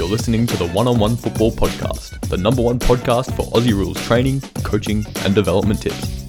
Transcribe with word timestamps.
You're 0.00 0.08
listening 0.08 0.46
to 0.46 0.56
the 0.56 0.66
One 0.68 0.88
on 0.88 0.98
One 0.98 1.14
Football 1.14 1.52
Podcast, 1.52 2.18
the 2.30 2.38
number 2.38 2.62
one 2.62 2.78
podcast 2.78 3.36
for 3.36 3.42
Aussie 3.52 3.74
rules 3.74 4.02
training, 4.06 4.40
coaching, 4.64 5.04
and 5.26 5.34
development 5.34 5.82
tips. 5.82 6.24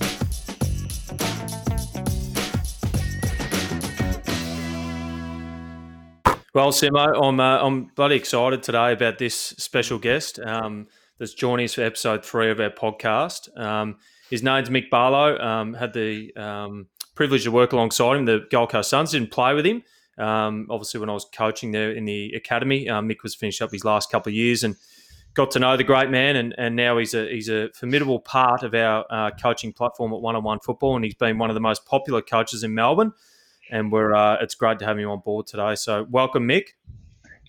Well, 6.54 6.74
Simo, 6.74 7.18
I'm 7.24 7.40
uh, 7.40 7.60
I'm 7.60 7.86
bloody 7.96 8.16
excited 8.16 8.62
today 8.62 8.92
about 8.92 9.20
this 9.20 9.36
special 9.36 10.00
guest 10.00 10.38
um, 10.40 10.88
that's 11.18 11.34
joining 11.34 11.64
us 11.64 11.76
for 11.76 11.84
episode 11.84 12.26
three 12.26 12.52
of 12.52 12.60
our 12.60 12.72
podcast. 12.72 13.58
Um, 13.58 14.00
his 14.30 14.44
name's 14.44 14.68
Mick 14.68 14.90
Barlow. 14.90 15.40
Um, 15.40 15.76
had 15.76 15.94
the 15.94 16.36
um, 16.36 16.88
privilege 17.16 17.46
to 17.46 17.52
work 17.52 17.72
alongside 17.72 18.18
him. 18.18 18.26
The 18.26 18.46
Gold 18.52 18.72
Coast 18.72 18.90
Suns 18.90 19.12
didn't 19.12 19.32
play 19.32 19.54
with 19.54 19.66
him. 19.66 19.84
Um, 20.18 20.68
obviously, 20.70 21.00
when 21.00 21.10
I 21.10 21.14
was 21.14 21.26
coaching 21.26 21.72
there 21.72 21.92
in 21.92 22.06
the 22.06 22.34
academy, 22.34 22.90
um, 22.90 23.08
Mick 23.08 23.24
was 23.24 23.36
finished 23.36 23.62
up 23.62 23.72
his 23.72 23.86
last 23.86 24.12
couple 24.12 24.30
of 24.30 24.36
years 24.36 24.64
and 24.64 24.76
got 25.34 25.52
to 25.52 25.60
know 25.60 25.78
the 25.78 25.84
great 25.84 26.10
man. 26.10 26.36
And, 26.36 26.54
and 26.58 26.76
now 26.76 26.98
he's 26.98 27.14
a 27.14 27.30
he's 27.30 27.50
a 27.50 27.70
formidable 27.74 28.20
part 28.20 28.64
of 28.64 28.74
our 28.74 29.06
uh, 29.10 29.32
coaching 29.32 29.74
platform 29.74 30.14
at 30.14 30.22
One 30.22 30.36
on 30.36 30.44
One 30.44 30.60
Football, 30.60 30.96
and 30.96 31.06
he's 31.06 31.16
been 31.16 31.38
one 31.38 31.50
of 31.50 31.54
the 31.54 31.62
most 31.62 31.86
popular 31.86 32.22
coaches 32.22 32.64
in 32.64 32.74
Melbourne 32.74 33.14
and 33.72 33.92
we're 33.92 34.14
uh, 34.14 34.38
it's 34.42 34.54
great 34.54 34.78
to 34.80 34.86
have 34.86 35.00
you 35.00 35.10
on 35.10 35.22
board 35.22 35.48
today. 35.48 35.74
So 35.76 36.06
welcome, 36.10 36.48
Mick. 36.48 36.68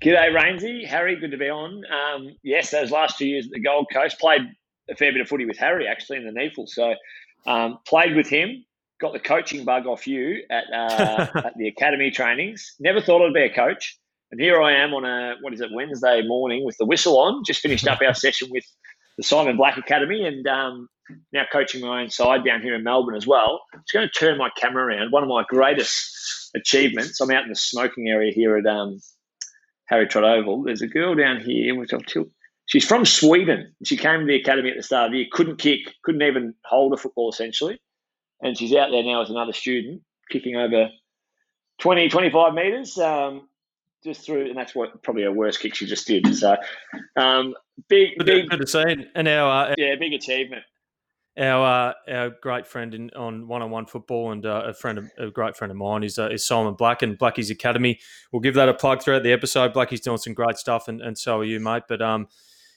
G'day, 0.03 0.35
Rainsey. 0.35 0.87
Harry, 0.87 1.17
good 1.17 1.33
to 1.33 1.37
be 1.37 1.51
on. 1.51 1.83
Um, 1.87 2.37
yes, 2.43 2.71
those 2.71 2.91
last 2.91 3.19
two 3.19 3.27
years 3.27 3.47
at 3.47 3.53
the 3.53 3.61
Gold 3.61 3.89
Coast, 3.93 4.19
played 4.19 4.41
a 4.89 4.97
fair 4.97 5.13
bit 5.13 5.21
of 5.21 5.29
footy 5.29 5.45
with 5.45 5.59
Harry 5.59 5.87
actually 5.87 6.19
in 6.19 6.25
the 6.25 6.33
NEAFL. 6.33 6.69
So 6.69 6.95
um, 7.47 7.79
played 7.87 8.17
with 8.17 8.29
him, 8.29 8.65
got 9.03 9.13
the 9.13 9.21
coaching 9.21 9.65
bug 9.65 9.87
off 9.87 10.07
you 10.07 10.43
at, 10.49 10.65
uh, 10.73 11.27
at 11.45 11.59
the 11.59 11.69
academy 11.69 12.11
trainings. 12.11 12.75
Never 12.81 13.03
thought 13.03 13.27
I'd 13.27 13.35
be 13.35 13.43
a 13.43 13.55
coach. 13.55 13.99
And 14.31 14.41
here 14.41 14.63
I 14.63 14.73
am 14.73 14.95
on 14.95 15.05
a, 15.05 15.35
what 15.43 15.53
is 15.53 15.61
it, 15.61 15.69
Wednesday 15.75 16.23
morning 16.27 16.65
with 16.65 16.79
the 16.79 16.87
whistle 16.87 17.19
on. 17.19 17.43
Just 17.45 17.61
finished 17.61 17.87
up 17.87 18.01
our 18.01 18.15
session 18.25 18.49
with 18.51 18.65
the 19.19 19.23
Simon 19.23 19.59
Black 19.59 19.77
Academy 19.77 20.25
and 20.25 20.47
um, 20.47 20.89
now 21.35 21.43
coaching 21.53 21.83
my 21.83 22.01
own 22.01 22.09
side 22.09 22.45
down 22.45 22.63
here 22.63 22.75
in 22.75 22.83
Melbourne 22.83 23.17
as 23.17 23.27
well. 23.27 23.61
I'm 23.75 23.81
just 23.81 23.93
going 23.93 24.09
to 24.09 24.19
turn 24.19 24.39
my 24.39 24.49
camera 24.57 24.87
around. 24.87 25.11
One 25.11 25.23
of 25.23 25.29
my 25.29 25.45
greatest 25.47 26.51
achievements. 26.55 27.21
I'm 27.21 27.31
out 27.31 27.43
in 27.43 27.51
the 27.51 27.57
smoking 27.57 28.09
area 28.09 28.33
here 28.33 28.57
at 28.57 28.65
um, 28.67 29.01
Harry 29.87 30.07
Trott 30.07 30.25
Oval. 30.25 30.63
There's 30.63 30.81
a 30.81 30.87
girl 30.87 31.15
down 31.15 31.41
here, 31.41 31.75
which 31.75 31.93
I'll 31.93 32.01
tilt. 32.01 32.29
She's 32.67 32.87
from 32.87 33.05
Sweden. 33.05 33.75
She 33.85 33.97
came 33.97 34.21
to 34.21 34.27
the 34.27 34.37
academy 34.37 34.71
at 34.71 34.77
the 34.77 34.83
start 34.83 35.07
of 35.07 35.13
the 35.13 35.19
year, 35.19 35.27
couldn't 35.31 35.59
kick, 35.59 35.81
couldn't 36.05 36.23
even 36.23 36.55
hold 36.65 36.95
a 36.95 36.97
football 36.97 37.29
essentially. 37.29 37.81
And 38.43 38.59
she's 38.59 38.75
out 38.75 38.91
there 38.91 39.03
now 39.03 39.23
as 39.23 39.31
another 39.31 39.53
student, 39.53 40.03
kicking 40.31 40.57
over 40.57 40.89
20, 41.79 42.09
25 42.09 42.55
metres. 42.55 42.99
Um, 42.99 43.49
just 44.03 44.27
through, 44.27 44.47
and 44.47 44.57
that's 44.57 44.75
what 44.75 45.03
probably 45.03 45.25
a 45.25 45.33
worst 45.33 45.61
kick 45.61 45.75
she 45.75 45.87
just 45.87 46.07
did. 46.07 46.35
So, 46.37 46.57
um, 47.17 47.55
big, 47.89 48.19
good, 48.19 48.27
big, 48.27 48.49
good 48.51 48.61
to 48.61 48.67
see. 48.67 49.07
And 49.15 49.29
our 49.29 49.71
uh, 49.71 49.75
yeah, 49.79 49.95
big 49.99 50.13
achievement. 50.13 50.63
Our 51.39 51.91
uh, 52.09 52.13
our 52.13 52.31
great 52.43 52.67
friend 52.67 52.93
in, 52.95 53.11
on 53.17 53.49
one 53.49 53.63
on 53.63 53.71
one 53.71 53.87
football 53.87 54.33
and 54.33 54.45
uh, 54.45 54.65
a 54.67 54.75
friend, 54.75 54.99
of, 54.99 55.11
a 55.19 55.31
great 55.31 55.57
friend 55.57 55.71
of 55.71 55.77
mine 55.77 56.03
is 56.03 56.19
uh, 56.19 56.29
is 56.29 56.47
Simon 56.47 56.75
Black 56.75 57.03
and 57.03 57.17
Blackie's 57.17 57.51
Academy. 57.51 57.99
We'll 58.33 58.41
give 58.41 58.55
that 58.55 58.69
a 58.69 58.75
plug 58.75 59.03
throughout 59.03 59.23
the 59.23 59.33
episode. 59.33 59.73
Blackie's 59.73 60.01
doing 60.01 60.19
some 60.19 60.35
great 60.35 60.59
stuff, 60.59 60.89
and, 60.89 61.01
and 61.01 61.17
so 61.17 61.41
are 61.41 61.45
you, 61.45 61.59
mate. 61.59 61.85
But 61.89 62.03
um, 62.03 62.29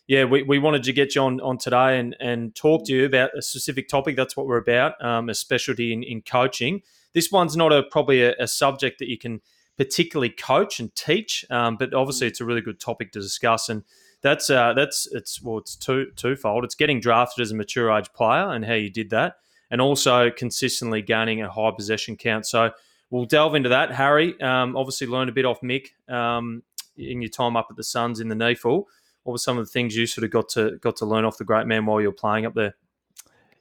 yeah, 0.08 0.23
we, 0.23 0.44
we 0.44 0.59
wanted 0.59 0.84
to 0.84 0.94
get 0.94 1.16
you 1.16 1.22
on, 1.22 1.42
on 1.42 1.58
today 1.58 2.00
and, 2.00 2.16
and 2.20 2.56
talk 2.56 2.86
to 2.86 2.94
you 2.94 3.06
about 3.06 3.31
a 3.38 3.42
specific 3.42 3.88
topic. 3.88 4.16
That's 4.16 4.38
what 4.38 4.45
we're 4.45 4.58
about, 4.58 5.03
um, 5.03 5.30
a 5.30 5.34
specialty 5.34 5.92
in, 5.94 6.03
in 6.03 6.22
coaching. 6.22 6.81
This 7.14 7.31
one's 7.31 7.58
not 7.58 7.73
a 7.73 7.84
probably 7.84 8.22
a, 8.22 8.36
a 8.39 8.47
subject 8.47 9.00
that 9.00 9.09
you 9.09 9.17
can 9.17 9.42
particularly 9.78 10.30
coach 10.30 10.80
and 10.80 10.94
teach, 10.95 11.44
um, 11.50 11.75
but 11.78 11.94
obviously 11.94 12.28
it's 12.28 12.42
a 12.42 12.45
really 12.45 12.62
good 12.62 12.80
topic 12.80 13.12
to 13.14 13.20
discuss. 13.20 13.67
And 13.70 13.84
that's 14.22 14.50
uh, 14.50 14.73
that's 14.73 15.08
it's 15.12 15.42
well, 15.42 15.58
it's 15.59 15.75
two 15.75 16.08
twofold. 16.16 16.64
It's 16.64 16.75
getting 16.75 17.00
drafted 17.00 17.42
as 17.42 17.52
a 17.52 17.56
mature 17.56 17.92
age 17.92 18.12
player 18.14 18.50
and 18.52 18.66
how 18.66 18.73
you 18.73 18.90
did 18.90 19.09
that, 19.12 19.36
and 19.69 19.81
also 19.81 20.30
consistently 20.30 21.01
gaining 21.01 21.41
a 21.41 21.50
high 21.50 21.72
possession 21.75 22.16
count. 22.16 22.46
So 22.46 22.72
we'll 23.09 23.25
delve 23.25 23.56
into 23.56 23.69
that. 23.69 23.91
Harry, 23.91 24.40
um, 24.41 24.75
obviously 24.75 25.07
learned 25.07 25.30
a 25.30 25.34
bit 25.34 25.46
off 25.46 25.62
Mick 25.62 25.88
um, 26.09 26.63
in 26.97 27.22
your 27.22 27.30
time 27.30 27.56
up 27.56 27.68
at 27.69 27.75
the 27.75 27.84
Suns 27.84 28.19
in 28.19 28.30
the 28.30 28.35
NEAFL. 28.35 28.85
What 29.25 29.34
were 29.34 29.38
some 29.38 29.58
of 29.58 29.66
the 29.66 29.72
things 29.72 29.97
you 29.97 30.06
sort 30.06 30.24
of 30.24 30.31
got 30.31 30.47
to 30.50 30.78
got 30.80 30.96
to 30.97 31.06
learn 31.06 31.25
off 31.25 31.38
the 31.38 31.44
great 31.44 31.68
man 31.68 31.86
while 31.86 32.00
you 32.00 32.08
were 32.08 32.13
playing 32.13 32.46
up 32.46 32.53
there? 32.53 32.75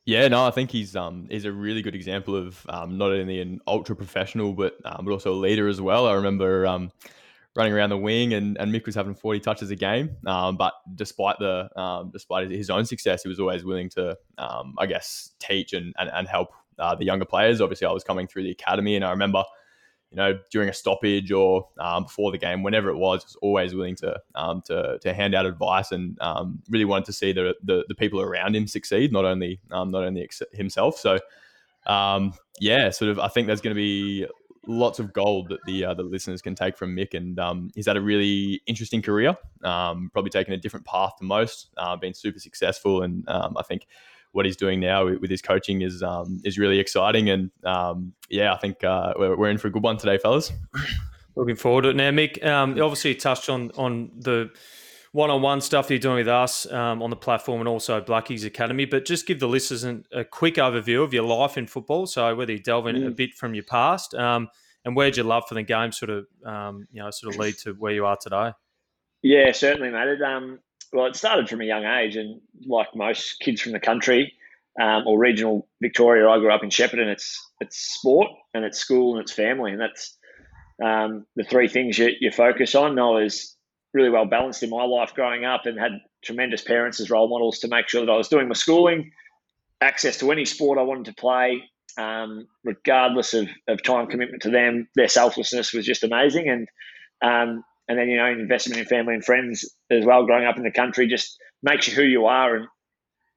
Yeah, 0.06 0.28
no, 0.28 0.47
I 0.47 0.50
think 0.50 0.70
he's 0.70 0.94
um 0.94 1.26
he's 1.30 1.47
a 1.47 1.52
really 1.52 1.82
good 1.82 1.94
example 1.94 2.36
of 2.36 2.64
um, 2.69 2.98
not 2.98 3.10
only 3.10 3.41
an 3.41 3.60
ultra 3.66 3.97
professional 3.97 4.52
but 4.52 4.76
um, 4.84 5.04
but 5.04 5.12
also 5.12 5.32
a 5.32 5.34
leader 5.34 5.66
as 5.66 5.80
well. 5.80 6.06
I 6.06 6.12
remember 6.12 6.66
um, 6.66 6.92
running 7.56 7.72
around 7.72 7.91
the 7.91 7.98
wing, 7.98 8.34
and, 8.34 8.58
and 8.58 8.72
Mick 8.72 8.86
was 8.86 8.94
having 8.94 9.14
40 9.14 9.41
touches 9.41 9.70
a 9.70 9.76
game. 9.76 10.16
Um, 10.26 10.56
but 10.56 10.75
despite 10.94 11.38
the 11.38 11.69
um, 11.81 12.10
despite 12.12 12.50
his 12.50 12.70
own 12.70 12.84
success, 12.84 13.22
he 13.22 13.28
was 13.28 13.41
always 13.41 13.64
willing 13.64 13.88
to, 13.91 14.16
um, 14.38 14.75
I 14.78 14.86
guess, 14.86 15.31
teach 15.38 15.72
and 15.72 15.94
and, 15.98 16.10
and 16.12 16.28
help 16.28 16.48
uh, 16.78 16.94
the 16.94 17.04
younger 17.04 17.25
players. 17.25 17.60
Obviously, 17.60 17.86
I 17.86 17.92
was 17.92 18.04
coming 18.04 18.26
through 18.26 18.44
the 18.44 18.50
academy, 18.50 18.96
and 18.96 19.04
I 19.04 19.10
remember, 19.10 19.44
you 20.14 20.22
know, 20.22 20.38
during 20.50 20.69
a 20.69 20.72
stoppage 20.72 21.32
or 21.32 21.69
um, 21.78 22.04
before 22.04 22.30
the 22.30 22.38
game, 22.38 22.62
whenever 22.62 22.88
it 22.88 22.97
was, 22.97 23.25
was 23.25 23.36
always 23.42 23.75
willing 23.75 23.97
to 23.97 24.20
um, 24.36 24.62
to 24.66 24.98
to 25.00 25.12
hand 25.12 25.34
out 25.34 25.44
advice 25.44 25.91
and 25.91 26.16
um, 26.20 26.62
really 26.70 26.84
wanted 26.84 27.06
to 27.06 27.12
see 27.12 27.32
the, 27.32 27.54
the, 27.64 27.84
the 27.88 27.94
people 27.97 28.20
around 28.20 28.54
him 28.54 28.69
succeed, 28.69 29.12
not 29.12 29.25
only 29.25 29.60
not 29.70 29.92
only 29.92 30.28
himself. 30.52 30.98
So. 30.98 31.19
yeah, 32.60 32.88
sort 32.91 33.10
of. 33.10 33.19
I 33.19 33.28
think 33.28 33.47
there's 33.47 33.60
going 33.60 33.75
to 33.75 33.80
be 33.80 34.26
lots 34.66 34.98
of 34.98 35.12
gold 35.12 35.48
that 35.48 35.60
the 35.66 35.84
uh, 35.84 35.94
the 35.94 36.02
listeners 36.02 36.41
can 36.41 36.54
take 36.54 36.76
from 36.76 36.96
Mick, 36.96 37.14
and 37.14 37.38
um, 37.38 37.70
he's 37.75 37.86
had 37.86 37.96
a 37.96 38.00
really 38.00 38.62
interesting 38.66 39.02
career. 39.02 39.36
Um, 39.62 40.10
probably 40.12 40.31
taken 40.31 40.54
a 40.54 40.56
different 40.56 40.86
path 40.86 41.16
to 41.19 41.25
most. 41.25 41.70
Uh, 41.76 41.96
been 41.96 42.14
super 42.14 42.38
successful, 42.38 43.02
and 43.02 43.28
um, 43.28 43.56
I 43.58 43.62
think 43.62 43.86
what 44.34 44.44
he's 44.44 44.56
doing 44.56 44.80
now 44.80 45.06
with 45.06 45.30
his 45.30 45.40
coaching 45.40 45.82
is 45.82 46.02
um, 46.02 46.40
is 46.44 46.58
really 46.58 46.80
exciting. 46.80 47.30
And 47.30 47.50
um, 47.64 48.12
yeah, 48.28 48.52
I 48.52 48.58
think 48.58 48.82
uh, 48.82 49.14
we're, 49.16 49.36
we're 49.36 49.48
in 49.48 49.58
for 49.58 49.68
a 49.68 49.70
good 49.70 49.82
one 49.82 49.96
today, 49.96 50.18
fellas. 50.18 50.52
Looking 51.36 51.56
forward 51.56 51.82
to 51.82 51.90
it. 51.90 51.96
Now, 51.96 52.10
Mick, 52.10 52.44
um, 52.44 52.72
obviously 52.72 53.12
you 53.12 53.18
touched 53.18 53.48
on 53.48 53.70
on 53.76 54.10
the 54.16 54.50
one-on-one 55.12 55.60
stuff 55.60 55.88
you're 55.90 56.00
doing 56.00 56.16
with 56.16 56.28
us 56.28 56.70
um, 56.72 57.00
on 57.00 57.08
the 57.10 57.16
platform 57.16 57.60
and 57.60 57.68
also 57.68 58.00
Blackie's 58.00 58.44
Academy. 58.44 58.84
But 58.84 59.04
just 59.04 59.28
give 59.28 59.38
the 59.38 59.46
listeners 59.46 59.84
an, 59.84 60.04
a 60.12 60.24
quick 60.24 60.56
overview 60.56 61.04
of 61.04 61.14
your 61.14 61.22
life 61.22 61.56
in 61.56 61.68
football. 61.68 62.06
So 62.06 62.34
whether 62.34 62.50
you 62.50 62.58
delve 62.58 62.88
in 62.88 62.96
mm. 62.96 63.06
a 63.06 63.10
bit 63.12 63.34
from 63.34 63.54
your 63.54 63.62
past 63.62 64.14
um, 64.14 64.48
and 64.84 64.96
where'd 64.96 65.16
your 65.16 65.26
love 65.26 65.44
for 65.48 65.54
the 65.54 65.62
game 65.62 65.92
sort 65.92 66.10
of 66.10 66.26
um, 66.44 66.88
you 66.90 67.00
know 67.00 67.10
sort 67.12 67.32
of 67.32 67.38
lead 67.38 67.56
to 67.58 67.74
where 67.74 67.92
you 67.92 68.04
are 68.04 68.16
today? 68.20 68.50
Yeah, 69.22 69.52
certainly, 69.52 69.90
mate. 69.90 70.08
It, 70.08 70.22
um, 70.22 70.58
well, 70.94 71.06
it 71.06 71.16
started 71.16 71.49
from 71.49 71.60
a 71.60 71.65
young 71.65 71.84
age, 71.84 72.15
and 72.15 72.41
like 72.66 72.87
most 72.94 73.41
kids 73.41 73.60
from 73.60 73.72
the 73.72 73.81
country 73.81 74.32
um, 74.81 75.03
or 75.06 75.19
regional 75.19 75.69
Victoria, 75.82 76.28
I 76.28 76.38
grew 76.38 76.53
up 76.53 76.62
in 76.62 76.71
Shepparton. 76.71 77.09
It's 77.09 77.50
it's 77.60 77.77
sport 77.77 78.31
and 78.55 78.65
it's 78.65 78.78
school 78.78 79.15
and 79.15 79.22
it's 79.22 79.32
family, 79.32 79.72
and 79.72 79.81
that's 79.81 80.16
um, 80.82 81.27
the 81.34 81.43
three 81.43 81.69
things 81.69 81.99
you, 81.99 82.10
you 82.21 82.31
focus 82.31 82.77
on. 82.77 82.99
I 82.99 83.10
was 83.10 83.56
really 83.93 84.09
well 84.09 84.25
balanced 84.25 84.62
in 84.62 84.71
my 84.71 84.84
life 84.84 85.15
growing 85.15 85.44
up 85.44 85.66
and 85.66 85.78
had 85.78 85.93
tremendous 86.25 86.62
parents 86.62 87.00
as 87.00 87.11
role 87.11 87.28
models 87.28 87.59
to 87.61 87.69
make 87.69 87.88
sure 87.88 88.06
that 88.06 88.11
I 88.11 88.16
was 88.16 88.28
doing 88.28 88.49
my 88.49 88.55
schooling, 88.55 89.11
access 89.81 90.16
to 90.19 90.31
any 90.31 90.44
sport 90.44 90.78
I 90.78 90.82
wanted 90.82 91.06
to 91.06 91.15
play, 91.15 91.62
um, 91.99 92.47
regardless 92.65 93.34
of, 93.34 93.49
of 93.69 93.82
time 93.82 94.06
commitment 94.06 94.43
to 94.43 94.50
them. 94.50 94.88
Their 94.94 95.09
selflessness 95.09 95.72
was 95.72 95.87
just 95.87 96.05
amazing. 96.05 96.49
And, 96.49 96.69
um, 97.22 97.65
and 97.88 97.98
then, 97.98 98.08
you 98.08 98.16
know, 98.16 98.26
investment 98.26 98.80
in 98.80 98.86
family 98.86 99.14
and 99.14 99.24
friends 99.24 99.64
as 99.90 100.04
well, 100.04 100.24
growing 100.24 100.46
up 100.46 100.56
in 100.56 100.62
the 100.62 100.70
country 100.70 101.06
just 101.06 101.36
makes 101.62 101.88
you 101.88 101.94
who 101.94 102.02
you 102.02 102.26
are. 102.26 102.56
And 102.56 102.66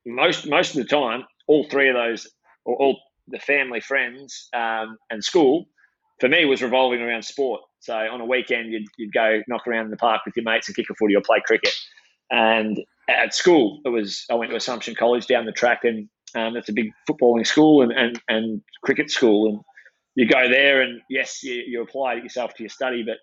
most, 0.05 0.47
most 0.47 0.75
of 0.75 0.81
the 0.81 0.87
time, 0.87 1.23
all 1.47 1.65
three 1.69 1.89
of 1.89 1.95
those, 1.95 2.27
or 2.65 2.75
all 2.75 2.99
the 3.27 3.39
family, 3.39 3.81
friends, 3.81 4.47
um, 4.53 4.97
and 5.09 5.23
school, 5.23 5.65
for 6.19 6.29
me 6.29 6.45
was 6.45 6.61
revolving 6.61 7.01
around 7.01 7.23
sport. 7.23 7.61
So 7.79 7.93
on 7.93 8.21
a 8.21 8.25
weekend, 8.25 8.71
you'd, 8.71 8.87
you'd 8.97 9.13
go 9.13 9.41
knock 9.47 9.67
around 9.67 9.85
in 9.85 9.91
the 9.91 9.97
park 9.97 10.21
with 10.25 10.35
your 10.35 10.43
mates 10.43 10.67
and 10.67 10.75
kick 10.75 10.87
a 10.89 10.95
footy 10.95 11.15
or 11.15 11.21
play 11.21 11.41
cricket. 11.45 11.73
And 12.31 12.79
at 13.09 13.33
school, 13.33 13.81
it 13.85 13.89
was 13.89 14.25
I 14.29 14.35
went 14.35 14.51
to 14.51 14.57
Assumption 14.57 14.95
College 14.95 15.27
down 15.27 15.45
the 15.45 15.51
track, 15.51 15.81
and 15.83 16.09
um, 16.35 16.57
it's 16.57 16.69
a 16.69 16.73
big 16.73 16.91
footballing 17.09 17.47
school 17.47 17.81
and, 17.81 17.91
and, 17.91 18.21
and 18.27 18.61
cricket 18.83 19.09
school. 19.09 19.49
And 19.49 19.59
you 20.15 20.27
go 20.27 20.49
there, 20.49 20.81
and 20.81 21.01
yes, 21.09 21.43
you, 21.43 21.63
you 21.65 21.81
apply 21.81 22.15
yourself 22.15 22.53
to 22.55 22.63
your 22.63 22.69
study, 22.69 23.03
but 23.03 23.17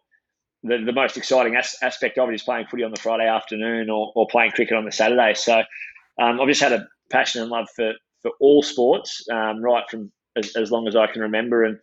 the, 0.65 0.79
the 0.85 0.93
most 0.93 1.17
exciting 1.17 1.57
as, 1.57 1.77
aspect 1.83 2.19
of 2.19 2.29
it 2.31 2.35
is 2.35 2.43
playing 2.43 2.67
footy 2.67 2.83
on 2.83 2.91
the 2.91 3.01
Friday 3.01 3.29
afternoon 3.29 3.91
or, 3.91 4.13
or 4.17 4.27
playing 4.27 4.51
cricket 4.53 4.77
on 4.77 4.87
the 4.87 4.93
Saturday. 4.93 5.35
So 5.35 5.63
um, 6.21 6.41
I've 6.41 6.49
just 6.49 6.63
had 6.63 6.73
a 6.73 6.89
passion 7.11 7.43
and 7.43 7.51
love 7.51 7.69
for, 7.77 7.93
for 8.23 8.33
all 8.41 8.63
sports, 8.63 9.25
um, 9.31 9.63
right 9.63 9.85
from 9.91 10.11
as, 10.37 10.57
as 10.57 10.71
long 10.71 10.89
as 10.89 10.97
I 10.97 11.07
can 11.07 11.23
remember. 11.23 11.65
And 11.65 11.79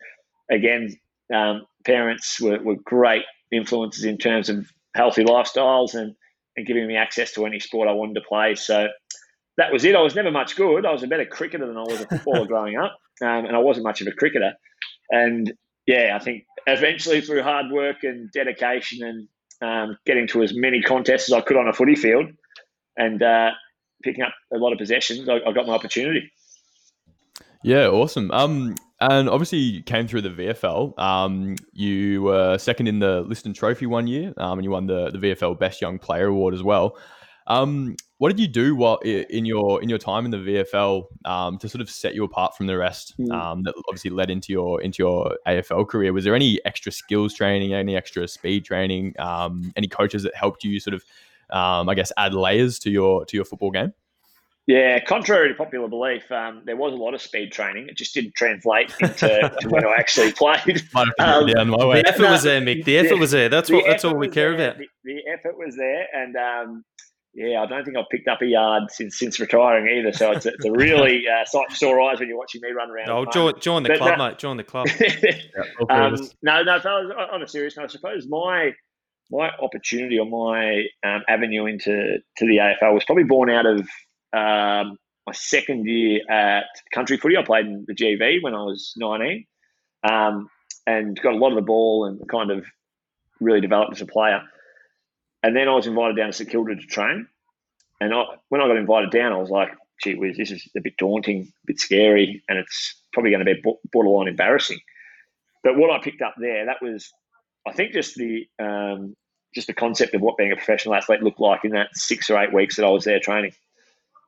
again, 0.49 0.95
um, 1.33 1.65
parents 1.85 2.41
were, 2.41 2.59
were 2.59 2.75
great 2.83 3.23
influences 3.51 4.03
in 4.03 4.17
terms 4.17 4.49
of 4.49 4.67
healthy 4.95 5.23
lifestyles 5.23 5.93
and, 5.93 6.15
and 6.57 6.65
giving 6.65 6.87
me 6.87 6.95
access 6.95 7.31
to 7.33 7.45
any 7.45 7.59
sport 7.59 7.87
I 7.87 7.93
wanted 7.93 8.15
to 8.15 8.21
play. 8.27 8.55
So 8.55 8.87
that 9.57 9.71
was 9.71 9.85
it. 9.85 9.95
I 9.95 10.01
was 10.01 10.15
never 10.15 10.31
much 10.31 10.55
good. 10.55 10.87
I 10.87 10.91
was 10.91 11.03
a 11.03 11.07
better 11.07 11.25
cricketer 11.25 11.67
than 11.67 11.77
I 11.77 11.83
was 11.83 12.01
a 12.01 12.07
footballer 12.07 12.45
growing 12.47 12.77
up, 12.77 12.97
um, 13.21 13.45
and 13.45 13.55
I 13.55 13.59
wasn't 13.59 13.85
much 13.85 14.01
of 14.01 14.07
a 14.07 14.11
cricketer. 14.11 14.53
And 15.11 15.53
yeah, 15.87 16.17
I 16.19 16.23
think 16.23 16.45
eventually 16.67 17.21
through 17.21 17.43
hard 17.43 17.71
work 17.71 18.03
and 18.03 18.31
dedication 18.31 19.03
and 19.03 19.27
um, 19.61 19.97
getting 20.05 20.27
to 20.27 20.43
as 20.43 20.53
many 20.55 20.81
contests 20.81 21.29
as 21.29 21.33
I 21.33 21.41
could 21.41 21.57
on 21.57 21.67
a 21.67 21.73
footy 21.73 21.95
field, 21.95 22.27
and 22.97 23.21
uh, 23.21 23.51
picking 24.03 24.23
up 24.23 24.33
a 24.53 24.57
lot 24.57 24.73
of 24.73 24.79
possessions. 24.79 25.27
I, 25.29 25.35
I 25.47 25.53
got 25.53 25.67
my 25.67 25.73
opportunity. 25.73 26.31
Yeah, 27.63 27.87
awesome. 27.87 28.31
Um, 28.31 28.75
and 28.99 29.29
obviously 29.29 29.59
you 29.59 29.83
came 29.83 30.07
through 30.07 30.21
the 30.21 30.29
VFL. 30.29 30.97
Um, 30.97 31.55
you 31.73 32.23
were 32.23 32.57
second 32.57 32.87
in 32.87 32.99
the 32.99 33.21
Liston 33.21 33.53
Trophy 33.53 33.85
one 33.85 34.07
year, 34.07 34.33
um, 34.37 34.57
and 34.57 34.63
you 34.63 34.71
won 34.71 34.87
the 34.87 35.11
the 35.11 35.17
VFL 35.17 35.59
Best 35.59 35.81
Young 35.81 35.99
Player 35.99 36.27
award 36.27 36.53
as 36.53 36.63
well. 36.63 36.97
Um, 37.47 37.95
what 38.21 38.29
did 38.29 38.39
you 38.39 38.47
do 38.47 38.75
while 38.75 38.97
in 38.97 39.45
your 39.45 39.81
in 39.81 39.89
your 39.89 39.97
time 39.97 40.25
in 40.25 40.31
the 40.31 40.37
VFL 40.37 41.07
um, 41.25 41.57
to 41.57 41.67
sort 41.67 41.81
of 41.81 41.89
set 41.89 42.13
you 42.13 42.23
apart 42.23 42.55
from 42.55 42.67
the 42.67 42.77
rest? 42.77 43.15
Hmm. 43.17 43.31
Um, 43.31 43.63
that 43.63 43.73
obviously 43.89 44.11
led 44.11 44.29
into 44.29 44.53
your 44.53 44.79
into 44.79 45.01
your 45.01 45.35
AFL 45.47 45.87
career. 45.87 46.13
Was 46.13 46.23
there 46.23 46.35
any 46.35 46.63
extra 46.63 46.91
skills 46.91 47.33
training, 47.33 47.73
any 47.73 47.95
extra 47.95 48.27
speed 48.27 48.63
training, 48.63 49.15
um, 49.17 49.73
any 49.75 49.87
coaches 49.87 50.21
that 50.21 50.35
helped 50.35 50.63
you 50.63 50.79
sort 50.79 50.93
of, 50.93 51.03
um, 51.49 51.89
I 51.89 51.95
guess, 51.95 52.11
add 52.15 52.35
layers 52.35 52.77
to 52.79 52.91
your 52.91 53.25
to 53.25 53.35
your 53.35 53.43
football 53.43 53.71
game? 53.71 53.91
Yeah, 54.67 54.99
contrary 54.99 55.49
to 55.49 55.55
popular 55.55 55.87
belief, 55.87 56.31
um, 56.31 56.61
there 56.63 56.77
was 56.77 56.93
a 56.93 56.97
lot 56.97 57.15
of 57.15 57.23
speed 57.23 57.51
training. 57.51 57.87
It 57.89 57.97
just 57.97 58.13
didn't 58.13 58.35
translate 58.35 58.93
into 58.99 59.51
to 59.61 59.69
when 59.69 59.83
I 59.83 59.95
actually 59.97 60.31
played. 60.43 60.83
Might 60.93 61.07
have 61.17 61.41
Um, 61.41 61.47
down 61.47 61.69
my 61.69 61.85
way. 61.85 62.03
The 62.03 62.09
effort 62.09 62.29
was 62.29 62.43
there, 62.43 62.61
Mick. 62.61 62.85
The 62.85 62.99
effort 62.99 63.17
was 63.17 63.31
there. 63.31 63.49
That's 63.49 63.69
The 63.69 63.77
what. 63.77 63.85
That's 63.87 64.05
all 64.05 64.15
we 64.15 64.29
care 64.29 64.53
about. 64.53 64.77
The, 64.77 64.85
the 65.05 65.21
effort 65.27 65.57
was 65.57 65.75
there, 65.75 66.05
and 66.13 66.35
um, 66.35 66.85
yeah, 67.33 67.61
I 67.61 67.65
don't 67.65 67.85
think 67.85 67.95
I've 67.97 68.09
picked 68.11 68.27
up 68.27 68.41
a 68.41 68.45
yard 68.45 68.83
since 68.91 69.17
since 69.17 69.39
retiring 69.39 69.87
either. 69.87 70.11
So 70.11 70.31
it's 70.31 70.45
a, 70.45 70.49
it's 70.49 70.65
a 70.65 70.71
really 70.71 71.23
uh, 71.41 71.45
sight 71.45 71.69
for 71.69 71.75
sore 71.75 72.01
eyes 72.01 72.19
when 72.19 72.27
you're 72.27 72.37
watching 72.37 72.61
me 72.61 72.71
run 72.71 72.89
around. 72.91 73.09
Oh, 73.09 73.25
join, 73.25 73.59
join 73.59 73.83
the 73.83 73.89
But 73.89 73.97
club, 73.99 74.17
mate. 74.17 74.37
Join 74.37 74.57
the 74.57 74.63
club. 74.63 74.87
Yeah, 74.99 75.63
all 75.79 75.85
three 75.87 75.95
of 75.95 76.13
um, 76.19 76.29
no, 76.41 76.63
no, 76.63 76.79
fellas. 76.79 77.11
on- 77.17 77.29
On 77.35 77.41
a 77.41 77.47
serious 77.47 77.77
note, 77.77 77.85
I 77.85 77.87
suppose 77.87 78.27
my 78.27 78.71
my 79.31 79.49
opportunity 79.61 80.19
or 80.19 80.25
my 80.25 80.83
um, 81.05 81.23
avenue 81.29 81.65
into 81.65 82.17
to 82.37 82.45
the 82.45 82.57
AFL 82.57 82.93
was 82.93 83.05
probably 83.05 83.23
born 83.23 83.49
out 83.49 83.65
of 83.65 83.79
um, 84.33 84.97
my 85.25 85.33
second 85.33 85.85
year 85.87 86.19
at 86.29 86.65
country 86.93 87.15
footy. 87.17 87.37
I 87.37 87.43
played 87.43 87.65
in 87.65 87.85
the 87.87 87.95
GV 87.95 88.43
when 88.43 88.53
I 88.53 88.63
was 88.63 88.93
19, 88.97 89.45
um, 90.09 90.49
and 90.85 91.17
got 91.21 91.33
a 91.33 91.37
lot 91.37 91.49
of 91.49 91.55
the 91.55 91.61
ball 91.61 92.05
and 92.05 92.27
kind 92.27 92.51
of 92.51 92.65
really 93.39 93.61
developed 93.61 93.93
as 93.93 94.01
a 94.01 94.05
player. 94.05 94.41
And 95.43 95.55
then 95.55 95.67
I 95.67 95.75
was 95.75 95.87
invited 95.87 96.17
down 96.17 96.27
to 96.27 96.33
St 96.33 96.49
Kilda 96.49 96.75
to 96.75 96.81
train. 96.85 97.27
And 97.99 98.13
I, 98.13 98.23
when 98.49 98.61
I 98.61 98.67
got 98.67 98.77
invited 98.77 99.11
down, 99.11 99.31
I 99.31 99.37
was 99.37 99.49
like, 99.49 99.69
gee 100.03 100.15
whiz, 100.15 100.37
this 100.37 100.51
is 100.51 100.67
a 100.75 100.81
bit 100.81 100.97
daunting, 100.97 101.41
a 101.41 101.65
bit 101.67 101.79
scary, 101.79 102.43
and 102.49 102.57
it's 102.57 102.95
probably 103.13 103.31
going 103.31 103.45
to 103.45 103.53
be 103.53 103.63
borderline 103.91 104.27
embarrassing. 104.27 104.79
But 105.63 105.77
what 105.77 105.91
I 105.91 105.99
picked 105.99 106.21
up 106.21 106.35
there, 106.37 106.65
that 106.65 106.81
was, 106.81 107.11
I 107.67 107.73
think, 107.73 107.93
just 107.93 108.15
the 108.15 108.47
um, 108.59 109.15
just 109.53 109.67
the 109.67 109.73
concept 109.73 110.13
of 110.15 110.21
what 110.21 110.37
being 110.37 110.51
a 110.51 110.55
professional 110.55 110.95
athlete 110.95 111.21
looked 111.21 111.39
like 111.39 111.65
in 111.65 111.71
that 111.71 111.89
six 111.93 112.29
or 112.29 112.41
eight 112.41 112.53
weeks 112.53 112.77
that 112.77 112.85
I 112.85 112.89
was 112.89 113.03
there 113.03 113.19
training. 113.19 113.53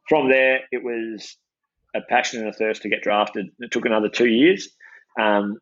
From 0.09 0.29
there, 0.29 0.61
it 0.71 0.83
was 0.83 1.37
a 1.95 2.01
passion 2.01 2.41
and 2.41 2.49
a 2.49 2.53
thirst 2.53 2.81
to 2.81 2.89
get 2.89 3.01
drafted. 3.01 3.47
It 3.59 3.71
took 3.71 3.85
another 3.85 4.09
two 4.09 4.27
years. 4.27 4.69
Um, 5.19 5.59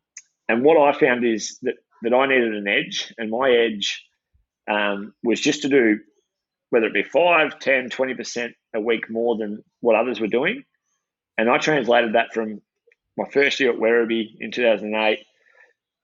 and 0.48 0.64
what 0.64 0.76
I 0.76 0.98
found 0.98 1.24
is 1.24 1.58
that, 1.62 1.74
that 2.02 2.12
I 2.12 2.26
needed 2.26 2.54
an 2.54 2.66
edge, 2.66 3.14
and 3.18 3.30
my 3.30 3.50
edge 3.50 4.04
um, 4.72 5.14
was 5.22 5.40
just 5.40 5.62
to 5.62 5.68
do 5.68 5.98
whether 6.70 6.86
it 6.86 6.94
be 6.94 7.02
5, 7.02 7.58
10, 7.58 7.90
20% 7.90 8.54
a 8.74 8.80
week 8.80 9.10
more 9.10 9.36
than 9.36 9.62
what 9.80 9.94
others 9.94 10.20
were 10.20 10.26
doing. 10.26 10.64
And 11.36 11.50
I 11.50 11.58
translated 11.58 12.14
that 12.14 12.32
from 12.32 12.62
my 13.16 13.28
first 13.30 13.60
year 13.60 13.72
at 13.72 13.78
Werribee 13.78 14.36
in 14.40 14.50
2008. 14.50 15.18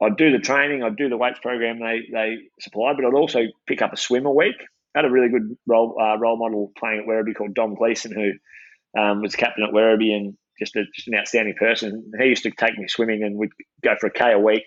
I'd 0.01 0.17
do 0.17 0.31
the 0.31 0.39
training, 0.39 0.83
I'd 0.83 0.97
do 0.97 1.09
the 1.09 1.17
weights 1.17 1.41
program 1.41 1.81
they, 1.81 2.03
they 2.13 2.37
supplied, 2.61 2.97
but 2.97 3.07
I'd 3.07 3.15
also 3.15 3.45
pick 3.67 3.83
up 3.83 3.93
a 3.93 3.97
swim 3.97 4.27
a 4.27 4.33
week. 4.33 4.57
I 4.95 5.01
had 5.01 5.05
a 5.07 5.11
really 5.11 5.29
good 5.29 5.57
role 5.67 5.97
uh, 6.01 6.19
role 6.19 6.37
model 6.37 6.73
playing 6.79 7.01
at 7.01 7.07
Werribee 7.07 7.35
called 7.35 7.55
Dom 7.55 7.75
Gleeson, 7.75 8.13
who 8.13 9.01
um, 9.01 9.23
was 9.23 9.35
captain 9.35 9.65
at 9.65 9.73
Werribee 9.73 10.15
and 10.15 10.37
just, 10.59 10.77
a, 10.77 10.85
just 10.95 11.09
an 11.09 11.15
outstanding 11.15 11.55
person. 11.55 12.11
He 12.19 12.27
used 12.27 12.43
to 12.45 12.51
take 12.51 12.79
me 12.79 12.89
swimming 12.89 13.23
and 13.23 13.37
we'd 13.37 13.51
go 13.83 13.95
for 13.99 14.09
a 14.09 14.13
K 14.13 14.33
a 14.33 14.39
week 14.39 14.65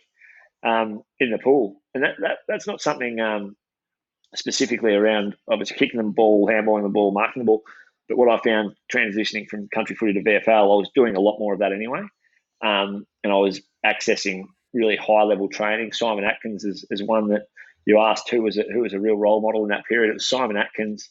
um, 0.63 1.01
in 1.19 1.31
the 1.31 1.38
pool. 1.38 1.81
And 1.94 2.03
that, 2.03 2.15
that 2.21 2.38
that's 2.48 2.68
not 2.68 2.81
something 2.81 3.19
um, 3.19 3.56
specifically 4.36 4.94
around 4.94 5.36
obviously 5.50 5.78
kicking 5.78 5.98
the 5.98 6.04
ball, 6.04 6.48
handballing 6.48 6.83
the 6.83 6.89
ball, 6.89 7.12
marking 7.12 7.42
the 7.42 7.45
ball. 7.45 7.63
But 8.07 8.18
what 8.18 8.30
I 8.30 8.42
found 8.44 8.75
transitioning 8.94 9.48
from 9.48 9.69
country 9.74 9.95
footy 9.95 10.13
to 10.13 10.22
VFL, 10.22 10.48
I 10.48 10.78
was 10.78 10.89
doing 10.95 11.16
a 11.16 11.22
lot 11.22 11.39
more 11.39 11.54
of 11.54 11.60
that 11.60 11.74
anyway. 11.74 12.01
Um, 12.63 13.06
and 13.24 13.31
I 13.31 13.38
was 13.38 13.62
accessing 13.86 14.45
really 14.74 14.95
high 14.95 15.24
level 15.24 15.50
training. 15.50 15.94
Simon 15.94 16.24
Atkins 16.24 16.63
is, 16.63 16.86
is 16.89 17.04
one 17.04 17.30
that 17.30 17.44
you 17.86 18.00
asked 18.00 18.30
who 18.30 18.42
was 18.42 18.57
a, 18.57 18.63
who 18.72 18.81
was 18.81 18.94
a 18.94 19.00
real 19.00 19.16
role 19.16 19.42
model 19.42 19.63
in 19.63 19.69
that 19.69 19.86
period. 19.86 20.10
It 20.10 20.13
was 20.13 20.30
Simon 20.30 20.57
Atkins, 20.57 21.10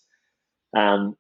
um, 0.77 1.17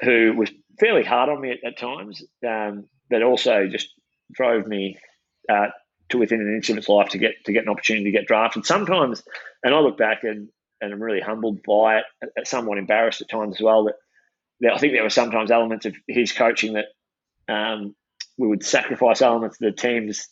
who 0.00 0.34
was 0.36 0.50
fairly 0.78 1.04
hard 1.04 1.28
on 1.28 1.40
me 1.40 1.52
at, 1.52 1.64
at 1.64 1.78
times, 1.78 2.22
um, 2.46 2.84
but 3.08 3.22
also 3.22 3.66
just 3.68 3.88
drove 4.32 4.66
me 4.66 4.98
uh, 5.48 5.68
to 6.10 6.18
within 6.18 6.40
an 6.40 6.54
inch 6.54 6.70
of 6.70 6.78
its 6.78 6.88
life 6.88 7.10
to 7.10 7.18
get 7.18 7.32
to 7.46 7.52
get 7.52 7.64
an 7.64 7.70
opportunity 7.70 8.04
to 8.04 8.10
get 8.10 8.26
drafted. 8.26 8.66
Sometimes, 8.66 9.22
and 9.62 9.74
I 9.74 9.80
look 9.80 9.96
back 9.96 10.24
and 10.24 10.48
and 10.82 10.92
I'm 10.92 11.02
really 11.02 11.20
humbled 11.20 11.60
by 11.66 11.98
it, 11.98 12.46
somewhat 12.46 12.78
embarrassed 12.78 13.22
at 13.22 13.30
times 13.30 13.56
as 13.56 13.62
well. 13.62 13.84
That, 13.84 13.94
that 14.60 14.74
I 14.74 14.78
think 14.78 14.92
there 14.92 15.02
were 15.02 15.10
sometimes 15.10 15.50
elements 15.50 15.86
of 15.86 15.94
his 16.08 16.32
coaching 16.32 16.74
that 16.74 16.86
um, 17.52 17.94
we 18.36 18.48
would 18.48 18.64
sacrifice 18.64 19.22
elements 19.22 19.58
of 19.60 19.66
the 19.66 19.80
team's 19.80 20.28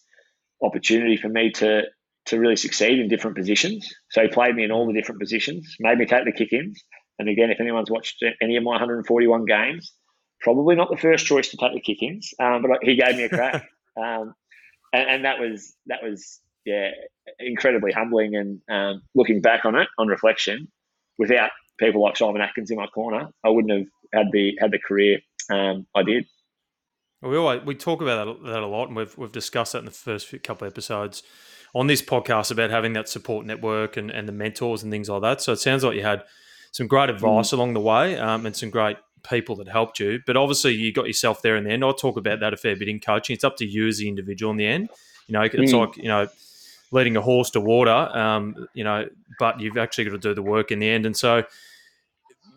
opportunity 0.63 1.17
for 1.17 1.29
me 1.29 1.53
to 1.53 1.83
to 2.27 2.39
really 2.39 2.57
succeed 2.57 2.99
in 2.99 3.09
different 3.09 3.37
positions. 3.37 3.89
So 4.11 4.23
he 4.23 4.29
played 4.29 4.55
me 4.55 4.65
in 4.65 4.71
all 4.71 4.87
the 4.87 4.93
different 4.93 5.21
positions, 5.21 5.77
made 5.81 5.97
me 5.97 6.05
take 6.05 6.27
the 6.27 6.33
kick-ins. 6.33 6.85
And 7.19 7.29
again, 7.29 7.51
if 7.51 7.61
anyone's 7.61 7.91
watched 7.91 8.23
any 8.43 8.57
of 8.57 8.63
my 8.63 8.73
141 8.73 9.47
games, 9.47 9.93
probably 10.41 10.77
not 10.77 10.91
the 10.91 10.99
first 10.99 11.27
choice 11.27 11.49
to 11.49 11.57
take 11.57 11.73
the 11.73 11.81
kick-ins, 11.81 12.35
um, 12.39 12.63
but 12.63 12.79
he 12.83 12.97
gave 12.97 13.17
me 13.17 13.25
a 13.25 13.29
crack, 13.29 13.69
um, 13.97 14.35
and, 14.93 15.09
and 15.09 15.25
that 15.25 15.41
was 15.41 15.75
that 15.87 16.03
was 16.03 16.41
yeah 16.65 16.91
incredibly 17.39 17.93
humbling. 17.93 18.35
And 18.37 18.61
um, 18.69 19.03
looking 19.15 19.41
back 19.41 19.65
on 19.65 19.75
it 19.77 19.89
on 19.99 20.09
reflection, 20.09 20.69
without 21.19 21.51
people 21.79 22.03
like 22.03 22.17
Simon 22.17 22.41
Atkins 22.43 22.71
in 22.71 22.77
my 22.77 22.87
corner, 22.87 23.29
I 23.45 23.49
wouldn't 23.49 23.73
have 23.73 23.87
had 24.13 24.33
the 24.33 24.57
had 24.61 24.71
the 24.71 24.79
career 24.79 25.21
um, 25.51 25.87
I 25.95 26.03
did. 26.03 26.27
We 27.23 27.37
always, 27.37 27.63
we 27.63 27.75
talk 27.75 28.01
about 28.01 28.25
that, 28.43 28.51
that 28.51 28.63
a 28.63 28.67
lot, 28.67 28.89
and 28.89 28.97
we've 28.97 29.17
we've 29.19 29.33
discussed 29.33 29.73
that 29.73 29.81
in 29.81 29.85
the 29.85 29.91
first 29.91 30.27
few, 30.29 30.39
couple 30.39 30.67
of 30.67 30.73
episodes 30.73 31.23
on 31.75 31.87
this 31.87 32.03
podcast 32.03 32.51
about 32.51 32.71
having 32.71 32.95
that 32.95 33.09
support 33.09 33.47
network 33.47 33.97
and, 33.97 34.11
and 34.11 34.27
the 34.27 34.33
mentors 34.33 34.83
and 34.83 34.91
things 34.91 35.09
like 35.09 35.23
that. 35.23 35.41
So 35.41 35.53
it 35.53 35.59
sounds 35.59 35.85
like 35.85 35.95
you 35.95 36.03
had 36.03 36.25
some 36.73 36.87
great 36.89 37.11
advice 37.11 37.53
along 37.53 37.75
the 37.75 37.81
way 37.81 38.19
um, 38.19 38.47
and 38.47 38.57
some 38.57 38.71
great 38.71 38.97
people 39.23 39.55
that 39.57 39.69
helped 39.69 40.01
you. 40.01 40.21
But 40.27 40.37
obviously, 40.37 40.73
you 40.75 40.93
got 40.93 41.07
yourself 41.07 41.43
there 41.43 41.57
in 41.57 41.65
the 41.65 41.71
end. 41.71 41.85
I 41.85 41.93
talk 41.93 42.17
about 42.17 42.41
that 42.41 42.55
a 42.55 42.57
fair 42.57 42.75
bit 42.75 42.89
in 42.89 43.01
coaching. 43.01 43.35
It's 43.35 43.45
up 43.45 43.57
to 43.59 43.67
you 43.67 43.87
as 43.87 43.99
the 43.99 44.09
individual 44.09 44.51
in 44.51 44.57
the 44.57 44.67
end. 44.67 44.89
You 45.27 45.35
know, 45.35 45.43
it's 45.43 45.55
Mm. 45.55 45.87
like 45.87 45.97
you 45.97 46.09
know 46.09 46.27
leading 46.91 47.17
a 47.17 47.21
horse 47.21 47.51
to 47.51 47.61
water. 47.61 47.91
Um, 47.91 48.67
you 48.75 48.85
know, 48.85 49.07
but 49.39 49.61
you've 49.61 49.79
actually 49.79 50.05
got 50.05 50.11
to 50.11 50.19
do 50.19 50.35
the 50.35 50.43
work 50.43 50.71
in 50.71 50.79
the 50.81 50.89
end. 50.89 51.07
And 51.07 51.17
so, 51.17 51.45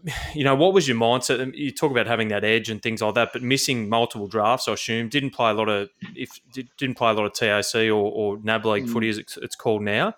you 0.33 0.43
know, 0.43 0.55
what 0.55 0.73
was 0.73 0.87
your 0.87 0.97
mindset? 0.97 1.55
You 1.55 1.71
talk 1.71 1.91
about 1.91 2.07
having 2.07 2.27
that 2.29 2.43
edge 2.43 2.69
and 2.69 2.81
things 2.81 3.01
like 3.01 3.15
that, 3.15 3.29
but 3.33 3.41
missing 3.41 3.89
multiple 3.89 4.27
drafts, 4.27 4.67
I 4.67 4.73
assume, 4.73 5.09
didn't 5.09 5.31
play 5.31 5.51
a 5.51 5.53
lot 5.53 5.69
of 5.69 5.89
if 6.15 6.39
did, 6.51 6.69
didn't 6.77 6.97
play 6.97 7.11
a 7.11 7.13
lot 7.13 7.25
of 7.25 7.33
TAC 7.33 7.75
or, 7.75 7.91
or 7.93 8.39
NAB 8.43 8.65
League 8.65 8.85
Mm. 8.85 8.89
footy 8.89 9.09
as 9.09 9.17
it's, 9.17 9.55
called 9.55 9.81
now, 9.81 10.09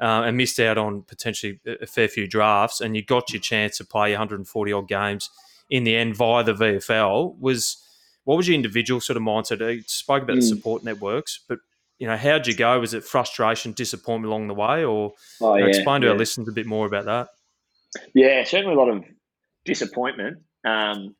uh, 0.00 0.22
and 0.24 0.36
missed 0.36 0.60
out 0.60 0.78
on 0.78 1.02
potentially 1.02 1.60
a 1.66 1.86
fair 1.86 2.08
few 2.08 2.26
drafts, 2.26 2.80
and 2.80 2.96
you 2.96 3.04
got 3.04 3.32
your 3.32 3.40
chance 3.40 3.78
to 3.78 3.84
play 3.84 4.12
140 4.12 4.72
odd 4.72 4.88
games 4.88 5.30
in 5.70 5.84
the 5.84 5.96
end 5.96 6.16
via 6.16 6.44
the 6.44 6.52
VFL. 6.52 7.36
Was 7.40 7.78
what 8.24 8.36
was 8.36 8.46
your 8.46 8.54
individual 8.54 9.00
sort 9.00 9.16
of 9.16 9.22
mindset? 9.24 9.58
You 9.74 9.82
spoke 9.86 10.22
about 10.22 10.36
the 10.36 10.42
Mm. 10.42 10.48
support 10.48 10.84
networks, 10.84 11.40
but 11.48 11.58
you 12.02 12.08
know, 12.08 12.16
how'd 12.16 12.48
you 12.48 12.54
go? 12.56 12.80
Was 12.80 12.94
it 12.94 13.04
frustration, 13.04 13.70
disappointment 13.70 14.28
along 14.28 14.48
the 14.48 14.54
way, 14.54 14.82
or 14.82 15.12
Oh, 15.40 15.54
you 15.54 15.60
know, 15.62 15.68
explain 15.68 16.00
to 16.00 16.08
yeah. 16.08 16.12
our 16.14 16.18
listeners 16.18 16.48
a 16.48 16.52
bit 16.52 16.66
more 16.66 16.84
about 16.84 17.04
that? 17.04 17.28
Yeah, 18.12 18.42
certainly 18.42 18.74
a 18.74 18.76
lot 18.76 18.88
of 18.88 19.04
disappointment. 19.64 20.38
Um, 20.64 21.14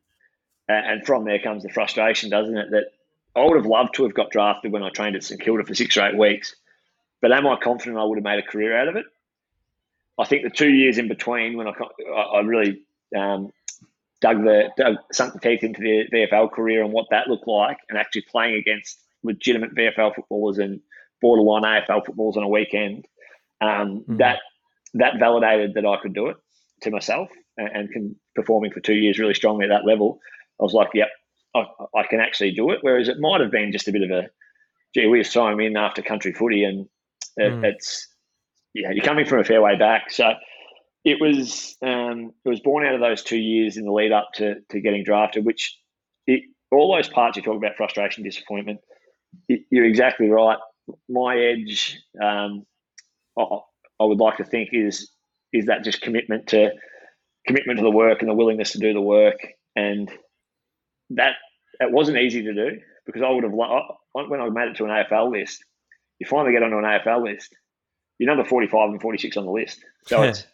and 0.67 1.05
from 1.05 1.23
there 1.23 1.39
comes 1.39 1.63
the 1.63 1.69
frustration, 1.69 2.29
doesn't 2.29 2.57
it? 2.57 2.71
That 2.71 2.87
I 3.33 3.45
would 3.45 3.55
have 3.55 3.65
loved 3.65 3.95
to 3.95 4.03
have 4.03 4.13
got 4.13 4.29
drafted 4.29 4.73
when 4.73 4.83
I 4.83 4.89
trained 4.89 5.15
at 5.15 5.23
St 5.23 5.39
Kilda 5.39 5.63
for 5.63 5.73
six 5.73 5.95
or 5.95 6.05
eight 6.05 6.17
weeks. 6.17 6.53
But 7.21 7.31
am 7.31 7.47
I 7.47 7.55
confident 7.55 7.97
I 7.97 8.03
would 8.03 8.17
have 8.17 8.25
made 8.25 8.39
a 8.39 8.45
career 8.45 8.77
out 8.77 8.89
of 8.89 8.97
it? 8.97 9.05
I 10.19 10.25
think 10.25 10.43
the 10.43 10.49
two 10.49 10.69
years 10.69 10.97
in 10.97 11.07
between 11.07 11.55
when 11.55 11.67
I, 11.67 11.71
I 12.13 12.21
I 12.21 12.39
really 12.41 12.81
um, 13.17 13.53
dug 14.19 14.43
the 14.43 14.69
dug, 14.75 14.97
sunk 15.13 15.31
the 15.31 15.39
teeth 15.39 15.63
into 15.63 15.79
the 15.79 16.09
VFL 16.11 16.51
career 16.51 16.83
and 16.83 16.91
what 16.91 17.05
that 17.11 17.29
looked 17.29 17.47
like, 17.47 17.77
and 17.87 17.97
actually 17.97 18.23
playing 18.23 18.55
against 18.55 18.99
legitimate 19.23 19.73
VFL 19.75 20.13
footballers 20.15 20.57
and 20.57 20.79
borderline 21.21 21.63
AFL 21.63 22.05
footballers 22.05 22.37
on 22.37 22.43
a 22.43 22.49
weekend, 22.49 23.05
um, 23.61 24.03
Mhm. 24.07 24.17
that 24.17 24.39
that 24.95 25.17
validated 25.19 25.73
that 25.73 25.85
I 25.85 25.97
could 26.01 26.13
do 26.13 26.27
it 26.27 26.37
to 26.81 26.91
myself 26.91 27.29
and, 27.57 27.69
and 27.73 27.91
can 27.91 28.15
performing 28.35 28.71
for 28.71 28.79
two 28.79 28.93
years 28.93 29.17
really 29.17 29.33
strongly 29.33 29.65
at 29.65 29.69
that 29.69 29.85
level. 29.85 30.19
I 30.59 30.63
was 30.63 30.73
like, 30.73 30.89
yep, 30.93 31.09
I, 31.55 31.65
I 31.95 32.03
can 32.03 32.19
actually 32.19 32.51
do 32.51 32.69
it. 32.71 32.79
Whereas 32.81 33.07
it 33.07 33.19
might 33.19 33.41
have 33.41 33.49
been 33.49 33.71
just 33.71 33.87
a 33.87 33.91
bit 33.91 34.03
of 34.03 34.11
a, 34.11 34.29
gee, 34.93 35.07
we 35.07 35.19
just 35.19 35.33
throw 35.33 35.47
him 35.47 35.59
in 35.61 35.75
after 35.77 36.01
country 36.03 36.31
footy, 36.33 36.63
and 36.63 36.87
it, 37.37 37.53
Mm. 37.53 37.63
it's 37.63 38.07
yeah, 38.75 38.91
you're 38.91 39.03
coming 39.05 39.25
from 39.25 39.39
a 39.39 39.43
fair 39.43 39.61
way 39.61 39.75
back. 39.75 40.11
So 40.11 40.33
it 41.03 41.19
was 41.19 41.75
um, 41.81 42.33
it 42.45 42.49
was 42.49 42.59
born 42.59 42.85
out 42.85 42.93
of 42.95 43.01
those 43.01 43.23
two 43.23 43.37
years 43.39 43.77
in 43.77 43.85
the 43.85 43.91
lead 43.91 44.11
up 44.11 44.29
to, 44.35 44.55
to 44.69 44.79
getting 44.81 45.03
drafted, 45.03 45.43
which 45.45 45.75
it, 46.27 46.41
all 46.71 46.93
those 46.95 47.09
parts 47.09 47.35
you 47.37 47.43
talk 47.43 47.57
about 47.57 47.75
frustration, 47.77 48.23
disappointment. 48.23 48.79
You're 49.47 49.85
exactly 49.85 50.29
right. 50.29 50.57
My 51.09 51.37
edge, 51.37 51.99
um, 52.21 52.65
I, 53.37 53.43
I, 53.99 54.05
would 54.05 54.19
like 54.19 54.37
to 54.37 54.43
think 54.43 54.69
is 54.73 55.09
is 55.51 55.67
that 55.67 55.83
just 55.83 56.01
commitment 56.01 56.47
to 56.47 56.71
commitment 57.47 57.79
to 57.79 57.83
the 57.83 57.91
work 57.91 58.21
and 58.21 58.29
the 58.29 58.33
willingness 58.33 58.71
to 58.71 58.79
do 58.79 58.93
the 58.93 59.01
work, 59.01 59.37
and 59.75 60.11
that 61.11 61.33
it 61.79 61.91
wasn't 61.91 62.17
easy 62.17 62.43
to 62.43 62.53
do 62.53 62.79
because 63.05 63.21
I 63.21 63.29
would 63.29 63.43
have 63.43 63.53
when 63.53 64.41
I 64.41 64.49
made 64.49 64.69
it 64.69 64.77
to 64.77 64.85
an 64.85 64.89
AFL 64.89 65.31
list. 65.31 65.63
You 66.19 66.27
finally 66.27 66.53
get 66.53 66.63
onto 66.63 66.77
an 66.77 66.83
AFL 66.83 67.23
list, 67.23 67.53
you're 68.17 68.29
number 68.29 68.47
45 68.47 68.91
and 68.91 69.01
46 69.01 69.37
on 69.37 69.45
the 69.45 69.51
list. 69.51 69.83
So 70.05 70.21
yeah. 70.21 70.29
it's 70.29 70.45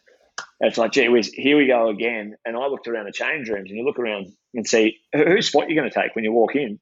it's 0.60 0.78
like, 0.78 0.92
gee 0.92 1.08
whiz, 1.08 1.28
here 1.28 1.56
we 1.56 1.66
go 1.66 1.88
again. 1.88 2.36
And 2.44 2.56
I 2.56 2.66
looked 2.66 2.86
around 2.86 3.06
the 3.06 3.12
change 3.12 3.48
rooms 3.48 3.70
and 3.70 3.78
you 3.78 3.84
look 3.84 3.98
around 3.98 4.28
and 4.54 4.66
see 4.66 4.98
whose 5.12 5.48
spot 5.48 5.68
you're 5.68 5.80
going 5.80 5.90
to 5.90 6.00
take 6.02 6.14
when 6.14 6.24
you 6.24 6.32
walk 6.32 6.54
in 6.54 6.78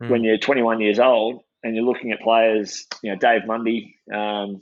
mm. 0.00 0.08
when 0.08 0.24
you're 0.24 0.38
21 0.38 0.80
years 0.80 0.98
old 0.98 1.42
and 1.62 1.74
you're 1.74 1.84
looking 1.84 2.12
at 2.12 2.20
players, 2.20 2.86
you 3.02 3.10
know, 3.10 3.18
Dave 3.18 3.46
Mundy, 3.46 3.96
um, 4.12 4.60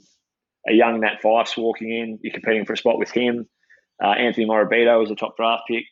a 0.67 0.73
young 0.73 0.99
Nat 1.01 1.21
Fyfe's 1.21 1.57
walking 1.57 1.91
in, 1.91 2.19
you're 2.21 2.33
competing 2.33 2.65
for 2.65 2.73
a 2.73 2.77
spot 2.77 2.99
with 2.99 3.11
him. 3.11 3.47
Uh, 4.03 4.11
Anthony 4.11 4.45
Morabito 4.45 4.99
was 4.99 5.11
a 5.11 5.15
top 5.15 5.35
draft 5.37 5.63
pick. 5.67 5.85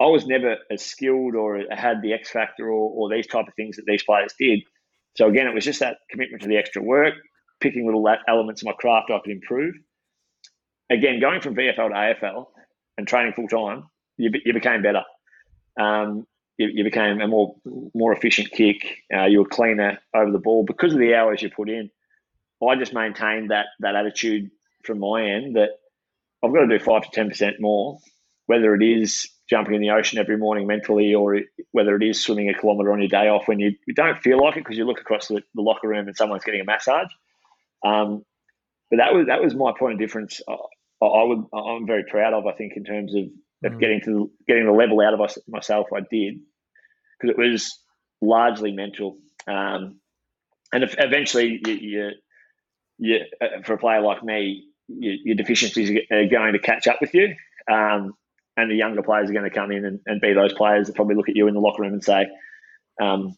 I 0.00 0.06
was 0.06 0.26
never 0.26 0.56
as 0.70 0.84
skilled 0.84 1.36
or 1.36 1.60
had 1.70 2.02
the 2.02 2.12
X 2.12 2.30
factor 2.30 2.66
or, 2.66 2.90
or 2.90 3.08
these 3.08 3.26
type 3.26 3.46
of 3.46 3.54
things 3.54 3.76
that 3.76 3.84
these 3.86 4.02
players 4.02 4.34
did. 4.38 4.60
So 5.16 5.28
again, 5.28 5.46
it 5.46 5.54
was 5.54 5.64
just 5.64 5.80
that 5.80 5.98
commitment 6.10 6.42
to 6.42 6.48
the 6.48 6.56
extra 6.56 6.82
work, 6.82 7.14
picking 7.60 7.86
little 7.86 8.04
elements 8.26 8.62
of 8.62 8.66
my 8.66 8.72
craft 8.72 9.10
I 9.10 9.20
could 9.20 9.30
improve 9.30 9.74
again, 10.90 11.20
going 11.20 11.40
from 11.40 11.54
VFL 11.54 11.88
to 11.88 11.94
AFL 12.26 12.46
and 12.98 13.06
training 13.06 13.32
full 13.34 13.48
time, 13.48 13.84
you, 14.16 14.30
you 14.44 14.52
became 14.52 14.82
better. 14.82 15.02
Um, 15.78 16.26
you, 16.58 16.68
you, 16.72 16.84
became 16.84 17.20
a 17.20 17.28
more 17.28 17.56
more 17.94 18.12
efficient 18.12 18.50
kick. 18.50 19.02
Uh, 19.14 19.24
you 19.24 19.40
were 19.40 19.48
cleaner 19.48 19.98
over 20.14 20.30
the 20.30 20.38
ball 20.38 20.64
because 20.64 20.92
of 20.92 20.98
the 20.98 21.14
hours 21.14 21.42
you 21.42 21.50
put 21.50 21.68
in. 21.68 21.90
I 22.66 22.76
just 22.76 22.94
maintained 22.94 23.50
that 23.50 23.66
that 23.80 23.96
attitude 23.96 24.50
from 24.84 25.00
my 25.00 25.24
end 25.24 25.56
that 25.56 25.70
I've 26.42 26.52
got 26.52 26.60
to 26.60 26.78
do 26.78 26.84
five 26.84 27.02
to 27.02 27.10
ten 27.12 27.28
percent 27.28 27.56
more, 27.60 27.98
whether 28.46 28.74
it 28.74 28.82
is 28.82 29.28
jumping 29.48 29.74
in 29.74 29.80
the 29.80 29.90
ocean 29.90 30.18
every 30.18 30.36
morning 30.36 30.66
mentally, 30.66 31.14
or 31.14 31.40
whether 31.72 31.96
it 31.96 32.02
is 32.02 32.22
swimming 32.22 32.48
a 32.48 32.54
kilometre 32.54 32.92
on 32.92 33.00
your 33.00 33.08
day 33.08 33.28
off 33.28 33.46
when 33.46 33.58
you, 33.58 33.74
you 33.86 33.94
don't 33.94 34.18
feel 34.18 34.42
like 34.42 34.56
it 34.56 34.60
because 34.60 34.76
you 34.76 34.86
look 34.86 35.00
across 35.00 35.28
the, 35.28 35.42
the, 35.54 35.60
locker 35.60 35.88
room 35.88 36.06
and 36.06 36.16
someone's 36.16 36.44
getting 36.44 36.60
a 36.60 36.64
massage. 36.64 37.08
Um, 37.84 38.24
but 38.90 38.98
that 38.98 39.14
was 39.14 39.26
that 39.26 39.42
was 39.42 39.54
my 39.54 39.72
point 39.78 39.94
of 39.94 39.98
difference. 39.98 40.40
I 40.48 41.22
would 41.24 41.44
I'm 41.52 41.86
very 41.86 42.04
proud 42.04 42.32
of. 42.32 42.46
I 42.46 42.52
think 42.52 42.74
in 42.76 42.84
terms 42.84 43.14
of, 43.14 43.24
of 43.64 43.72
mm. 43.72 43.80
getting 43.80 44.00
to 44.04 44.30
getting 44.46 44.66
the 44.66 44.72
level 44.72 45.00
out 45.00 45.14
of 45.14 45.36
myself, 45.48 45.88
I 45.94 46.00
did 46.10 46.40
because 47.18 47.34
it 47.36 47.38
was 47.38 47.78
largely 48.20 48.72
mental. 48.72 49.18
Um, 49.46 50.00
and 50.72 50.82
if 50.82 50.94
eventually, 50.98 51.60
you, 51.64 51.74
you, 51.74 52.10
you, 52.98 53.20
uh, 53.40 53.62
for 53.64 53.74
a 53.74 53.78
player 53.78 54.00
like 54.00 54.24
me, 54.24 54.64
you, 54.88 55.18
your 55.24 55.36
deficiencies 55.36 55.90
are 56.10 56.26
going 56.26 56.52
to 56.52 56.58
catch 56.58 56.86
up 56.86 57.00
with 57.00 57.14
you. 57.14 57.34
Um, 57.70 58.14
and 58.56 58.70
the 58.70 58.76
younger 58.76 59.02
players 59.02 59.30
are 59.30 59.32
going 59.32 59.48
to 59.48 59.54
come 59.54 59.72
in 59.72 59.84
and, 59.84 60.00
and, 60.06 60.20
be 60.20 60.32
those 60.32 60.52
players 60.52 60.86
that 60.86 60.94
probably 60.94 61.16
look 61.16 61.28
at 61.28 61.36
you 61.36 61.48
in 61.48 61.54
the 61.54 61.60
locker 61.60 61.82
room 61.82 61.92
and 61.92 62.04
say, 62.04 62.26
um, 63.00 63.36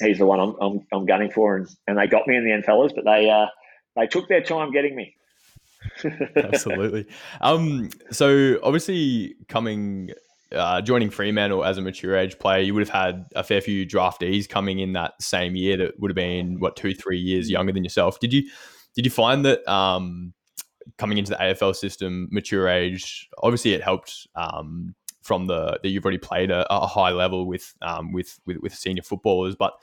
"He's 0.00 0.18
the 0.18 0.26
one 0.26 0.40
I'm, 0.40 0.54
I'm, 0.60 0.86
I'm, 0.92 1.06
gunning 1.06 1.30
for," 1.30 1.56
and, 1.56 1.68
and 1.86 1.98
they 1.98 2.06
got 2.06 2.26
me 2.26 2.36
in 2.36 2.44
the 2.44 2.52
end, 2.52 2.64
fellas. 2.64 2.92
But 2.94 3.04
they 3.04 3.30
uh, 3.30 3.46
they 3.96 4.06
took 4.06 4.28
their 4.28 4.42
time 4.42 4.70
getting 4.70 4.94
me. 4.94 5.14
Absolutely. 6.36 7.06
Um, 7.40 7.90
so 8.10 8.58
obviously 8.62 9.36
coming 9.48 10.10
uh, 10.52 10.80
joining 10.80 11.10
Fremantle 11.10 11.64
as 11.64 11.78
a 11.78 11.82
mature 11.82 12.16
age 12.16 12.38
player, 12.38 12.60
you 12.60 12.74
would 12.74 12.86
have 12.86 12.88
had 12.88 13.26
a 13.34 13.42
fair 13.42 13.60
few 13.60 13.86
draftees 13.86 14.48
coming 14.48 14.78
in 14.80 14.92
that 14.92 15.20
same 15.20 15.56
year 15.56 15.76
that 15.78 15.98
would 15.98 16.10
have 16.10 16.16
been 16.16 16.60
what 16.60 16.76
two, 16.76 16.94
three 16.94 17.18
years 17.18 17.50
younger 17.50 17.72
than 17.72 17.84
yourself. 17.84 18.20
Did 18.20 18.32
you 18.32 18.48
did 18.94 19.04
you 19.06 19.10
find 19.10 19.44
that 19.44 19.66
um, 19.66 20.34
coming 20.98 21.18
into 21.18 21.30
the 21.30 21.36
AFL 21.36 21.74
system, 21.74 22.28
mature 22.30 22.68
age, 22.68 23.28
obviously 23.42 23.72
it 23.72 23.82
helped 23.82 24.26
um, 24.34 24.94
from 25.22 25.46
the 25.46 25.78
that 25.82 25.88
you've 25.88 26.04
already 26.04 26.18
played 26.18 26.50
a, 26.50 26.66
a 26.72 26.86
high 26.86 27.12
level 27.12 27.46
with, 27.46 27.74
um, 27.80 28.12
with 28.12 28.38
with 28.46 28.58
with 28.58 28.74
senior 28.74 29.02
footballers, 29.02 29.56
but 29.56 29.74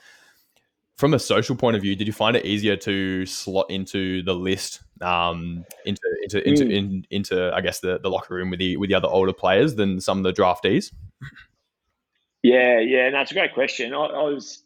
from 1.00 1.14
a 1.14 1.18
social 1.18 1.56
point 1.56 1.76
of 1.76 1.82
view, 1.82 1.96
did 1.96 2.06
you 2.06 2.12
find 2.12 2.36
it 2.36 2.44
easier 2.44 2.76
to 2.76 3.24
slot 3.24 3.70
into 3.70 4.22
the 4.22 4.34
list, 4.34 4.82
um, 5.00 5.64
into 5.86 6.00
into 6.22 6.46
into 6.46 6.64
mm. 6.64 6.76
in, 6.76 7.06
into 7.10 7.50
I 7.54 7.62
guess 7.62 7.80
the, 7.80 7.98
the 7.98 8.10
locker 8.10 8.34
room 8.34 8.50
with 8.50 8.60
the 8.60 8.76
with 8.76 8.90
the 8.90 8.94
other 8.94 9.08
older 9.08 9.32
players 9.32 9.76
than 9.76 9.98
some 10.00 10.18
of 10.18 10.24
the 10.24 10.32
draftees? 10.32 10.92
Yeah, 12.42 12.80
yeah, 12.80 13.06
and 13.06 13.14
that's 13.14 13.30
a 13.30 13.34
great 13.34 13.54
question. 13.54 13.94
I, 13.94 13.96
I, 13.96 14.22
was 14.24 14.62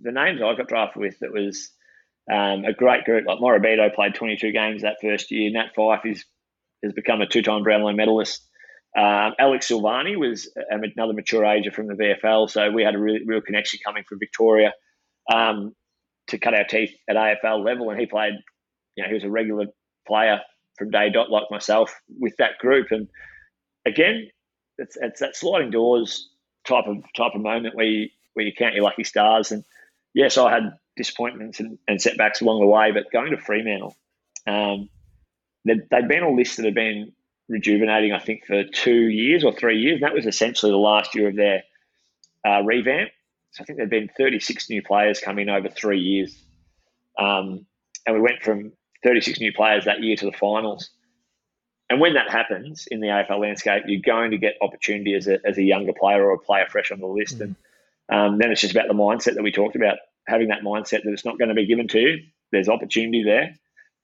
the 0.00 0.12
names 0.12 0.40
I 0.40 0.54
got 0.54 0.68
drafted 0.68 1.02
with. 1.02 1.20
It 1.20 1.32
was 1.32 1.70
um, 2.32 2.64
a 2.64 2.72
great 2.72 3.04
group. 3.04 3.26
Like 3.26 3.38
Morabito 3.38 3.92
played 3.92 4.14
22 4.14 4.52
games 4.52 4.82
that 4.82 4.98
first 5.02 5.32
year. 5.32 5.50
Nat 5.50 5.74
Fyfe 5.76 6.06
is 6.06 6.24
has 6.84 6.92
become 6.92 7.20
a 7.20 7.26
two-time 7.26 7.64
Brownlow 7.64 7.92
medalist. 7.92 8.40
Um, 8.96 9.34
Alex 9.40 9.68
Silvagni 9.68 10.16
was 10.16 10.48
another 10.70 11.12
mature 11.12 11.44
ager 11.44 11.72
from 11.72 11.88
the 11.88 11.94
VFL, 11.94 12.48
so 12.48 12.70
we 12.70 12.84
had 12.84 12.94
a 12.94 12.98
real 12.98 13.40
connection 13.40 13.80
coming 13.84 14.04
from 14.08 14.20
Victoria 14.20 14.72
um, 15.32 15.74
to 16.28 16.38
cut 16.38 16.54
our 16.54 16.64
teeth 16.64 16.94
at 17.08 17.16
AFL 17.16 17.64
level, 17.64 17.90
and 17.90 18.00
he 18.00 18.06
played. 18.06 18.34
You 18.96 19.02
know, 19.02 19.08
he 19.08 19.14
was 19.14 19.24
a 19.24 19.30
regular 19.30 19.66
player 20.06 20.40
from 20.78 20.90
day 20.90 21.10
dot 21.10 21.30
like 21.30 21.50
myself 21.50 21.94
with 22.18 22.36
that 22.38 22.58
group, 22.58 22.88
and 22.90 23.08
again, 23.86 24.28
it's 24.78 24.96
it's 25.00 25.20
that 25.20 25.36
sliding 25.36 25.70
doors 25.70 26.28
type 26.66 26.86
of 26.86 26.98
type 27.16 27.32
of 27.34 27.40
moment 27.40 27.74
where 27.74 27.86
you 27.86 28.08
where 28.34 28.44
you 28.44 28.52
count 28.52 28.74
your 28.74 28.84
lucky 28.84 29.04
stars. 29.04 29.52
And 29.52 29.64
yes, 30.14 30.36
I 30.36 30.52
had 30.52 30.72
disappointments 30.96 31.60
and, 31.60 31.78
and 31.88 32.00
setbacks 32.00 32.40
along 32.40 32.60
the 32.60 32.66
way, 32.66 32.92
but 32.92 33.10
going 33.12 33.30
to 33.30 33.38
Fremantle, 33.38 33.96
um, 34.46 34.88
they'd, 35.64 35.88
they'd 35.90 36.08
been 36.08 36.22
on 36.22 36.36
lists 36.36 36.56
that 36.56 36.64
had 36.64 36.74
been 36.74 37.12
rejuvenating, 37.48 38.12
I 38.12 38.18
think, 38.18 38.44
for 38.46 38.64
two 38.64 39.08
years 39.08 39.44
or 39.44 39.52
three 39.54 39.78
years. 39.78 39.94
And 39.94 40.02
that 40.02 40.14
was 40.14 40.26
essentially 40.26 40.72
the 40.72 40.76
last 40.78 41.14
year 41.14 41.28
of 41.28 41.36
their 41.36 41.62
uh, 42.46 42.62
revamp. 42.62 43.10
I 43.60 43.64
think 43.64 43.78
there'd 43.78 43.90
been 43.90 44.10
36 44.16 44.70
new 44.70 44.82
players 44.82 45.20
coming 45.20 45.48
over 45.48 45.68
three 45.68 46.00
years. 46.00 46.44
Um, 47.18 47.66
and 48.06 48.14
we 48.14 48.20
went 48.20 48.42
from 48.42 48.72
36 49.04 49.40
new 49.40 49.52
players 49.52 49.84
that 49.84 50.02
year 50.02 50.16
to 50.16 50.26
the 50.26 50.32
finals. 50.32 50.90
And 51.88 52.00
when 52.00 52.14
that 52.14 52.30
happens 52.30 52.86
in 52.90 53.00
the 53.00 53.08
AFL 53.08 53.40
landscape, 53.40 53.84
you're 53.86 54.00
going 54.04 54.32
to 54.32 54.38
get 54.38 54.54
opportunity 54.60 55.14
as 55.14 55.28
a, 55.28 55.38
as 55.46 55.56
a 55.56 55.62
younger 55.62 55.92
player 55.92 56.24
or 56.24 56.34
a 56.34 56.38
player 56.38 56.66
fresh 56.68 56.90
on 56.90 56.98
the 56.98 57.06
list. 57.06 57.40
And 57.40 57.54
um, 58.12 58.38
then 58.38 58.50
it's 58.50 58.60
just 58.60 58.74
about 58.74 58.88
the 58.88 58.94
mindset 58.94 59.34
that 59.34 59.42
we 59.42 59.52
talked 59.52 59.76
about, 59.76 59.98
having 60.26 60.48
that 60.48 60.62
mindset 60.62 61.02
that 61.04 61.12
it's 61.12 61.24
not 61.24 61.38
going 61.38 61.48
to 61.48 61.54
be 61.54 61.66
given 61.66 61.86
to 61.88 62.00
you. 62.00 62.18
There's 62.52 62.68
opportunity 62.68 63.22
there, 63.24 63.54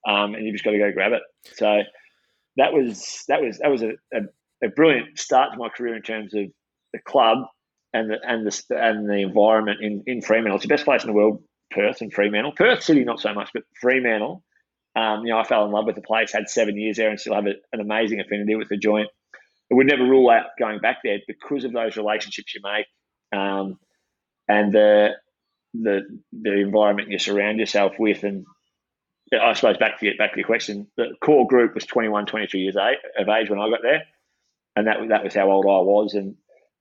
um, 0.06 0.34
and 0.34 0.44
you've 0.44 0.54
just 0.54 0.64
got 0.64 0.72
to 0.72 0.78
go 0.78 0.92
grab 0.92 1.12
it. 1.12 1.22
So 1.54 1.82
that 2.56 2.72
was 2.72 3.24
that 3.28 3.40
was 3.40 3.58
that 3.58 3.70
was 3.70 3.82
a, 3.82 3.92
a, 4.12 4.20
a 4.64 4.68
brilliant 4.68 5.18
start 5.18 5.52
to 5.52 5.58
my 5.58 5.68
career 5.68 5.94
in 5.94 6.02
terms 6.02 6.34
of 6.34 6.46
the 6.92 6.98
club 6.98 7.38
and 7.92 8.10
the 8.10 8.18
and 8.26 8.46
the 8.46 8.62
and 8.70 9.08
the 9.08 9.22
environment 9.22 9.80
in 9.82 10.02
in 10.06 10.22
Fremantle. 10.22 10.56
It's 10.56 10.64
the 10.64 10.68
best 10.68 10.84
place 10.84 11.02
in 11.02 11.08
the 11.08 11.14
world, 11.14 11.42
Perth 11.70 12.00
and 12.00 12.12
Fremantle. 12.12 12.52
Perth 12.52 12.82
City, 12.82 13.04
not 13.04 13.20
so 13.20 13.32
much, 13.34 13.50
but 13.52 13.64
Fremantle. 13.80 14.42
Um, 14.94 15.24
you 15.24 15.32
know, 15.32 15.38
I 15.38 15.44
fell 15.44 15.64
in 15.64 15.72
love 15.72 15.86
with 15.86 15.96
the 15.96 16.02
place. 16.02 16.32
Had 16.32 16.48
seven 16.48 16.78
years 16.78 16.96
there, 16.96 17.10
and 17.10 17.18
still 17.18 17.34
have 17.34 17.46
a, 17.46 17.54
an 17.72 17.80
amazing 17.80 18.20
affinity 18.20 18.56
with 18.56 18.68
the 18.68 18.76
joint. 18.76 19.08
I 19.70 19.74
would 19.74 19.86
never 19.86 20.04
rule 20.04 20.28
out 20.30 20.46
going 20.58 20.80
back 20.80 20.98
there 21.02 21.18
because 21.26 21.64
of 21.64 21.72
those 21.72 21.96
relationships 21.96 22.54
you 22.54 22.60
make, 22.62 22.86
um, 23.38 23.78
and 24.48 24.72
the 24.72 25.10
the 25.74 26.02
the 26.32 26.52
environment 26.60 27.10
you 27.10 27.18
surround 27.18 27.58
yourself 27.58 27.92
with. 27.98 28.22
And 28.24 28.44
I 29.38 29.54
suppose 29.54 29.78
back 29.78 29.98
to 29.98 30.06
get 30.06 30.18
back 30.18 30.32
to 30.32 30.38
your 30.38 30.46
question, 30.46 30.88
the 30.96 31.14
core 31.22 31.46
group 31.46 31.74
was 31.74 31.86
21, 31.86 32.26
22 32.26 32.58
years 32.58 32.76
of 32.76 33.28
age 33.28 33.48
when 33.48 33.60
I 33.60 33.70
got 33.70 33.80
there, 33.82 34.02
and 34.76 34.86
that 34.86 34.96
that 35.08 35.24
was 35.24 35.34
how 35.34 35.50
old 35.50 35.66
I 35.66 35.80
was. 35.80 36.14
And 36.14 36.36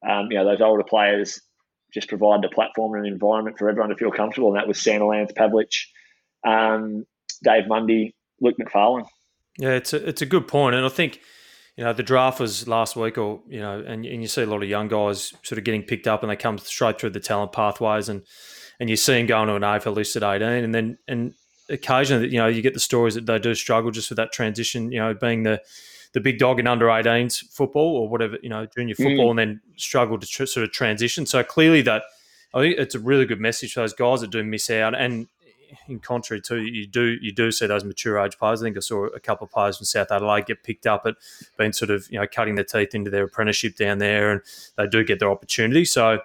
um, 0.08 0.28
you 0.32 0.38
know, 0.38 0.46
those 0.46 0.62
older 0.62 0.84
players 0.84 1.42
just 1.94 2.08
provided 2.08 2.46
a 2.46 2.54
platform 2.54 2.96
and 2.96 3.06
an 3.06 3.12
environment 3.12 3.58
for 3.58 3.70
everyone 3.70 3.90
to 3.90 3.96
feel 3.96 4.12
comfortable. 4.12 4.50
And 4.50 4.58
that 4.58 4.68
was 4.68 4.78
Sandilands, 4.78 5.34
Pavlich, 5.34 5.86
um, 6.48 7.06
Dave 7.44 7.68
Mundy, 7.68 8.16
Luke 8.40 8.56
McPharlin. 8.60 9.06
Yeah, 9.58 9.72
it's 9.72 9.94
a, 9.94 10.08
it's 10.08 10.22
a 10.22 10.26
good 10.26 10.48
point. 10.48 10.76
And 10.76 10.86
I 10.86 10.90
think, 10.90 11.20
you 11.76 11.84
know, 11.84 11.94
the 11.94 12.04
draft 12.04 12.40
was 12.40 12.68
last 12.68 12.96
week 12.96 13.18
or, 13.18 13.42
you 13.48 13.60
know, 13.60 13.80
and, 13.80 14.06
and 14.06 14.22
you 14.22 14.28
see 14.28 14.42
a 14.42 14.46
lot 14.46 14.64
of 14.64 14.70
young 14.70 14.88
guys 14.88 15.34
sort 15.44 15.58
of 15.58 15.64
getting 15.66 15.84
picked 15.84 16.08
up 16.08 16.24
and 16.24 16.32
they 16.32 16.36
come 16.36 16.58
straight 16.58 17.00
through 17.00 17.10
the 17.12 17.20
talent 17.20 17.52
pathways 17.52 18.08
and, 18.08 18.24
and 18.80 18.90
you 18.90 18.96
see 18.96 19.14
them 19.14 19.26
going 19.26 19.48
to 19.48 19.56
an 19.56 19.62
AFL 19.62 19.96
list 19.96 20.16
at 20.16 20.24
18 20.24 20.64
and 20.64 20.74
then, 20.74 20.98
and 21.08 21.34
occasionally, 21.70 22.30
you 22.30 22.38
know, 22.38 22.48
you 22.48 22.62
get 22.62 22.74
the 22.74 22.80
stories 22.80 23.16
that 23.16 23.26
they 23.26 23.40
do 23.40 23.54
struggle 23.54 23.92
just 23.92 24.10
with 24.10 24.18
that 24.18 24.32
transition, 24.32 24.92
you 24.92 25.00
know, 25.00 25.14
being 25.14 25.44
the, 25.44 25.62
the 26.14 26.20
big 26.20 26.40
dog 26.40 26.60
in 26.60 26.68
under 26.68 26.88
18s 26.88 27.52
football 27.52 27.96
or 27.98 28.10
whatever, 28.10 28.38
you 28.42 28.50
know, 28.50 28.66
junior 28.66 28.96
football, 28.96 29.28
mm. 29.28 29.30
and 29.32 29.40
then 29.40 29.62
struggle 29.78 30.20
to 30.20 30.28
tr- 30.28 30.46
sort 30.46 30.64
of 30.64 30.72
transition. 30.72 31.26
So 31.26 31.44
clearly, 31.44 31.82
that 31.84 32.04
I 32.54 32.62
think 32.62 32.78
it's 32.78 32.96
a 32.96 33.00
really 33.00 33.26
good 33.26 33.40
message 33.40 33.74
for 33.74 33.82
those 33.82 33.94
guys 33.94 34.22
that 34.22 34.32
do 34.32 34.44
miss 34.44 34.70
out. 34.70 34.94
And 34.96 35.28
in 35.88 36.00
contrary 36.00 36.42
to 36.42 36.62
you 36.62 36.86
do 36.86 37.18
you 37.22 37.32
do 37.32 37.52
see 37.52 37.66
those 37.66 37.84
mature 37.84 38.20
age 38.20 38.38
players. 38.38 38.62
I 38.62 38.66
think 38.66 38.78
I 38.78 38.82
saw 38.82 39.06
a 39.06 39.20
couple 39.20 39.46
of 39.46 39.52
players 39.52 39.78
from 39.78 39.86
South 39.86 40.12
Adelaide 40.12 40.46
get 40.46 40.64
picked 40.64 40.88
up 40.88 41.04
at 41.06 41.16
being 41.58 41.74
sort 41.74 41.92
of 41.92 42.08
you 42.12 42.20
know 42.20 42.28
cutting 42.28 42.56
their 42.56 42.66
teeth 42.66 42.94
into 42.94 43.10
their 43.10 43.24
apprenticeship 43.24 43.76
down 43.76 44.00
there, 44.00 44.32
and 44.32 44.42
they 44.78 44.88
do 44.88 45.04
get 45.04 45.20
their 45.20 45.32
opportunity. 45.32 45.86
So 45.86 46.20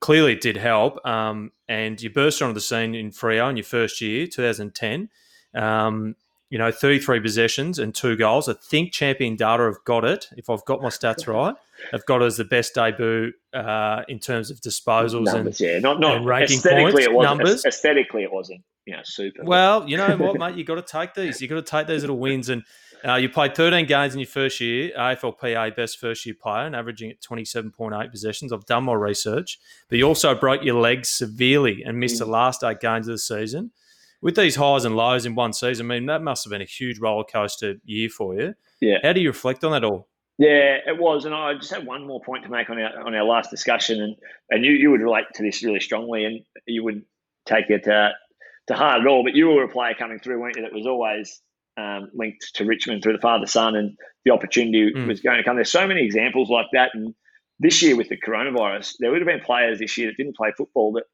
clearly, 0.00 0.32
it 0.32 0.40
did 0.40 0.56
help. 0.56 1.04
Um, 1.06 1.52
and 1.68 2.00
you 2.00 2.10
burst 2.10 2.42
onto 2.42 2.54
the 2.54 2.60
scene 2.60 2.94
in 2.94 3.10
Freo 3.10 3.48
in 3.48 3.56
your 3.56 3.64
first 3.64 4.00
year, 4.00 4.26
2010. 4.26 5.08
Um, 5.54 6.16
you 6.50 6.58
know, 6.58 6.70
33 6.70 7.20
possessions 7.20 7.78
and 7.78 7.94
two 7.94 8.16
goals. 8.16 8.48
I 8.48 8.54
think 8.54 8.92
Champion 8.92 9.36
Data 9.36 9.62
have 9.62 9.82
got 9.84 10.04
it, 10.04 10.28
if 10.36 10.50
I've 10.50 10.64
got 10.66 10.82
my 10.82 10.88
stats 10.88 11.26
right. 11.32 11.54
They've 11.92 12.04
got 12.04 12.20
it 12.20 12.26
as 12.26 12.36
the 12.36 12.44
best 12.44 12.74
debut 12.74 13.32
uh, 13.54 14.02
in 14.08 14.18
terms 14.18 14.50
of 14.50 14.60
disposals 14.60 15.24
numbers, 15.24 15.60
and, 15.60 15.70
yeah, 15.70 15.78
not 15.78 15.98
not 15.98 16.18
and 16.18 16.26
ranking 16.26 16.56
aesthetically 16.58 16.92
points, 16.92 17.06
it 17.06 17.12
wasn't 17.14 17.38
numbers. 17.38 17.64
aesthetically 17.64 18.22
it 18.24 18.30
wasn't 18.32 18.60
you 18.84 18.92
know 18.94 19.00
super. 19.04 19.42
Well, 19.44 19.88
you 19.88 19.96
know 19.96 20.14
what, 20.18 20.38
mate? 20.38 20.56
You've 20.56 20.66
got 20.66 20.74
to 20.74 20.82
take 20.82 21.14
these. 21.14 21.40
You've 21.40 21.48
got 21.48 21.56
to 21.56 21.62
take 21.62 21.86
these 21.86 22.02
little 22.02 22.18
wins. 22.18 22.50
And 22.50 22.64
uh, 23.02 23.14
you 23.14 23.30
played 23.30 23.54
13 23.54 23.86
games 23.86 24.12
in 24.12 24.20
your 24.20 24.26
first 24.26 24.60
year, 24.60 24.90
AFLPA 24.98 25.74
best 25.74 25.98
first 25.98 26.26
year 26.26 26.34
player, 26.38 26.66
and 26.66 26.76
averaging 26.76 27.10
at 27.10 27.22
27.8 27.22 28.10
possessions. 28.10 28.52
I've 28.52 28.66
done 28.66 28.84
my 28.84 28.92
research, 28.92 29.58
but 29.88 29.96
you 29.96 30.04
also 30.04 30.34
broke 30.34 30.62
your 30.62 30.78
legs 30.78 31.08
severely 31.08 31.82
and 31.82 31.98
missed 31.98 32.18
the 32.18 32.26
Mm. 32.26 32.30
last 32.30 32.62
eight 32.62 32.80
games 32.80 33.08
of 33.08 33.12
the 33.14 33.18
season. 33.18 33.70
With 34.22 34.36
these 34.36 34.56
highs 34.56 34.84
and 34.84 34.96
lows 34.96 35.24
in 35.24 35.34
one 35.34 35.52
season, 35.52 35.86
I 35.90 35.94
mean 35.94 36.06
that 36.06 36.22
must 36.22 36.44
have 36.44 36.50
been 36.50 36.60
a 36.60 36.66
huge 36.66 36.98
roller 36.98 37.24
coaster 37.24 37.76
year 37.84 38.08
for 38.08 38.34
you. 38.34 38.54
Yeah. 38.80 38.98
How 39.02 39.12
do 39.12 39.20
you 39.20 39.28
reflect 39.28 39.64
on 39.64 39.72
that 39.72 39.84
all? 39.84 40.08
Yeah, 40.38 40.78
it 40.86 40.98
was, 40.98 41.26
and 41.26 41.34
I 41.34 41.54
just 41.54 41.70
had 41.70 41.86
one 41.86 42.06
more 42.06 42.20
point 42.22 42.44
to 42.44 42.50
make 42.50 42.70
on 42.70 42.80
our 42.80 43.06
on 43.06 43.14
our 43.14 43.24
last 43.24 43.50
discussion, 43.50 44.00
and 44.00 44.16
and 44.50 44.64
you 44.64 44.72
you 44.72 44.90
would 44.90 45.02
relate 45.02 45.26
to 45.34 45.42
this 45.42 45.62
really 45.62 45.80
strongly, 45.80 46.24
and 46.24 46.40
you 46.66 46.82
would 46.84 47.02
take 47.46 47.68
it 47.68 47.86
uh, 47.86 48.10
to 48.68 48.74
heart 48.74 49.02
at 49.02 49.06
all. 49.06 49.22
But 49.22 49.34
you 49.34 49.48
were 49.48 49.64
a 49.64 49.68
player 49.68 49.94
coming 49.98 50.18
through, 50.18 50.40
weren't 50.40 50.56
you? 50.56 50.62
That 50.62 50.72
was 50.72 50.86
always 50.86 51.42
um, 51.76 52.10
linked 52.14 52.54
to 52.54 52.64
Richmond 52.64 53.02
through 53.02 53.12
the 53.14 53.20
father 53.20 53.46
son, 53.46 53.76
and 53.76 53.96
the 54.24 54.32
opportunity 54.32 54.92
Mm. 54.94 55.08
was 55.08 55.20
going 55.20 55.36
to 55.36 55.44
come. 55.44 55.56
There's 55.56 55.70
so 55.70 55.86
many 55.86 56.02
examples 56.04 56.48
like 56.48 56.66
that, 56.72 56.90
and 56.94 57.14
this 57.58 57.82
year 57.82 57.94
with 57.94 58.08
the 58.08 58.16
coronavirus, 58.16 58.94
there 58.98 59.10
would 59.10 59.20
have 59.20 59.28
been 59.28 59.40
players 59.44 59.78
this 59.78 59.98
year 59.98 60.08
that 60.08 60.16
didn't 60.16 60.36
play 60.36 60.52
football 60.56 60.92
that 60.92 61.04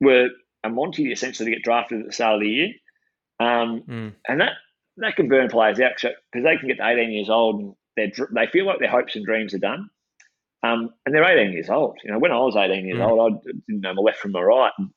were 0.00 0.30
a 0.68 0.74
Monty 0.74 1.12
essentially 1.12 1.50
to 1.50 1.56
get 1.56 1.64
drafted 1.64 2.00
at 2.00 2.06
the 2.06 2.12
start 2.12 2.36
of 2.36 2.40
the 2.40 2.48
year, 2.48 2.68
um, 3.40 3.82
Mm. 3.82 4.14
and 4.28 4.40
that 4.40 4.52
that 4.98 5.16
can 5.16 5.28
burn 5.28 5.48
players 5.48 5.78
out 5.80 5.92
because 6.00 6.44
they 6.44 6.56
can 6.56 6.68
get 6.68 6.78
to 6.78 6.86
18 6.88 7.12
years 7.12 7.30
old 7.30 7.60
and 7.60 7.74
they 7.96 8.12
they 8.34 8.46
feel 8.50 8.66
like 8.66 8.80
their 8.80 8.90
hopes 8.90 9.16
and 9.16 9.24
dreams 9.24 9.54
are 9.54 9.58
done. 9.58 9.88
Um, 10.64 10.90
and 11.06 11.14
they're 11.14 11.24
18 11.24 11.52
years 11.52 11.70
old. 11.70 11.98
You 12.02 12.10
know, 12.10 12.18
when 12.18 12.32
I 12.32 12.38
was 12.38 12.56
18 12.56 12.84
years 12.84 12.98
Mm. 12.98 13.08
old, 13.08 13.20
I 13.46 13.50
didn't 13.68 13.80
know 13.82 13.94
my 13.94 14.02
left 14.02 14.18
from 14.18 14.32
my 14.32 14.42
right. 14.42 14.72
And, 14.78 14.90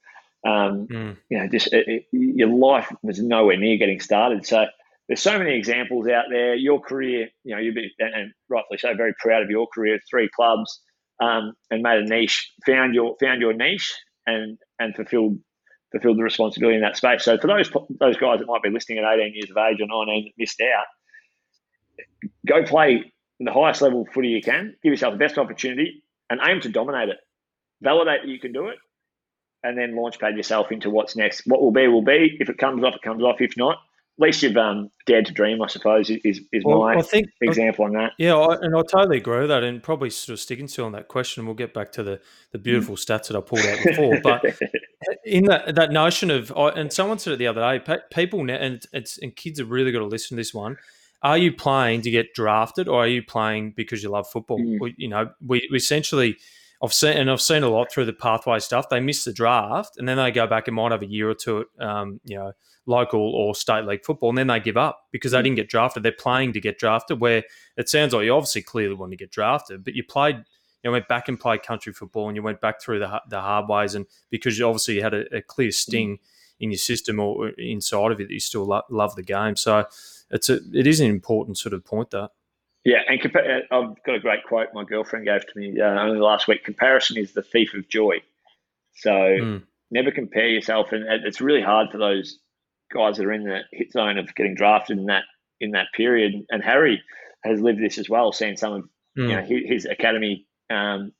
um, 0.44 0.88
Mm. 0.88 1.18
you 1.30 1.38
know, 1.38 1.48
just 1.48 1.72
it, 1.72 1.88
it, 1.88 2.06
your 2.12 2.48
life 2.50 2.92
was 3.04 3.22
nowhere 3.22 3.58
near 3.58 3.78
getting 3.78 4.00
started. 4.00 4.46
So 4.46 4.66
there's 5.08 5.22
so 5.22 5.38
many 5.38 5.56
examples 5.56 6.08
out 6.08 6.26
there. 6.32 6.56
Your 6.56 6.80
career, 6.80 7.30
you 7.44 7.54
know, 7.56 7.62
you've 7.62 7.76
been, 7.76 7.92
and, 8.00 8.14
and 8.14 8.34
rightfully 8.50 8.80
so, 8.80 8.96
very 8.96 9.14
proud 9.20 9.44
of 9.44 9.52
your 9.52 9.68
career. 9.68 10.00
Three 10.10 10.30
clubs, 10.36 10.82
um, 11.22 11.54
and 11.70 11.84
made 11.84 12.00
a 12.00 12.06
niche, 12.06 12.52
found 12.66 12.96
your 12.96 13.16
found 13.22 13.40
your 13.40 13.54
niche, 13.54 13.94
and 14.26 14.58
and 14.80 14.96
fulfilled 14.96 15.38
fulfilled 15.92 16.18
the 16.18 16.24
responsibility 16.24 16.76
in 16.76 16.82
that 16.82 16.98
space. 16.98 17.24
So 17.24 17.38
for 17.38 17.48
those 17.48 17.70
those 18.00 18.18
guys 18.18 18.40
that 18.40 18.48
might 18.48 18.64
be 18.64 18.70
listening 18.70 19.00
at 19.00 19.14
18 19.14 19.34
years 19.34 19.52
of 19.52 19.58
age 19.58 19.82
or 19.82 19.88
19 19.88 20.26
that 20.26 20.32
missed 20.38 20.62
out, 20.62 20.86
go 22.48 22.64
play 22.64 23.12
the 23.40 23.52
highest 23.52 23.82
level 23.82 24.02
of 24.02 24.10
footy 24.10 24.30
you 24.30 24.42
can. 24.42 24.76
Give 24.84 24.92
yourself 24.92 25.14
the 25.14 25.20
best 25.20 25.38
opportunity 25.38 26.04
and 26.30 26.40
aim 26.48 26.62
to 26.62 26.70
dominate 26.70 27.10
it. 27.10 27.18
Validate 27.82 28.22
that 28.22 28.30
you 28.30 28.40
can 28.40 28.54
do 28.54 28.68
it, 28.68 28.78
and 29.64 29.78
then 29.78 29.96
launchpad 29.96 30.38
yourself 30.38 30.72
into 30.72 30.90
what's 30.90 31.16
next. 31.16 31.44
What 31.46 31.62
will 31.62 31.72
be 31.72 31.88
will 31.88 32.04
be. 32.04 32.38
If 32.40 32.50
it 32.50 32.58
comes 32.58 32.84
off, 32.84 32.96
it 32.96 33.02
comes 33.02 33.24
off. 33.24 33.42
If 33.42 33.58
not, 33.58 33.78
least 34.22 34.44
you've 34.44 34.56
um, 34.56 34.90
dared 35.06 35.26
to 35.26 35.34
dream. 35.34 35.62
I 35.62 35.68
suppose 35.68 36.10
is 36.10 36.42
is 36.52 36.64
Well, 36.64 36.80
my 36.80 36.96
I 36.96 37.02
think 37.02 37.28
example 37.42 37.86
on 37.86 37.94
that. 37.94 38.14
Yeah, 38.18 38.36
I, 38.36 38.56
and 38.62 38.76
I 38.76 38.82
totally 38.82 39.18
agree 39.18 39.40
with 39.40 39.50
that, 39.50 39.64
and 39.64 39.82
probably 39.82 40.10
sort 40.10 40.34
of 40.34 40.40
sticking 40.40 40.68
to 40.68 40.84
on 40.84 40.92
that 40.94 41.08
question. 41.08 41.46
We'll 41.46 41.56
get 41.56 41.74
back 41.74 41.92
to 41.94 42.04
the 42.04 42.22
the 42.52 42.60
beautiful 42.60 42.96
stats 42.96 43.28
that 43.28 43.36
I 43.36 43.42
pulled 43.42 43.66
out 43.66 43.80
before, 43.84 44.20
but 44.22 44.46
in 45.26 45.46
that 45.46 45.76
that 45.76 45.92
notion 45.92 46.32
of, 46.32 46.52
and 46.56 46.94
someone 46.94 47.20
said 47.20 47.34
it 47.34 47.38
the 47.38 47.48
other 47.48 47.80
day, 47.80 48.00
people 48.14 48.44
now, 48.44 48.56
and 48.56 48.84
it's 48.94 49.18
and 49.18 49.36
kids 49.36 49.60
have 49.60 49.72
really 49.72 49.92
got 49.92 50.00
to 50.00 50.06
listen 50.06 50.38
to 50.38 50.40
this 50.40 50.54
one. 50.54 50.78
Are 51.24 51.38
you 51.38 51.52
playing 51.52 52.02
to 52.02 52.12
get 52.12 52.34
drafted, 52.34 52.88
or 52.88 53.04
are 53.04 53.08
you 53.08 53.22
playing 53.24 53.74
because 53.76 54.02
you 54.02 54.10
love 54.10 54.28
football? 54.30 54.60
Mm. 54.60 54.80
We, 54.80 54.96
you 54.98 55.08
know, 55.08 55.32
we, 55.46 55.68
we 55.72 55.78
essentially. 55.78 56.38
I've 56.84 56.94
seen 56.94 57.16
and 57.18 57.30
I've 57.30 57.42
seen 57.42 57.64
a 57.64 57.70
lot 57.70 57.92
through 57.92 58.06
the 58.06 58.14
pathway 58.14 58.60
stuff. 58.60 58.90
They 58.90 59.00
miss 59.00 59.24
the 59.24 59.34
draft, 59.34 59.98
and 59.98 60.08
then 60.08 60.18
they 60.18 60.32
go 60.32 60.48
back 60.48 60.68
and 60.68 60.76
might 60.76 60.92
have 60.92 61.02
a 61.04 61.06
year 61.08 61.30
or 61.30 61.36
two 61.36 61.66
at 61.80 61.86
um, 61.88 62.20
you 62.26 62.38
know 62.38 62.54
local 62.88 63.22
or 63.22 63.54
state 63.54 63.86
league 63.86 64.04
football, 64.04 64.30
and 64.30 64.38
then 64.38 64.48
they 64.48 64.60
give 64.60 64.78
up 64.78 65.02
because 65.12 65.32
they 65.32 65.40
Mm. 65.40 65.44
didn't 65.44 65.56
get 65.58 65.70
drafted. 65.70 66.02
They're 66.04 66.12
playing 66.12 66.54
to 66.54 66.60
get 66.62 66.80
drafted. 66.80 67.20
Where 67.20 67.44
it 67.78 67.90
sounds 67.90 68.14
like 68.14 68.26
you 68.26 68.34
obviously 68.34 68.64
clearly 68.64 68.96
want 68.96 69.12
to 69.12 69.18
get 69.18 69.32
drafted, 69.32 69.84
but 69.84 69.94
you 69.94 70.04
played, 70.04 70.38
you 70.38 70.44
know, 70.86 70.92
went 70.92 71.08
back 71.08 71.28
and 71.30 71.40
played 71.40 71.62
country 71.64 71.94
football, 71.94 72.28
and 72.28 72.36
you 72.36 72.42
went 72.42 72.62
back 72.62 72.82
through 72.82 73.00
the 73.00 73.22
the 73.30 73.42
hard 73.42 73.70
ways, 73.70 73.94
and 73.96 74.08
because 74.32 74.58
you 74.58 74.66
obviously 74.68 74.96
you 74.96 75.04
had 75.04 75.14
a, 75.14 75.36
a 75.38 75.42
clear 75.42 75.72
sting 75.72 76.18
in 76.60 76.72
your 76.72 76.78
system 76.78 77.20
or 77.20 77.50
inside 77.58 78.12
of 78.12 78.20
you 78.20 78.28
that 78.28 78.34
you 78.34 78.40
still 78.40 78.66
lo- 78.66 78.84
love 78.90 79.16
the 79.16 79.24
game. 79.24 79.56
So 79.56 79.86
it's 80.32 80.50
a 80.50 80.60
it 80.74 80.88
is 80.88 81.00
an 81.00 81.10
important 81.10 81.58
sort 81.60 81.74
of 81.74 81.86
point 81.86 82.10
that. 82.12 82.32
Yeah, 82.84 83.00
and 83.08 83.22
compa- 83.22 83.62
uh, 83.72 83.76
I've 83.76 84.04
got 84.04 84.16
a 84.16 84.20
great 84.20 84.44
quote 84.44 84.70
my 84.74 84.84
girlfriend 84.84 85.26
gave 85.26 85.46
to 85.46 85.60
me 85.60 85.80
uh, 85.80 85.86
only 86.02 86.20
last 86.20 86.48
week. 86.48 86.64
Comparison 86.64 87.18
is 87.18 87.34
the 87.34 87.44
thief 87.44 87.74
of 87.76 87.88
joy. 87.90 88.16
So 88.96 89.12
Mm. 89.12 89.64
never 89.92 90.12
compare 90.12 90.48
yourself, 90.48 90.92
and 90.92 91.06
it's 91.26 91.42
really 91.42 91.62
hard 91.62 91.92
for 91.92 91.98
those 91.98 92.40
guys 92.94 93.18
that 93.18 93.26
are 93.26 93.32
in 93.32 93.44
the 93.44 93.62
hit 93.72 93.92
zone 93.92 94.18
of 94.18 94.34
getting 94.36 94.56
drafted 94.56 94.98
in 94.98 95.06
that 95.06 95.24
in 95.60 95.72
that 95.72 95.88
period. 95.96 96.34
And 96.50 96.64
Harry 96.64 97.02
has 97.44 97.62
lived 97.62 97.80
this 97.82 97.98
as 97.98 98.10
well, 98.10 98.32
seeing 98.32 98.58
some 98.58 98.74
of 98.74 98.90
Mm. 99.18 99.30
you 99.30 99.36
know 99.36 99.42
his, 99.44 99.62
his 99.68 99.86
academy 99.86 100.48
um, 100.70 101.12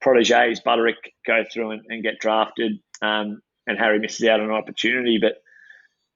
proteges, 0.00 0.60
Butterick, 0.60 0.96
go 1.26 1.44
through 1.52 1.72
and, 1.72 1.82
and 1.88 2.02
get 2.02 2.20
drafted, 2.20 2.78
um, 3.02 3.42
and 3.66 3.78
Harry 3.78 3.98
misses 3.98 4.26
out 4.28 4.40
on 4.40 4.46
an 4.46 4.52
opportunity. 4.54 5.18
But 5.18 5.42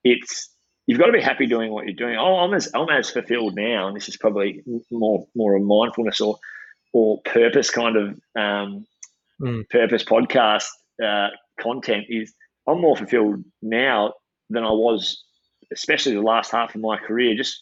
it's 0.03 0.49
you've 0.87 0.97
got 0.99 1.05
to 1.07 1.11
be 1.11 1.21
happy 1.21 1.45
doing 1.45 1.71
what 1.71 1.85
you're 1.85 1.93
doing. 1.95 2.17
Oh, 2.17 2.37
I'm 2.37 2.53
as 2.55 2.71
I'm 2.73 2.89
as 2.89 3.09
fulfilled 3.11 3.55
now, 3.55 3.87
and 3.87 3.95
this 3.95 4.09
is 4.09 4.17
probably 4.17 4.63
more 4.91 5.27
more 5.35 5.55
a 5.55 5.59
mindfulness 5.59 6.19
or 6.21 6.37
or 6.93 7.21
purpose 7.23 7.69
kind 7.69 7.95
of 7.95 8.19
um, 8.35 8.85
Mm. 9.39 9.69
purpose 9.69 10.03
podcast 10.03 10.65
uh, 11.03 11.27
content. 11.61 12.05
Is 12.09 12.33
I'm 12.67 12.81
more 12.81 12.97
fulfilled 12.97 13.43
now 13.61 14.13
than 14.49 14.63
I 14.63 14.71
was, 14.71 15.23
especially 15.71 16.15
the 16.15 16.21
last 16.21 16.51
half 16.51 16.73
of 16.73 16.81
my 16.81 16.97
career. 16.97 17.35
Just 17.35 17.61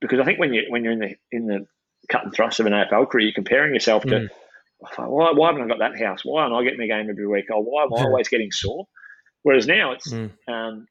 because 0.00 0.18
I 0.18 0.24
think 0.24 0.38
when 0.38 0.54
you 0.54 0.64
when 0.70 0.82
you're 0.82 0.94
in 0.94 1.00
the 1.00 1.14
in 1.30 1.46
the 1.46 1.66
cut 2.10 2.24
and 2.24 2.32
thrust 2.32 2.58
of 2.60 2.64
an 2.64 2.72
AFL 2.72 3.10
career, 3.10 3.26
you're 3.26 3.34
comparing 3.34 3.74
yourself 3.74 4.04
to 4.04 4.14
Mm. 4.14 4.28
why, 4.96 5.32
why 5.32 5.48
haven't 5.48 5.62
I 5.64 5.66
got 5.68 5.78
that 5.80 5.98
house? 6.02 6.24
Why 6.24 6.42
aren't 6.44 6.54
I 6.54 6.64
getting 6.64 6.80
a 6.80 6.86
game 6.88 7.10
every 7.10 7.26
week? 7.26 7.50
Or 7.50 7.62
why 7.62 7.82
am 7.82 7.92
I 7.92 8.02
always 8.04 8.28
getting 8.28 8.50
sore? 8.50 8.86
Whereas 9.42 9.66
now 9.66 9.92
it's 9.92 10.10
Mm. 10.10 10.30
um, 10.48 10.86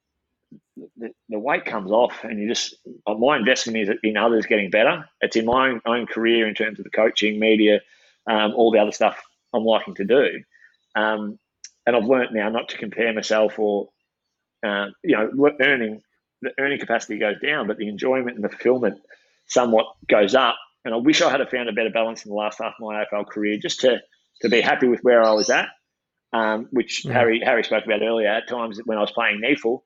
the, 0.98 1.12
the 1.30 1.40
weight 1.40 1.66
comes 1.66 1.92
off, 1.92 2.24
and 2.24 2.40
you 2.40 2.48
just 2.48 2.76
uh, 3.08 3.14
my 3.16 3.38
investment 3.38 3.78
is 3.78 3.90
in 4.04 4.18
others 4.18 4.46
getting 4.46 4.70
better. 4.70 5.06
It's 5.22 5.36
in 5.36 5.46
my 5.46 5.70
own, 5.70 5.82
own 5.86 6.08
career 6.08 6.48
in 6.48 6.56
terms 6.56 6.80
of 6.80 6.86
the 6.86 6.92
coaching, 6.92 7.40
media, 7.40 7.82
um, 8.30 8.54
all 8.56 8.72
the 8.72 8.80
other 8.80 8.92
stuff 8.92 9.22
I'm 9.54 9.64
liking 9.66 9.96
to 9.96 10.06
do. 10.06 10.44
Um, 10.96 11.40
and 11.86 11.96
I've 11.96 12.06
learnt 12.06 12.34
now 12.34 12.50
not 12.50 12.70
to 12.70 12.78
compare 12.78 13.14
myself 13.14 13.60
or 13.60 13.90
uh, 14.66 14.88
you 15.04 15.18
know 15.18 15.52
earning 15.62 16.02
the 16.42 16.52
earning 16.60 16.80
capacity 16.80 17.20
goes 17.20 17.38
down, 17.42 17.68
but 17.68 17.78
the 17.78 17.88
enjoyment 17.90 18.36
and 18.36 18.44
the 18.44 18.50
fulfillment 18.50 19.00
somewhat 19.48 19.88
goes 20.10 20.36
up. 20.36 20.56
And 20.86 20.94
I 20.94 20.98
wish 20.98 21.22
I 21.22 21.32
had 21.32 21.48
found 21.50 21.70
a 21.70 21.74
better 21.74 21.92
balance 21.92 22.26
in 22.26 22.30
the 22.30 22.36
last 22.36 22.60
half 22.62 22.74
of 22.80 22.86
my 22.86 23.06
AFL 23.06 23.28
career, 23.28 23.58
just 23.62 23.82
to 23.82 24.00
to 24.42 24.50
be 24.50 24.62
happy 24.62 24.88
with 24.88 25.02
where 25.02 25.24
I 25.24 25.34
was 25.34 25.50
at. 25.50 25.70
Um, 26.34 26.68
which 26.72 27.06
Mm. 27.06 27.14
Harry 27.14 27.42
Harry 27.44 27.64
spoke 27.64 27.86
about 27.86 28.02
earlier. 28.04 28.28
At 28.30 28.48
times 28.50 28.80
when 28.86 28.98
I 28.98 29.02
was 29.02 29.12
playing 29.12 29.42
NEAFL, 29.42 29.82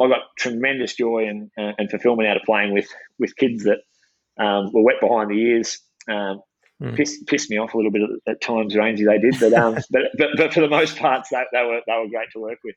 I 0.00 0.08
got 0.08 0.20
tremendous 0.36 0.94
joy 0.94 1.26
and, 1.28 1.50
uh, 1.58 1.72
and 1.78 1.90
fulfillment 1.90 2.28
out 2.28 2.36
of 2.36 2.42
playing 2.44 2.72
with 2.72 2.88
with 3.18 3.36
kids 3.36 3.64
that 3.64 3.78
um, 4.42 4.72
were 4.72 4.82
wet 4.82 5.00
behind 5.00 5.30
the 5.30 5.38
ears. 5.38 5.78
Um, 6.08 6.42
Mm. 6.82 6.96
pissed, 6.96 7.26
pissed 7.28 7.48
me 7.48 7.58
off 7.58 7.74
a 7.74 7.76
little 7.76 7.92
bit 7.92 8.02
at, 8.02 8.32
at 8.32 8.40
times, 8.40 8.74
Rainsey. 8.74 9.06
They 9.06 9.18
did, 9.18 9.38
but 9.38 9.52
um, 9.52 9.74
but, 9.90 10.02
but 10.18 10.28
but 10.36 10.52
for 10.52 10.60
the 10.60 10.68
most 10.68 10.96
part, 10.96 11.24
they, 11.30 11.44
they 11.52 11.64
were 11.64 11.80
they 11.86 11.92
were 11.92 12.08
great 12.08 12.30
to 12.32 12.40
work 12.40 12.58
with. 12.64 12.74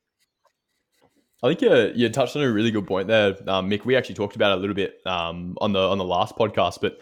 I 1.43 1.49
think 1.49 1.61
you, 1.61 1.91
you 1.95 2.09
touched 2.09 2.35
on 2.35 2.43
a 2.43 2.51
really 2.51 2.71
good 2.71 2.87
point 2.87 3.07
there, 3.07 3.35
um, 3.47 3.69
Mick. 3.69 3.83
We 3.85 3.95
actually 3.95 4.15
talked 4.15 4.35
about 4.35 4.51
it 4.51 4.57
a 4.57 4.61
little 4.61 4.75
bit 4.75 4.99
um, 5.05 5.57
on 5.59 5.73
the 5.73 5.79
on 5.79 5.97
the 5.97 6.05
last 6.05 6.35
podcast, 6.35 6.79
but 6.81 6.99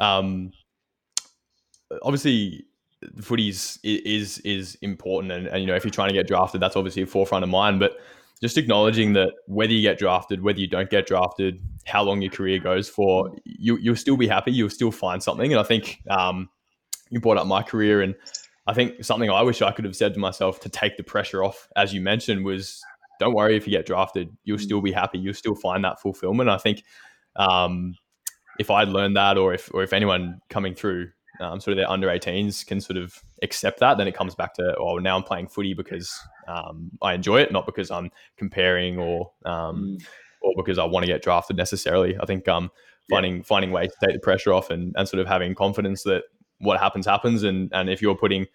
um, 0.00 0.50
obviously, 2.02 2.64
footies 3.16 3.78
is 3.82 4.38
is 4.38 4.76
important, 4.80 5.32
and, 5.32 5.46
and 5.46 5.60
you 5.60 5.66
know 5.66 5.74
if 5.74 5.84
you're 5.84 5.90
trying 5.90 6.08
to 6.08 6.14
get 6.14 6.26
drafted, 6.26 6.62
that's 6.62 6.76
obviously 6.76 7.02
a 7.02 7.06
forefront 7.06 7.42
of 7.42 7.50
mind. 7.50 7.80
But 7.80 7.98
just 8.40 8.58
acknowledging 8.58 9.14
that 9.14 9.32
whether 9.46 9.72
you 9.72 9.82
get 9.82 9.98
drafted, 9.98 10.42
whether 10.42 10.58
you 10.58 10.66
don't 10.66 10.90
get 10.90 11.06
drafted, 11.06 11.60
how 11.86 12.02
long 12.02 12.20
your 12.20 12.30
career 12.30 12.58
goes 12.58 12.88
for, 12.88 13.34
you 13.44 13.76
you'll 13.78 13.96
still 13.96 14.16
be 14.16 14.26
happy. 14.26 14.52
You'll 14.52 14.70
still 14.70 14.90
find 14.90 15.22
something, 15.22 15.52
and 15.52 15.60
I 15.60 15.62
think 15.62 16.02
um, 16.10 16.48
you 17.10 17.20
brought 17.20 17.38
up 17.38 17.46
my 17.46 17.62
career, 17.62 18.02
and 18.02 18.14
I 18.66 18.74
think 18.74 19.04
something 19.04 19.30
I 19.30 19.42
wish 19.42 19.62
I 19.62 19.72
could 19.72 19.84
have 19.84 19.96
said 19.96 20.14
to 20.14 20.20
myself 20.20 20.60
to 20.60 20.68
take 20.68 20.96
the 20.96 21.02
pressure 21.02 21.42
off, 21.42 21.68
as 21.76 21.94
you 21.94 22.00
mentioned, 22.00 22.44
was 22.44 22.82
don't 23.18 23.34
worry 23.34 23.56
if 23.56 23.66
you 23.66 23.70
get 23.70 23.86
drafted, 23.86 24.36
you'll 24.44 24.58
still 24.58 24.82
be 24.82 24.92
happy. 24.92 25.18
You'll 25.18 25.34
still 25.34 25.54
find 25.54 25.82
that 25.84 26.00
fulfillment. 26.00 26.50
I 26.50 26.58
think 26.58 26.82
um, 27.36 27.94
if 28.58 28.70
I'd 28.70 28.88
learned 28.88 29.16
that, 29.16 29.38
or 29.38 29.54
if 29.54 29.72
or 29.72 29.82
if 29.82 29.92
anyone 29.92 30.40
coming 30.50 30.74
through 30.74 31.10
um, 31.40 31.60
sort 31.60 31.72
of 31.72 31.76
their 31.76 31.90
under 31.90 32.08
18s 32.08 32.66
can 32.66 32.80
sort 32.80 32.96
of 32.96 33.22
accept 33.42 33.80
that, 33.80 33.98
then 33.98 34.08
it 34.08 34.14
comes 34.14 34.34
back 34.34 34.54
to, 34.54 34.74
oh, 34.78 34.98
now 34.98 35.16
I'm 35.16 35.22
playing 35.22 35.48
footy 35.48 35.74
because 35.74 36.18
um, 36.46 36.90
I 37.02 37.14
enjoy 37.14 37.40
it, 37.40 37.52
not 37.52 37.66
because 37.66 37.90
I'm 37.90 38.10
comparing 38.36 38.98
or 38.98 39.30
um, 39.44 39.98
mm. 39.98 40.06
or 40.42 40.52
because 40.56 40.78
I 40.78 40.84
want 40.84 41.04
to 41.04 41.12
get 41.12 41.22
drafted 41.22 41.56
necessarily. 41.56 42.16
I 42.20 42.26
think 42.26 42.48
um, 42.48 42.70
finding 43.08 43.38
yeah. 43.38 43.42
finding 43.42 43.70
ways 43.70 43.92
to 43.92 44.06
take 44.06 44.14
the 44.14 44.20
pressure 44.20 44.52
off 44.52 44.70
and, 44.70 44.94
and 44.96 45.08
sort 45.08 45.20
of 45.20 45.26
having 45.26 45.54
confidence 45.54 46.02
that 46.04 46.24
what 46.58 46.80
happens 46.80 47.06
happens, 47.06 47.42
and 47.42 47.70
and 47.72 47.90
if 47.90 48.00
you're 48.00 48.16
putting 48.16 48.46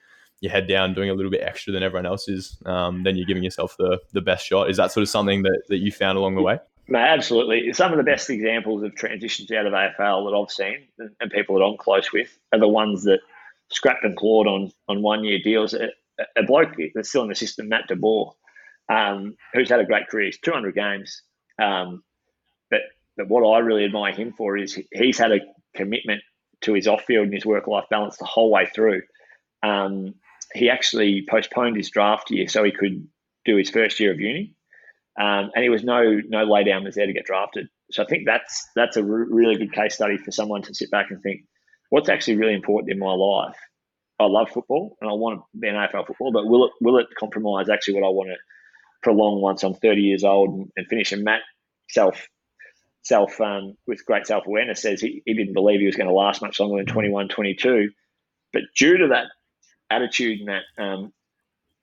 your 0.41 0.51
head 0.51 0.67
down, 0.67 0.93
doing 0.93 1.09
a 1.09 1.13
little 1.13 1.31
bit 1.31 1.41
extra 1.41 1.71
than 1.71 1.83
everyone 1.83 2.05
else 2.05 2.27
is, 2.27 2.57
um, 2.65 3.03
then 3.03 3.15
you're 3.15 3.27
giving 3.27 3.43
yourself 3.43 3.75
the 3.77 3.99
the 4.13 4.21
best 4.21 4.45
shot. 4.45 4.69
Is 4.69 4.77
that 4.77 4.91
sort 4.91 5.03
of 5.03 5.09
something 5.09 5.43
that, 5.43 5.61
that 5.69 5.77
you 5.77 5.91
found 5.91 6.17
along 6.17 6.35
the 6.35 6.41
way? 6.41 6.59
No, 6.87 6.99
absolutely. 6.99 7.71
Some 7.73 7.91
of 7.91 7.97
the 7.97 8.03
best 8.03 8.29
examples 8.29 8.83
of 8.83 8.95
transitions 8.95 9.51
out 9.51 9.65
of 9.65 9.73
AFL 9.73 10.29
that 10.29 10.37
I've 10.37 10.51
seen 10.51 10.87
and 11.19 11.31
people 11.31 11.57
that 11.57 11.63
I'm 11.63 11.77
close 11.77 12.11
with 12.11 12.37
are 12.51 12.59
the 12.59 12.67
ones 12.67 13.03
that 13.03 13.19
scrapped 13.69 14.03
and 14.03 14.17
clawed 14.17 14.47
on 14.47 14.71
on 14.87 15.01
one 15.01 15.23
year 15.23 15.39
deals. 15.39 15.73
A, 16.35 16.43
bloke 16.43 16.75
that's 16.95 17.09
still 17.09 17.23
in 17.23 17.29
the 17.29 17.35
system, 17.35 17.69
Matt 17.69 17.87
De 17.87 17.95
Boer, 17.95 18.33
um, 18.89 19.35
who's 19.53 19.69
had 19.69 19.79
a 19.79 19.85
great 19.85 20.07
career. 20.07 20.25
He's 20.25 20.39
200 20.39 20.75
games. 20.75 21.21
Um, 21.61 22.03
but, 22.69 22.81
but 23.17 23.27
what 23.27 23.47
I 23.47 23.59
really 23.59 23.85
admire 23.85 24.13
him 24.13 24.33
for 24.33 24.57
is 24.57 24.79
he's 24.91 25.17
had 25.17 25.31
a 25.31 25.39
commitment 25.75 26.21
to 26.61 26.73
his 26.73 26.87
off 26.87 27.03
field 27.03 27.25
and 27.25 27.33
his 27.33 27.45
work 27.45 27.67
life 27.67 27.85
balance 27.89 28.17
the 28.17 28.25
whole 28.25 28.51
way 28.51 28.67
through. 28.73 29.01
Um, 29.63 30.15
he 30.53 30.69
actually 30.69 31.25
postponed 31.29 31.77
his 31.77 31.89
draft 31.89 32.29
year 32.31 32.47
so 32.47 32.63
he 32.63 32.71
could 32.71 33.07
do 33.45 33.55
his 33.55 33.69
first 33.69 33.99
year 33.99 34.11
of 34.11 34.19
uni. 34.19 34.55
Um, 35.19 35.51
and 35.55 35.63
he 35.63 35.69
was 35.69 35.83
no 35.83 36.21
no 36.29 36.45
lay 36.45 36.63
down 36.63 36.83
was 36.83 36.95
there 36.95 37.05
to 37.05 37.13
get 37.13 37.25
drafted. 37.25 37.67
So 37.91 38.03
I 38.03 38.05
think 38.05 38.25
that's 38.25 38.67
that's 38.75 38.95
a 38.95 39.03
re- 39.03 39.27
really 39.29 39.57
good 39.57 39.73
case 39.73 39.95
study 39.95 40.17
for 40.17 40.31
someone 40.31 40.61
to 40.63 40.73
sit 40.73 40.89
back 40.89 41.11
and 41.11 41.21
think, 41.21 41.41
what's 41.89 42.09
actually 42.09 42.37
really 42.37 42.53
important 42.53 42.91
in 42.91 42.99
my 42.99 43.13
life? 43.13 43.57
I 44.21 44.27
love 44.27 44.49
football 44.49 44.97
and 45.01 45.09
I 45.09 45.13
want 45.13 45.39
to 45.39 45.59
be 45.59 45.67
an 45.67 45.75
AFL 45.75 46.07
football, 46.07 46.31
but 46.31 46.45
will 46.45 46.65
it 46.65 46.71
will 46.81 46.97
it 46.97 47.07
compromise 47.17 47.69
actually 47.69 47.95
what 47.95 48.05
I 48.05 48.09
want 48.09 48.29
to 48.29 48.37
prolong 49.03 49.41
once 49.41 49.63
I'm 49.63 49.73
30 49.73 50.01
years 50.01 50.23
old 50.23 50.49
and, 50.49 50.71
and 50.77 50.87
finish? 50.87 51.11
And 51.11 51.23
Matt 51.23 51.41
self 51.89 52.27
self 53.03 53.39
um, 53.41 53.75
with 53.87 54.05
great 54.05 54.27
self 54.27 54.45
awareness 54.45 54.81
says 54.81 55.01
he, 55.01 55.23
he 55.25 55.33
didn't 55.33 55.53
believe 55.53 55.79
he 55.79 55.85
was 55.85 55.95
going 55.95 56.07
to 56.07 56.13
last 56.13 56.41
much 56.41 56.59
longer 56.59 56.77
than 56.77 56.85
21, 56.85 57.29
22. 57.29 57.89
But 58.53 58.63
due 58.77 58.97
to 58.97 59.07
that 59.09 59.27
attitude 59.89 60.41
and 60.41 60.49
that 60.49 60.83
um, 60.83 61.13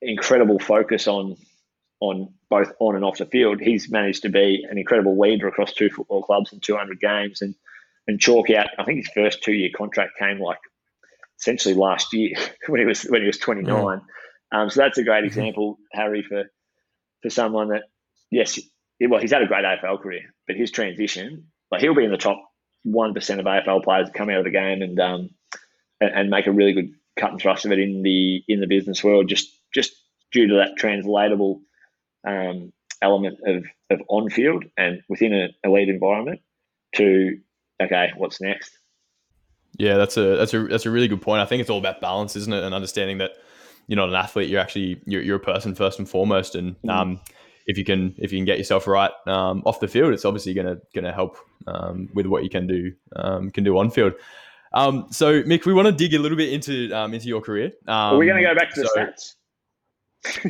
incredible 0.01 0.59
focus 0.59 1.07
on 1.07 1.35
on 2.01 2.33
both 2.49 2.71
on 2.79 2.95
and 2.95 3.03
off 3.03 3.17
the 3.17 3.25
field, 3.25 3.59
he's 3.59 3.91
managed 3.91 4.21
to 4.23 4.29
be 4.29 4.65
an 4.69 4.77
incredible 4.77 5.19
leader 5.19 5.47
across 5.47 5.73
two 5.73 5.89
football 5.89 6.23
clubs 6.23 6.53
and 6.53 6.63
200 6.63 6.99
games 6.99 7.41
and 7.41 7.55
and 8.07 8.19
chalk 8.19 8.49
out. 8.49 8.67
I 8.77 8.85
think 8.85 8.99
his 8.99 9.09
first 9.13 9.43
two 9.43 9.53
year 9.53 9.69
contract 9.75 10.13
came 10.17 10.39
like 10.39 10.59
essentially 11.39 11.75
last 11.75 12.13
year 12.13 12.35
when 12.67 12.79
he 12.79 12.85
was 12.85 13.03
when 13.03 13.21
he 13.21 13.27
was 13.27 13.37
29. 13.37 13.73
Mm. 13.73 14.01
Um, 14.51 14.69
so 14.69 14.81
that's 14.81 14.97
a 14.97 15.03
great 15.03 15.19
mm-hmm. 15.19 15.25
example, 15.25 15.77
Harry, 15.91 16.23
for 16.23 16.45
for 17.21 17.29
someone 17.29 17.69
that 17.69 17.83
yes, 18.31 18.59
well 19.01 19.19
he's 19.19 19.31
had 19.31 19.43
a 19.43 19.47
great 19.47 19.65
AFL 19.65 20.01
career, 20.01 20.33
but 20.47 20.55
his 20.55 20.71
transition, 20.71 21.47
like 21.71 21.81
he'll 21.81 21.95
be 21.95 22.05
in 22.05 22.11
the 22.11 22.17
top 22.17 22.43
one 22.83 23.13
percent 23.13 23.39
of 23.39 23.45
AFL 23.45 23.83
players 23.83 24.09
come 24.13 24.29
out 24.29 24.39
of 24.39 24.45
the 24.45 24.51
game 24.51 24.81
and 24.81 24.99
um 24.99 25.29
and, 25.99 26.11
and 26.13 26.29
make 26.29 26.47
a 26.47 26.51
really 26.51 26.73
good 26.73 26.91
cut 27.17 27.31
and 27.31 27.41
thrust 27.41 27.65
of 27.65 27.71
it 27.71 27.79
in 27.79 28.01
the 28.01 28.43
in 28.47 28.59
the 28.61 28.67
business 28.67 29.03
world 29.03 29.27
just 29.27 29.49
just 29.73 29.93
due 30.31 30.47
to 30.47 30.55
that 30.55 30.77
translatable 30.77 31.61
um, 32.25 32.71
element 33.01 33.39
of, 33.45 33.65
of 33.89 34.01
on 34.07 34.29
field 34.29 34.65
and 34.77 35.01
within 35.09 35.33
an 35.33 35.53
elite 35.63 35.89
environment 35.89 36.39
to 36.95 37.37
okay 37.81 38.11
what's 38.15 38.41
next 38.41 38.78
yeah 39.79 39.97
that's 39.97 40.17
a 40.17 40.37
that's 40.37 40.53
a 40.53 40.67
that's 40.67 40.85
a 40.85 40.91
really 40.91 41.07
good 41.07 41.21
point 41.21 41.41
i 41.41 41.45
think 41.45 41.61
it's 41.61 41.69
all 41.69 41.79
about 41.79 41.99
balance 41.99 42.35
isn't 42.35 42.53
it 42.53 42.63
and 42.63 42.75
understanding 42.75 43.17
that 43.17 43.31
you're 43.87 43.97
not 43.97 44.09
an 44.09 44.15
athlete 44.15 44.49
you're 44.49 44.61
actually 44.61 45.01
you're, 45.05 45.21
you're 45.21 45.37
a 45.37 45.39
person 45.39 45.73
first 45.73 45.97
and 45.97 46.07
foremost 46.07 46.53
and 46.53 46.79
mm. 46.83 46.91
um, 46.91 47.19
if 47.65 47.77
you 47.77 47.83
can 47.83 48.13
if 48.17 48.31
you 48.31 48.37
can 48.37 48.45
get 48.45 48.59
yourself 48.59 48.85
right 48.85 49.11
um, 49.25 49.63
off 49.65 49.79
the 49.79 49.87
field 49.87 50.13
it's 50.13 50.25
obviously 50.25 50.53
going 50.53 50.67
to 50.67 50.79
going 50.93 51.05
to 51.05 51.11
help 51.11 51.37
um, 51.65 52.07
with 52.13 52.27
what 52.27 52.43
you 52.43 52.49
can 52.49 52.67
do 52.67 52.93
um, 53.15 53.49
can 53.49 53.63
do 53.63 53.77
on 53.77 53.89
field 53.89 54.13
um, 54.71 55.07
so, 55.09 55.41
Mick, 55.43 55.65
we 55.65 55.73
want 55.73 55.87
to 55.87 55.91
dig 55.91 56.13
a 56.13 56.19
little 56.19 56.37
bit 56.37 56.53
into 56.53 56.91
um, 56.91 57.13
into 57.13 57.27
your 57.27 57.41
career. 57.41 57.71
Um, 57.87 58.13
Are 58.13 58.17
we 58.17 58.27
going 58.27 58.37
to 58.37 58.47
go 58.47 58.53
back 58.53 58.71
to 58.75 58.81
the 58.81 58.89
stats? 58.95 59.33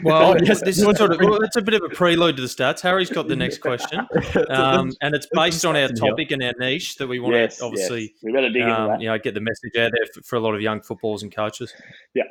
Well, 0.04 0.42
yes, 0.44 0.62
this 0.62 0.78
is 0.78 0.84
sort 0.84 1.12
of 1.12 1.20
well, 1.20 1.42
it's 1.42 1.56
a 1.56 1.62
bit 1.62 1.76
of 1.76 1.84
a 1.84 1.94
prelude 1.94 2.38
to 2.38 2.42
the 2.42 2.48
stats. 2.48 2.82
Harry's 2.82 3.10
got 3.10 3.28
the 3.28 3.36
next 3.36 3.60
question, 3.60 4.00
um, 4.50 4.94
and 5.02 5.14
it's 5.14 5.28
based 5.32 5.64
on 5.64 5.76
our 5.76 5.90
topic 5.90 6.32
and 6.32 6.42
our 6.44 6.54
niche 6.60 6.96
that 6.96 7.08
we 7.08 7.20
want 7.20 7.36
yes, 7.36 7.58
to 7.58 7.66
obviously 7.66 8.02
yes. 8.02 8.12
we 8.24 8.32
better 8.32 8.50
dig 8.50 8.64
into 8.64 8.74
um, 8.74 8.88
that. 8.90 9.02
You 9.02 9.10
know, 9.10 9.20
get 9.20 9.36
the 9.36 9.42
message 9.42 9.76
out 9.78 9.92
there 9.92 10.08
for, 10.14 10.22
for, 10.24 10.36
a 10.38 10.40
lot 10.40 10.56
of 10.56 10.62
young 10.62 10.82
footballers 10.82 11.22
and 11.22 11.34
coaches. 11.34 11.72
Yeah, 12.16 12.24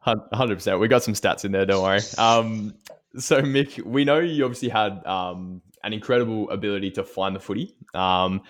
hundred 0.00 0.56
percent. 0.56 0.78
We 0.78 0.88
got 0.88 1.02
some 1.02 1.14
stats 1.14 1.44
in 1.46 1.52
there. 1.52 1.64
Don't 1.64 1.82
worry. 1.82 2.00
Um, 2.18 2.74
so, 3.16 3.40
Mick, 3.40 3.82
we 3.82 4.04
know 4.04 4.18
you 4.18 4.44
obviously 4.44 4.68
had 4.68 5.04
um, 5.06 5.62
an 5.84 5.94
incredible 5.94 6.50
ability 6.50 6.90
to 6.92 7.04
find 7.04 7.34
the 7.34 7.40
footy. 7.40 7.74
Um, 7.94 8.42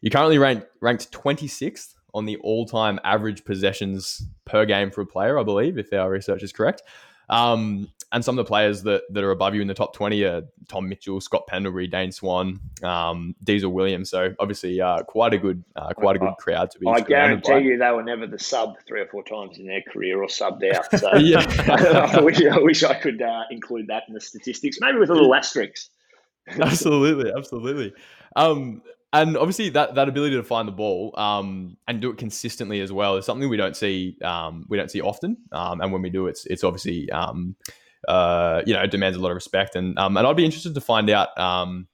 you're 0.00 0.10
currently 0.10 0.38
ranked 0.38 0.66
ranked 0.80 1.12
26th 1.12 1.94
on 2.14 2.24
the 2.24 2.38
all-time 2.38 2.98
average 3.04 3.44
possessions 3.44 4.22
per 4.46 4.64
game 4.64 4.90
for 4.90 5.02
a 5.02 5.06
player, 5.06 5.38
I 5.38 5.42
believe, 5.42 5.76
if 5.76 5.92
our 5.92 6.10
research 6.10 6.42
is 6.42 6.50
correct. 6.50 6.82
Um, 7.28 7.88
and 8.12 8.24
some 8.24 8.38
of 8.38 8.44
the 8.44 8.48
players 8.48 8.82
that, 8.84 9.02
that 9.10 9.24
are 9.24 9.32
above 9.32 9.54
you 9.54 9.60
in 9.60 9.66
the 9.66 9.74
top 9.74 9.92
20 9.92 10.24
are 10.24 10.42
Tom 10.68 10.88
Mitchell, 10.88 11.20
Scott 11.20 11.46
Pendlebury, 11.48 11.88
Dane 11.88 12.12
Swan, 12.12 12.60
um, 12.82 13.34
Diesel 13.42 13.72
Williams. 13.72 14.10
So 14.10 14.32
obviously 14.38 14.80
uh, 14.80 15.02
quite 15.02 15.34
a 15.34 15.38
good 15.38 15.64
uh, 15.74 15.92
quite 15.92 16.16
a 16.16 16.18
good 16.18 16.34
crowd 16.38 16.70
to 16.70 16.78
be. 16.78 16.86
I 16.86 17.00
guarantee 17.00 17.52
by. 17.52 17.58
you 17.58 17.78
they 17.78 17.90
were 17.90 18.04
never 18.04 18.26
the 18.26 18.38
sub 18.38 18.76
three 18.86 19.00
or 19.00 19.06
four 19.06 19.24
times 19.24 19.58
in 19.58 19.66
their 19.66 19.82
career 19.82 20.22
or 20.22 20.28
subbed 20.28 20.62
out. 20.74 20.86
So 20.96 21.14
yeah. 21.16 21.44
I, 22.16 22.20
wish, 22.20 22.40
I, 22.40 22.58
wish, 22.58 22.82
I 22.82 22.94
could 22.94 23.20
uh, 23.20 23.42
include 23.50 23.88
that 23.88 24.04
in 24.08 24.14
the 24.14 24.20
statistics, 24.20 24.78
maybe 24.80 24.98
with 24.98 25.10
a 25.10 25.14
little 25.14 25.34
asterisk. 25.34 25.90
absolutely, 26.48 27.32
absolutely. 27.36 27.92
Um, 28.34 28.82
and 29.12 29.36
obviously 29.36 29.68
that 29.70 29.94
that 29.94 30.08
ability 30.08 30.36
to 30.36 30.42
find 30.42 30.66
the 30.66 30.72
ball 30.72 31.14
um, 31.16 31.76
and 31.86 32.00
do 32.00 32.10
it 32.10 32.18
consistently 32.18 32.80
as 32.80 32.92
well 32.92 33.16
is 33.16 33.24
something 33.24 33.48
we 33.48 33.56
don't 33.56 33.76
see 33.76 34.16
um, 34.22 34.66
we 34.68 34.76
don't 34.76 34.90
see 34.90 35.00
often. 35.00 35.36
Um, 35.52 35.80
and 35.80 35.92
when 35.92 36.02
we 36.02 36.10
do, 36.10 36.26
it's 36.26 36.44
it's 36.46 36.64
obviously 36.64 37.10
um, 37.10 37.56
uh, 38.08 38.62
you 38.66 38.74
know 38.74 38.82
it 38.82 38.90
demands 38.90 39.16
a 39.16 39.20
lot 39.20 39.30
of 39.30 39.36
respect. 39.36 39.76
And 39.76 39.98
um, 39.98 40.16
and 40.16 40.26
I'd 40.26 40.36
be 40.36 40.44
interested 40.44 40.74
to 40.74 40.80
find 40.80 41.08
out 41.08 41.38
um, 41.38 41.86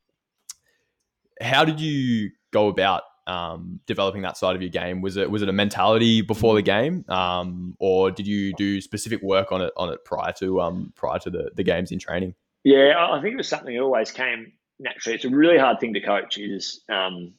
how 1.41 1.65
did 1.65 1.81
you 1.81 2.31
go 2.51 2.69
about 2.69 3.03
developing 3.87 4.23
that 4.23 4.37
side 4.37 4.57
of 4.57 4.63
your 4.63 4.71
game? 4.71 5.01
Was 5.01 5.17
it 5.17 5.31
was 5.31 5.43
it 5.43 5.49
a 5.49 5.53
mentality 5.53 6.23
before 6.23 6.55
the 6.55 6.63
game, 6.63 7.05
or 7.79 8.11
did 8.11 8.27
you 8.27 8.55
do 8.55 8.81
specific 8.81 9.23
work 9.23 9.53
on 9.53 9.61
it 9.61 9.73
on 9.77 9.93
it 9.93 10.05
prior 10.05 10.33
to 10.39 10.91
prior 10.95 11.19
to 11.21 11.31
the 11.31 11.51
the 11.55 11.63
games 11.63 11.93
in 11.93 11.99
training? 11.99 12.35
Yeah, 12.65 12.95
I 12.97 13.21
think 13.21 13.35
it 13.35 13.37
was 13.37 13.49
something 13.49 13.75
that 13.75 13.83
always 13.83 14.11
came 14.13 14.53
naturally, 14.83 15.17
it's 15.17 15.25
a 15.25 15.31
really 15.31 15.59
hard 15.59 15.81
thing 15.81 15.95
to 15.95 16.01
coach. 16.01 16.39
Is 16.39 16.83
um, 16.91 17.35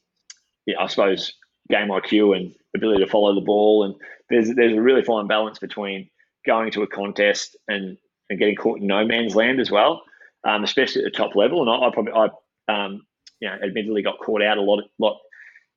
yeah, 0.66 0.80
I 0.80 0.88
suppose 0.88 1.34
game 1.70 1.90
IQ 1.90 2.36
and 2.36 2.54
ability 2.76 3.04
to 3.04 3.10
follow 3.10 3.36
the 3.36 3.42
ball, 3.42 3.84
and 3.84 3.96
there's 4.30 4.54
there's 4.56 4.78
a 4.78 4.82
really 4.82 5.04
fine 5.04 5.28
balance 5.28 5.60
between 5.60 6.10
going 6.46 6.72
to 6.72 6.84
a 6.84 6.88
contest 6.88 7.56
and 7.68 7.98
and 8.30 8.40
getting 8.40 8.56
caught 8.56 8.80
in 8.80 8.88
no 8.88 9.06
man's 9.06 9.36
land 9.36 9.60
as 9.60 9.70
well, 9.70 10.02
um, 10.48 10.64
especially 10.64 11.04
at 11.04 11.12
the 11.12 11.18
top 11.18 11.36
level. 11.36 11.62
And 11.62 11.70
I, 11.70 11.88
I 11.88 11.92
probably 11.94 12.14
I 12.14 12.30
um, 12.74 13.06
you 13.40 13.50
know 13.50 13.56
admittedly 13.64 14.02
got 14.02 14.20
caught 14.20 14.42
out 14.42 14.58
a 14.58 14.62
lot 14.62 14.84
lot 15.00 15.18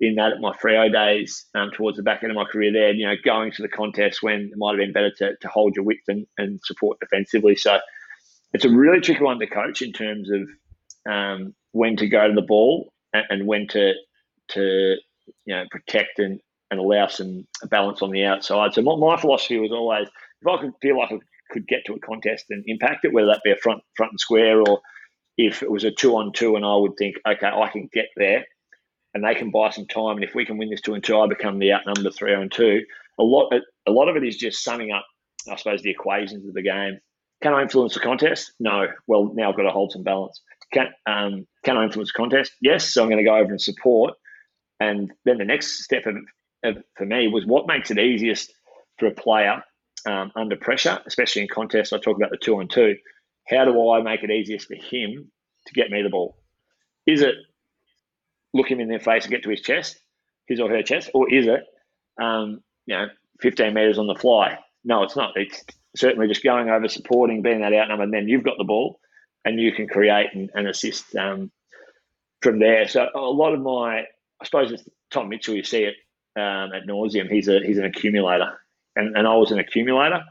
in 0.00 0.16
that 0.16 0.32
at 0.32 0.40
my 0.40 0.52
Freo 0.52 0.92
days 0.92 1.46
um, 1.54 1.70
towards 1.70 1.96
the 1.96 2.02
back 2.02 2.22
end 2.22 2.30
of 2.30 2.36
my 2.36 2.44
career 2.44 2.72
there, 2.72 2.92
you 2.92 3.06
know, 3.06 3.14
going 3.24 3.50
to 3.52 3.62
the 3.62 3.68
contest 3.68 4.22
when 4.22 4.50
it 4.52 4.56
might 4.56 4.72
have 4.72 4.78
been 4.78 4.92
better 4.92 5.10
to, 5.10 5.34
to 5.40 5.48
hold 5.48 5.74
your 5.74 5.84
width 5.84 6.02
and, 6.08 6.26
and 6.36 6.60
support 6.64 7.00
defensively. 7.00 7.56
So 7.56 7.78
it's 8.52 8.66
a 8.66 8.68
really 8.68 9.00
tricky 9.00 9.24
one 9.24 9.38
to 9.38 9.46
coach 9.46 9.80
in 9.80 9.92
terms 9.92 10.30
of 10.30 10.42
um, 11.08 11.54
when 11.72 11.96
to 11.96 12.08
go 12.08 12.28
to 12.28 12.34
the 12.34 12.42
ball 12.42 12.92
and, 13.12 13.24
and, 13.30 13.46
when 13.46 13.66
to 13.68 13.92
to 14.48 14.96
you 15.44 15.54
know 15.54 15.64
protect 15.70 16.18
and, 16.18 16.40
and 16.70 16.80
allow 16.80 17.06
some 17.06 17.46
balance 17.70 18.02
on 18.02 18.10
the 18.10 18.24
outside. 18.24 18.74
So 18.74 18.82
my, 18.82 18.96
my 18.96 19.20
philosophy 19.20 19.58
was 19.58 19.72
always 19.72 20.08
if 20.42 20.48
I 20.48 20.60
could 20.60 20.72
feel 20.80 20.98
like 20.98 21.12
I 21.12 21.18
could 21.50 21.66
get 21.66 21.84
to 21.86 21.94
a 21.94 22.00
contest 22.00 22.46
and 22.50 22.64
impact 22.66 23.04
it, 23.04 23.12
whether 23.12 23.28
that 23.28 23.40
be 23.44 23.52
a 23.52 23.56
front 23.56 23.82
front 23.96 24.12
and 24.12 24.20
square 24.20 24.60
or 24.60 24.80
if 25.36 25.62
it 25.62 25.70
was 25.70 25.84
a 25.84 25.90
two 25.90 26.16
on 26.16 26.32
two 26.32 26.56
and 26.56 26.64
I 26.64 26.76
would 26.76 26.96
think, 26.96 27.16
okay, 27.26 27.46
I 27.46 27.68
can 27.68 27.88
get 27.92 28.06
there 28.16 28.44
and 29.14 29.24
they 29.24 29.34
can 29.34 29.50
buy 29.50 29.70
some 29.70 29.86
time. 29.86 30.16
And 30.16 30.24
if 30.24 30.34
we 30.34 30.44
can 30.44 30.58
win 30.58 30.70
this 30.70 30.80
two 30.80 30.94
and 30.94 31.04
two, 31.04 31.18
I 31.18 31.26
become 31.26 31.58
the 31.58 31.72
outnumbered 31.72 32.14
three 32.14 32.34
on 32.34 32.48
two. 32.48 32.82
A 33.18 33.22
lot, 33.22 33.52
a 33.86 33.90
lot 33.90 34.08
of 34.08 34.16
it 34.16 34.24
is 34.24 34.36
just 34.36 34.62
summing 34.62 34.92
up, 34.92 35.04
I 35.50 35.56
suppose, 35.56 35.82
the 35.82 35.90
equations 35.90 36.46
of 36.46 36.54
the 36.54 36.62
game. 36.62 36.98
Can 37.42 37.52
I 37.52 37.62
influence 37.62 37.94
the 37.94 38.00
contest? 38.00 38.52
No. 38.60 38.86
Well, 39.06 39.32
now 39.34 39.50
I've 39.50 39.56
got 39.56 39.64
to 39.64 39.70
hold 39.70 39.92
some 39.92 40.02
balance. 40.02 40.40
Can, 40.72 40.86
um, 41.06 41.46
can 41.64 41.76
I 41.76 41.84
influence 41.84 42.12
contest? 42.12 42.52
Yes. 42.60 42.92
So 42.92 43.02
I'm 43.02 43.08
going 43.08 43.24
to 43.24 43.28
go 43.28 43.36
over 43.36 43.50
and 43.50 43.60
support. 43.60 44.14
And 44.80 45.12
then 45.24 45.38
the 45.38 45.44
next 45.44 45.84
step 45.84 46.06
of, 46.06 46.16
of, 46.64 46.82
for 46.96 47.06
me 47.06 47.28
was 47.28 47.46
what 47.46 47.66
makes 47.66 47.90
it 47.90 47.98
easiest 47.98 48.52
for 48.98 49.06
a 49.06 49.14
player 49.14 49.62
um, 50.06 50.32
under 50.36 50.56
pressure, 50.56 51.00
especially 51.06 51.42
in 51.42 51.48
contests. 51.48 51.92
I 51.92 51.98
talk 51.98 52.16
about 52.16 52.30
the 52.30 52.38
two 52.38 52.58
on 52.58 52.68
two. 52.68 52.96
how 53.48 53.64
do 53.64 53.90
I 53.90 54.02
make 54.02 54.22
it 54.22 54.30
easiest 54.30 54.68
for 54.68 54.74
him 54.74 55.30
to 55.66 55.72
get 55.74 55.90
me 55.90 56.02
the 56.02 56.10
ball? 56.10 56.36
Is 57.06 57.22
it 57.22 57.34
look 58.52 58.70
him 58.70 58.80
in 58.80 58.88
the 58.88 58.98
face 58.98 59.24
and 59.24 59.32
get 59.32 59.42
to 59.44 59.50
his 59.50 59.60
chest, 59.60 59.98
his 60.46 60.60
or 60.60 60.70
her 60.70 60.82
chest, 60.82 61.10
or 61.14 61.32
is 61.32 61.46
it, 61.46 61.62
um, 62.20 62.62
you 62.86 62.96
know, 62.96 63.06
15 63.40 63.74
metres 63.74 63.98
on 63.98 64.06
the 64.06 64.14
fly? 64.14 64.58
No, 64.84 65.02
it's 65.02 65.16
not. 65.16 65.32
It's 65.36 65.62
certainly 65.96 66.28
just 66.28 66.42
going 66.42 66.70
over, 66.70 66.88
supporting, 66.88 67.42
being 67.42 67.60
that 67.60 67.72
outnumber, 67.72 68.04
and 68.04 68.12
then 68.12 68.28
you've 68.28 68.44
got 68.44 68.58
the 68.58 68.64
ball 68.64 68.98
and 69.46 69.60
you 69.60 69.72
can 69.72 69.86
create 69.86 70.26
and, 70.34 70.50
and 70.54 70.66
assist 70.66 71.14
um, 71.14 71.50
from 72.42 72.58
there. 72.58 72.88
So 72.88 73.06
a 73.14 73.20
lot 73.20 73.54
of 73.54 73.60
my, 73.60 74.00
I 74.00 74.44
suppose 74.44 74.72
it's 74.72 74.82
Tom 75.12 75.28
Mitchell, 75.28 75.54
you 75.54 75.62
see 75.62 75.84
it 75.84 75.94
um, 76.36 76.72
at 76.74 76.86
nauseum. 76.86 77.30
He's 77.30 77.48
a 77.48 77.60
he's 77.64 77.78
an 77.78 77.84
accumulator, 77.84 78.58
and, 78.96 79.16
and 79.16 79.26
I 79.26 79.36
was 79.36 79.52
an 79.52 79.60
accumulator. 79.60 80.22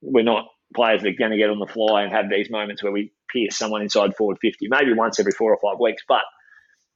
We're 0.00 0.22
not 0.22 0.46
players 0.74 1.02
that 1.02 1.08
are 1.08 1.18
going 1.18 1.32
to 1.32 1.36
get 1.36 1.50
on 1.50 1.58
the 1.58 1.66
fly 1.66 2.02
and 2.02 2.12
have 2.12 2.30
these 2.30 2.48
moments 2.48 2.82
where 2.82 2.92
we 2.92 3.12
pierce 3.28 3.56
someone 3.56 3.82
inside 3.82 4.16
forward 4.16 4.38
50, 4.40 4.68
maybe 4.68 4.92
once 4.92 5.20
every 5.20 5.32
four 5.32 5.54
or 5.54 5.58
five 5.62 5.80
weeks, 5.80 6.02
but 6.08 6.22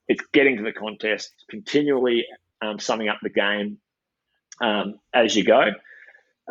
it's 0.08 0.24
getting 0.32 0.56
to 0.56 0.62
the 0.62 0.72
contest, 0.72 1.32
continually 1.50 2.24
um, 2.60 2.78
summing 2.78 3.08
up 3.08 3.18
the 3.22 3.30
game 3.30 3.78
um, 4.60 4.98
as 5.14 5.36
you 5.36 5.44
go 5.44 5.66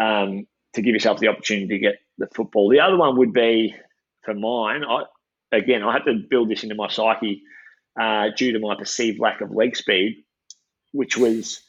um, 0.01 0.47
to 0.73 0.81
give 0.81 0.93
yourself 0.93 1.19
the 1.19 1.27
opportunity 1.27 1.67
to 1.67 1.79
get 1.79 1.95
the 2.17 2.27
football. 2.33 2.69
The 2.69 2.79
other 2.79 2.97
one 2.97 3.17
would 3.17 3.33
be 3.33 3.75
for 4.27 4.35
mine. 4.35 4.83
I 4.83 5.03
again, 5.51 5.81
I 5.81 5.93
had 5.93 6.03
to 6.05 6.13
build 6.29 6.49
this 6.49 6.63
into 6.63 6.75
my 6.75 6.89
psyche 6.89 7.41
uh, 7.99 8.27
due 8.35 8.51
to 8.51 8.59
my 8.59 8.75
perceived 8.75 9.19
lack 9.19 9.41
of 9.41 9.51
leg 9.51 9.75
speed, 9.75 10.23
which 10.91 11.17
was 11.17 11.63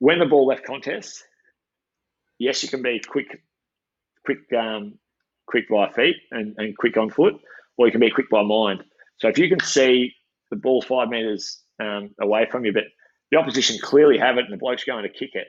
when 0.00 0.18
the 0.18 0.26
ball 0.26 0.46
left 0.46 0.64
contest. 0.64 1.22
Yes, 2.38 2.62
you 2.62 2.68
can 2.68 2.82
be 2.82 3.00
quick, 3.06 3.42
quick, 4.24 4.38
um, 4.58 4.98
quick 5.46 5.68
by 5.68 5.90
feet 5.92 6.16
and, 6.30 6.54
and 6.58 6.76
quick 6.76 6.96
on 6.96 7.10
foot, 7.10 7.34
or 7.76 7.86
you 7.86 7.92
can 7.92 8.00
be 8.00 8.10
quick 8.10 8.30
by 8.30 8.42
mind. 8.42 8.82
So 9.18 9.28
if 9.28 9.38
you 9.38 9.48
can 9.48 9.60
see 9.60 10.14
the 10.50 10.56
ball 10.56 10.82
five 10.82 11.08
meters 11.08 11.62
um, 11.78 12.10
away 12.20 12.48
from 12.50 12.64
you, 12.64 12.72
but 12.72 12.84
the 13.30 13.38
opposition 13.38 13.78
clearly 13.80 14.18
have 14.18 14.38
it 14.38 14.44
and 14.44 14.52
the 14.52 14.56
bloke's 14.56 14.84
going 14.84 15.04
to 15.04 15.10
kick 15.10 15.30
it, 15.34 15.48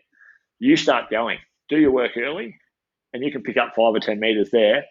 you 0.60 0.76
start 0.76 1.10
going. 1.10 1.40
Do 1.70 1.78
your 1.78 1.92
work 1.92 2.18
early, 2.18 2.58
and 3.14 3.24
you 3.24 3.32
can 3.32 3.42
pick 3.42 3.58
up 3.58 3.70
five 3.76 3.96
or 3.96 4.00
ten 4.00 4.20
meters 4.20 4.52
there. 4.52 4.84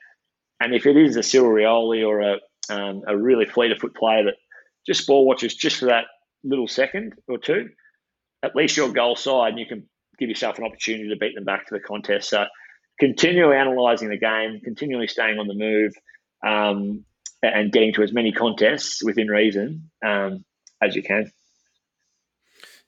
And 0.61 0.75
if 0.75 0.87
it 0.87 0.97
is 0.97 1.17
a 1.17 1.23
Cyril 1.23 1.51
Rioli 1.51 2.07
or 2.07 2.21
a 2.21 2.39
um, 2.71 3.03
a 3.07 3.17
really 3.17 3.47
fleet 3.47 3.73
of 3.73 3.79
foot 3.79 3.97
player 3.97 4.25
that 4.25 4.35
just 4.87 5.07
ball 5.07 5.27
watches 5.27 5.55
just 5.55 5.79
for 5.79 5.87
that 5.87 6.05
little 6.45 6.69
second 6.69 7.15
or 7.27 7.39
two, 7.39 7.71
at 8.43 8.55
least 8.55 8.77
you're 8.77 8.93
goal 8.93 9.17
side 9.17 9.51
and 9.51 9.59
you 9.59 9.67
can 9.67 9.89
give 10.19 10.29
yourself 10.29 10.59
an 10.59 10.65
opportunity 10.65 11.09
to 11.09 11.17
beat 11.17 11.35
them 11.35 11.45
back 11.45 11.67
to 11.67 11.75
the 11.75 11.81
contest. 11.81 12.31
So 12.31 12.45
continually 13.01 13.57
analysing 13.57 14.11
the 14.11 14.19
game, 14.19 14.61
continually 14.63 15.09
staying 15.09 15.39
on 15.39 15.49
the 15.49 15.55
move, 15.55 15.93
um, 16.47 17.05
and 17.43 17.73
getting 17.73 17.93
to 17.95 18.03
as 18.03 18.13
many 18.13 18.33
contests 18.33 19.03
within 19.03 19.29
reason 19.29 19.91
um, 20.05 20.45
as 20.83 20.95
you 20.95 21.03
can. 21.03 21.33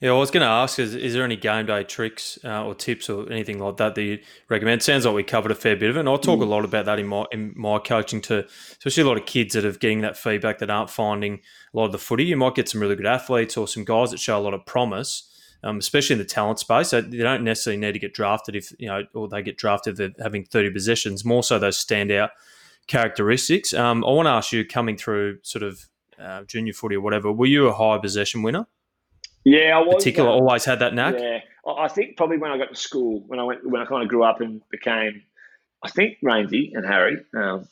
Yeah, 0.03 0.11
I 0.11 0.15
was 0.15 0.33
going 0.33 0.41
to 0.41 0.49
ask: 0.49 0.81
is, 0.81 0.97
is 0.97 1.15
there 1.15 1.23
any 1.23 1.37
game 1.37 1.67
day 1.67 1.85
tricks 1.85 2.37
uh, 2.45 2.67
or 2.67 2.75
tips 2.75 3.09
or 3.09 3.31
anything 3.31 3.61
like 3.61 3.77
that 3.77 3.95
that 3.95 4.03
you 4.03 4.19
recommend? 4.49 4.83
Sounds 4.83 5.07
like 5.07 5.15
we 5.15 5.23
covered 5.23 5.53
a 5.53 5.55
fair 5.55 5.77
bit 5.77 5.91
of 5.91 5.97
it, 5.97 6.01
and 6.01 6.09
I 6.09 6.17
talk 6.17 6.41
mm. 6.41 6.43
a 6.43 6.45
lot 6.45 6.65
about 6.65 6.87
that 6.87 6.99
in 6.99 7.07
my 7.07 7.25
in 7.31 7.53
my 7.55 7.79
coaching 7.79 8.21
to, 8.23 8.45
especially 8.79 9.05
a 9.05 9.07
lot 9.07 9.17
of 9.17 9.27
kids 9.27 9.55
that 9.55 9.65
are 9.65 9.71
getting 9.71 10.01
that 10.01 10.17
feedback 10.17 10.59
that 10.59 10.71
aren't 10.71 10.91
finding 10.91 11.35
a 11.73 11.77
lot 11.77 11.85
of 11.85 11.93
the 11.93 11.99
footy. 11.99 12.25
You 12.25 12.37
might 12.37 12.57
get 12.57 12.69
some 12.69 12.81
really 12.81 12.97
good 12.97 13.07
athletes 13.07 13.57
or 13.57 13.69
some 13.69 13.85
guys 13.85 14.11
that 14.11 14.19
show 14.19 14.37
a 14.37 14.43
lot 14.43 14.55
of 14.55 14.67
promise, 14.67 15.31
um, 15.63 15.79
especially 15.79 16.15
in 16.15 16.19
the 16.19 16.25
talent 16.25 16.59
space. 16.59 16.89
So 16.89 17.01
they 17.01 17.19
don't 17.19 17.45
necessarily 17.45 17.79
need 17.81 17.93
to 17.93 18.01
get 18.01 18.13
drafted 18.13 18.57
if 18.57 18.73
you 18.81 18.89
know, 18.89 19.05
or 19.15 19.29
they 19.29 19.41
get 19.41 19.57
drafted 19.57 19.93
if 19.93 19.99
they're 19.99 20.25
having 20.25 20.45
thirty 20.45 20.71
possessions. 20.71 21.25
More 21.25 21.45
so, 21.45 21.61
those 21.61 21.79
standout 21.79 22.31
characteristics. 22.89 23.73
Um, 23.73 24.05
I 24.05 24.11
want 24.11 24.27
to 24.27 24.31
ask 24.31 24.51
you, 24.51 24.65
coming 24.65 24.97
through 24.97 25.39
sort 25.45 25.63
of 25.63 25.89
uh, 26.21 26.43
junior 26.43 26.73
footy 26.73 26.97
or 26.97 27.03
whatever, 27.03 27.31
were 27.31 27.47
you 27.47 27.69
a 27.69 27.73
high 27.73 27.99
possession 27.99 28.43
winner? 28.43 28.67
Yeah, 29.45 29.77
I 29.77 29.81
was. 29.81 29.97
Particular, 29.97 30.31
um, 30.31 30.37
always 30.37 30.65
had 30.65 30.79
that 30.81 30.95
knack. 30.95 31.15
Yeah, 31.19 31.41
I 31.67 31.89
think 31.89 32.17
probably 32.17 32.39
when 32.39 32.51
I 32.51 32.59
got 32.59 32.71
to 32.71 32.77
school, 32.77 33.23
when 33.27 33.39
I 33.39 33.45
went, 33.45 33.69
when 33.69 33.81
I 33.81 33.87
kind 33.87 34.03
of 34.03 34.09
grew 34.09 34.25
up 34.25 34.41
and 34.41 34.63
became, 34.71 35.23
I 35.83 35.91
think 35.91 36.19
Rainsey 36.25 36.71
and 36.75 36.87
Harry, 36.87 37.19
um, 37.35 37.69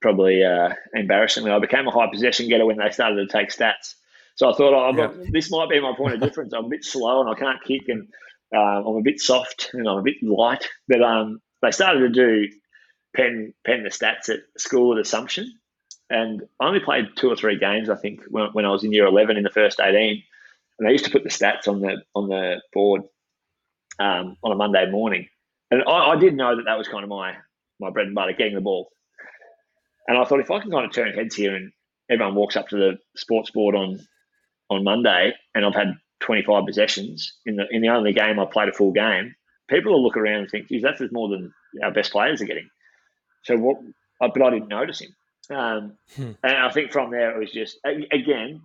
probably 0.00 0.44
uh, 0.44 0.70
embarrassingly, 0.94 1.50
I 1.50 1.58
became 1.58 1.86
a 1.86 1.90
high 1.90 2.08
possession 2.10 2.48
getter 2.48 2.66
when 2.66 2.78
they 2.78 2.90
started 2.90 3.16
to 3.16 3.32
take 3.32 3.50
stats. 3.50 3.94
So 4.36 4.48
I 4.48 4.54
thought, 4.54 4.72
oh, 4.72 4.96
yep. 4.96 5.14
this 5.32 5.50
might 5.50 5.68
be 5.68 5.80
my 5.80 5.94
point 5.96 6.14
of 6.14 6.20
difference. 6.20 6.52
I'm 6.52 6.66
a 6.66 6.68
bit 6.68 6.84
slow 6.84 7.20
and 7.20 7.28
I 7.28 7.34
can't 7.34 7.62
kick, 7.62 7.88
and 7.88 8.08
um, 8.56 8.86
I'm 8.86 8.96
a 8.96 9.02
bit 9.02 9.20
soft 9.20 9.70
and 9.72 9.88
I'm 9.88 9.98
a 9.98 10.02
bit 10.02 10.22
light. 10.22 10.66
But 10.88 11.02
um, 11.02 11.40
they 11.62 11.70
started 11.72 12.00
to 12.00 12.08
do 12.08 12.48
pen 13.14 13.52
pen 13.64 13.82
the 13.82 13.90
stats 13.90 14.28
at 14.28 14.40
school 14.56 14.94
at 14.94 15.00
Assumption, 15.00 15.52
and 16.08 16.42
I 16.60 16.68
only 16.68 16.80
played 16.80 17.08
two 17.16 17.30
or 17.30 17.36
three 17.36 17.58
games. 17.58 17.90
I 17.90 17.96
think 17.96 18.20
when, 18.28 18.46
when 18.52 18.64
I 18.64 18.70
was 18.70 18.84
in 18.84 18.92
year 18.92 19.06
eleven 19.06 19.36
in 19.36 19.42
the 19.42 19.50
first 19.50 19.80
eighteen 19.80 20.22
and 20.80 20.88
they 20.88 20.92
used 20.92 21.04
to 21.04 21.10
put 21.10 21.22
the 21.22 21.28
stats 21.28 21.68
on 21.68 21.80
the 21.80 22.02
on 22.14 22.28
the 22.28 22.60
board 22.72 23.02
um, 24.00 24.36
on 24.42 24.50
a 24.50 24.56
Monday 24.56 24.90
morning, 24.90 25.28
and 25.70 25.82
I, 25.86 26.12
I, 26.12 26.16
did 26.16 26.34
know 26.34 26.56
that 26.56 26.64
that 26.64 26.78
was 26.78 26.88
kind 26.88 27.04
of 27.04 27.10
my 27.10 27.34
my 27.78 27.90
bread 27.90 28.06
and 28.06 28.14
butter, 28.14 28.32
getting 28.32 28.54
the 28.54 28.62
ball. 28.62 28.88
And 30.08 30.16
I 30.16 30.24
thought 30.24 30.40
if 30.40 30.50
I 30.50 30.58
can 30.58 30.70
kind 30.70 30.86
of 30.86 30.92
turn 30.92 31.12
heads 31.12 31.34
here, 31.34 31.54
and 31.54 31.70
everyone 32.10 32.34
walks 32.34 32.56
up 32.56 32.68
to 32.68 32.76
the 32.76 32.98
sports 33.14 33.50
board 33.50 33.74
on 33.74 34.00
on 34.70 34.82
Monday, 34.82 35.34
and 35.54 35.66
I've 35.66 35.74
had 35.74 35.98
25 36.20 36.64
possessions 36.66 37.30
in 37.44 37.56
the 37.56 37.66
in 37.70 37.82
the 37.82 37.88
only 37.88 38.14
game 38.14 38.40
I 38.40 38.46
played 38.46 38.70
a 38.70 38.72
full 38.72 38.92
game, 38.92 39.34
people 39.68 39.92
will 39.92 40.02
look 40.02 40.16
around 40.16 40.40
and 40.40 40.50
think, 40.50 40.68
"Geez, 40.68 40.82
that's 40.82 41.02
more 41.12 41.28
than 41.28 41.52
our 41.82 41.92
best 41.92 42.10
players 42.10 42.40
are 42.40 42.46
getting." 42.46 42.70
So 43.44 43.56
what? 43.58 43.76
But 44.18 44.42
I 44.42 44.50
didn't 44.50 44.68
notice 44.68 45.00
him, 45.00 45.14
um, 45.50 45.98
hmm. 46.16 46.32
and 46.42 46.56
I 46.56 46.70
think 46.70 46.90
from 46.90 47.10
there 47.10 47.36
it 47.36 47.38
was 47.38 47.52
just 47.52 47.78
again 47.84 48.62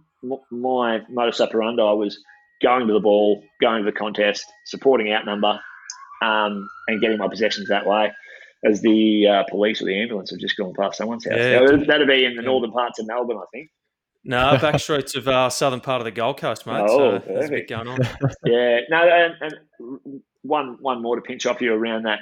my 0.52 1.02
modus 1.10 1.42
operandi 1.42 1.84
was 1.84 2.20
going 2.62 2.88
to 2.88 2.94
the 2.94 3.00
ball, 3.00 3.44
going 3.62 3.84
to 3.84 3.92
the 3.92 3.98
contest, 3.98 4.46
supporting 4.66 5.12
outnumber, 5.12 5.60
um, 6.22 6.68
and 6.88 7.02
getting 7.02 7.18
my 7.18 7.28
possessions 7.28 7.70
that 7.70 7.86
way. 7.86 8.12
As 8.64 8.82
the 8.82 9.28
uh, 9.28 9.44
police 9.50 9.80
or 9.82 9.86
the 9.86 10.02
ambulance 10.02 10.32
have 10.32 10.40
just 10.40 10.58
gone 10.58 10.74
past 10.80 10.98
someone's 10.98 11.26
house. 11.26 11.38
Yeah. 11.38 11.60
that'd 11.88 12.08
be 12.08 12.26
in 12.26 12.36
the 12.36 12.42
northern 12.42 12.72
parts 12.72 12.98
of 12.98 13.06
Melbourne, 13.06 13.38
I 13.38 13.46
think. 13.54 13.70
No, 14.24 14.58
back 14.58 14.80
streets 14.80 15.16
of 15.16 15.28
uh, 15.28 15.52
southern 15.52 15.82
part 15.82 16.02
of 16.02 16.06
the 16.06 16.12
Gold 16.12 16.40
Coast, 16.40 16.66
mate. 16.66 16.84
Oh, 16.90 17.20
so 17.20 17.24
there's 17.28 17.46
a 17.46 17.50
bit 17.50 17.68
going 17.68 17.88
on. 17.88 18.00
yeah, 18.46 18.80
no, 18.90 19.08
and, 19.08 19.36
and, 19.40 20.22
one 20.42 20.78
one 20.80 21.02
more 21.02 21.16
to 21.16 21.22
pinch 21.22 21.46
off 21.46 21.62
you 21.62 21.74
around 21.74 22.04
that 22.04 22.20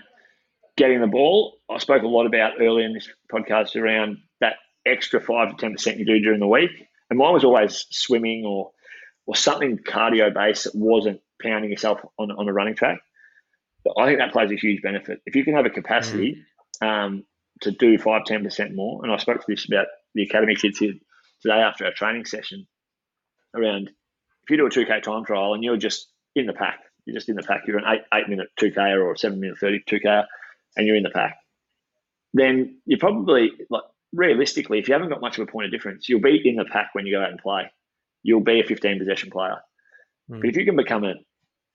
getting 0.76 1.00
the 1.00 1.08
ball. 1.08 1.58
I 1.70 1.78
spoke 1.78 2.04
a 2.04 2.08
lot 2.08 2.26
about 2.26 2.54
earlier 2.60 2.86
in 2.86 2.94
this 2.94 3.08
podcast 3.32 3.76
around 3.76 4.18
that 4.42 4.56
extra 4.86 5.22
five 5.22 5.52
to 5.52 5.56
ten 5.56 5.72
percent 5.72 5.98
you 5.98 6.06
do 6.06 6.20
during 6.20 6.42
the 6.42 6.48
week. 6.48 6.72
And 7.10 7.20
mine 7.20 7.34
was 7.34 7.44
always 7.44 7.86
swimming 7.90 8.46
or 8.46 8.72
or 9.26 9.36
something 9.36 9.78
cardio 9.78 10.34
based 10.34 10.66
that 10.66 10.76
wasn't 10.76 11.22
pounding 11.42 11.72
yourself 11.72 12.00
on, 12.18 12.32
on 12.32 12.48
a 12.50 12.54
running 12.54 12.76
track. 12.76 13.00
But 13.84 13.96
I 13.98 14.06
think 14.06 14.20
that 14.20 14.34
plays 14.34 14.52
a 14.52 14.56
huge 14.56 14.82
benefit. 14.82 15.22
If 15.26 15.36
you 15.36 15.44
can 15.44 15.56
have 15.56 15.66
a 15.66 15.70
capacity 15.70 16.44
mm. 16.82 16.88
um, 16.88 17.24
to 17.62 17.72
do 17.72 17.98
5 17.98 18.24
10% 18.24 18.76
more, 18.76 19.02
and 19.04 19.12
I 19.12 19.18
spoke 19.18 19.40
to 19.40 19.46
this 19.48 19.66
about 19.66 19.88
the 20.14 20.24
academy 20.24 20.56
kids 20.56 20.80
here 20.80 20.94
today 21.42 21.56
after 21.56 21.86
our 21.86 21.94
training 21.94 22.26
session 22.26 22.68
around 23.56 23.90
if 24.44 24.50
you 24.50 24.58
do 24.58 24.66
a 24.66 24.70
2K 24.70 25.04
time 25.04 25.26
trial 25.26 25.54
and 25.54 25.64
you're 25.64 25.78
just 25.78 26.10
in 26.36 26.46
the 26.46 26.54
pack, 26.54 26.80
you're 27.06 27.16
just 27.16 27.30
in 27.30 27.36
the 27.36 27.44
pack, 27.44 27.62
you're 27.68 27.78
an 27.78 27.86
eight, 27.88 28.02
eight 28.14 28.30
minute 28.30 28.50
2K 28.60 28.98
or 28.98 29.14
a 29.14 29.18
seven 29.18 29.40
minute 29.40 29.58
30 29.60 29.84
2K, 29.90 30.26
and 30.76 30.88
you're 30.88 30.96
in 30.96 31.04
the 31.04 31.10
pack, 31.10 31.38
then 32.34 32.80
you're 32.86 33.00
probably 33.00 33.52
like 33.70 33.84
realistically, 34.14 34.80
if 34.80 34.88
you 34.88 34.94
haven't 34.94 35.10
got 35.10 35.22
much 35.22 35.38
of 35.38 35.48
a 35.48 35.52
point 35.52 35.66
of 35.66 35.72
difference, 35.72 36.08
you'll 36.08 36.22
be 36.22 36.42
in 36.48 36.56
the 36.56 36.66
pack 36.66 36.90
when 36.94 37.06
you 37.06 37.14
go 37.14 37.24
out 37.24 37.32
and 37.32 37.40
play. 37.40 37.72
You'll 38.22 38.42
be 38.42 38.62
a 38.62 38.64
15 38.64 39.00
possession 39.00 39.32
player. 39.32 39.58
Mm. 40.30 40.42
But 40.42 40.50
if 40.50 40.56
you 40.56 40.66
can 40.66 40.76
become 40.76 41.04
a 41.04 41.16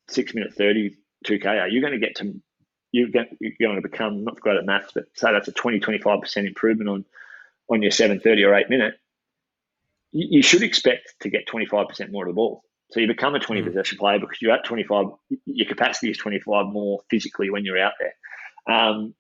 six 0.09 0.35
minute 0.35 0.55
30 0.55 0.97
2K, 1.27 1.71
you're 1.71 1.83
going 1.83 1.93
to 1.93 1.99
get 1.99 2.17
to, 2.17 2.41
you're 2.93 3.11
going, 3.11 3.27
you're 3.41 3.53
going 3.61 3.83
to 3.83 3.87
become, 3.87 4.25
not 4.25 4.41
great 4.41 4.57
at 4.57 4.65
maths, 4.65 4.93
but 4.95 5.05
say 5.15 5.33
that's 5.33 5.49
a 5.49 5.53
20, 5.53 5.81
25% 5.81 6.47
improvement 6.47 6.89
on, 6.89 7.05
on 7.69 7.83
your 7.83 7.91
730 7.91 8.45
or 8.45 8.55
8 8.55 8.71
minute. 8.71 8.95
You, 10.13 10.39
you 10.39 10.43
should 10.43 10.63
expect 10.63 11.15
to 11.21 11.31
get 11.31 11.49
25% 11.49 12.11
more 12.13 12.25
of 12.25 12.31
the 12.31 12.35
ball. 12.35 12.63
So 12.91 13.01
you 13.01 13.07
become 13.07 13.35
a 13.35 13.41
20 13.41 13.61
mm. 13.61 13.65
possession 13.67 13.99
player 13.99 14.19
because 14.19 14.41
you're 14.41 14.53
at 14.53 14.65
25, 14.65 15.07
your 15.45 15.69
capacity 15.69 16.11
is 16.11 16.17
25 16.17 16.67
more 16.67 17.01
physically 17.11 17.51
when 17.51 17.65
you're 17.65 17.79
out 17.79 17.93
there. 17.99 18.75
Um, 18.75 19.15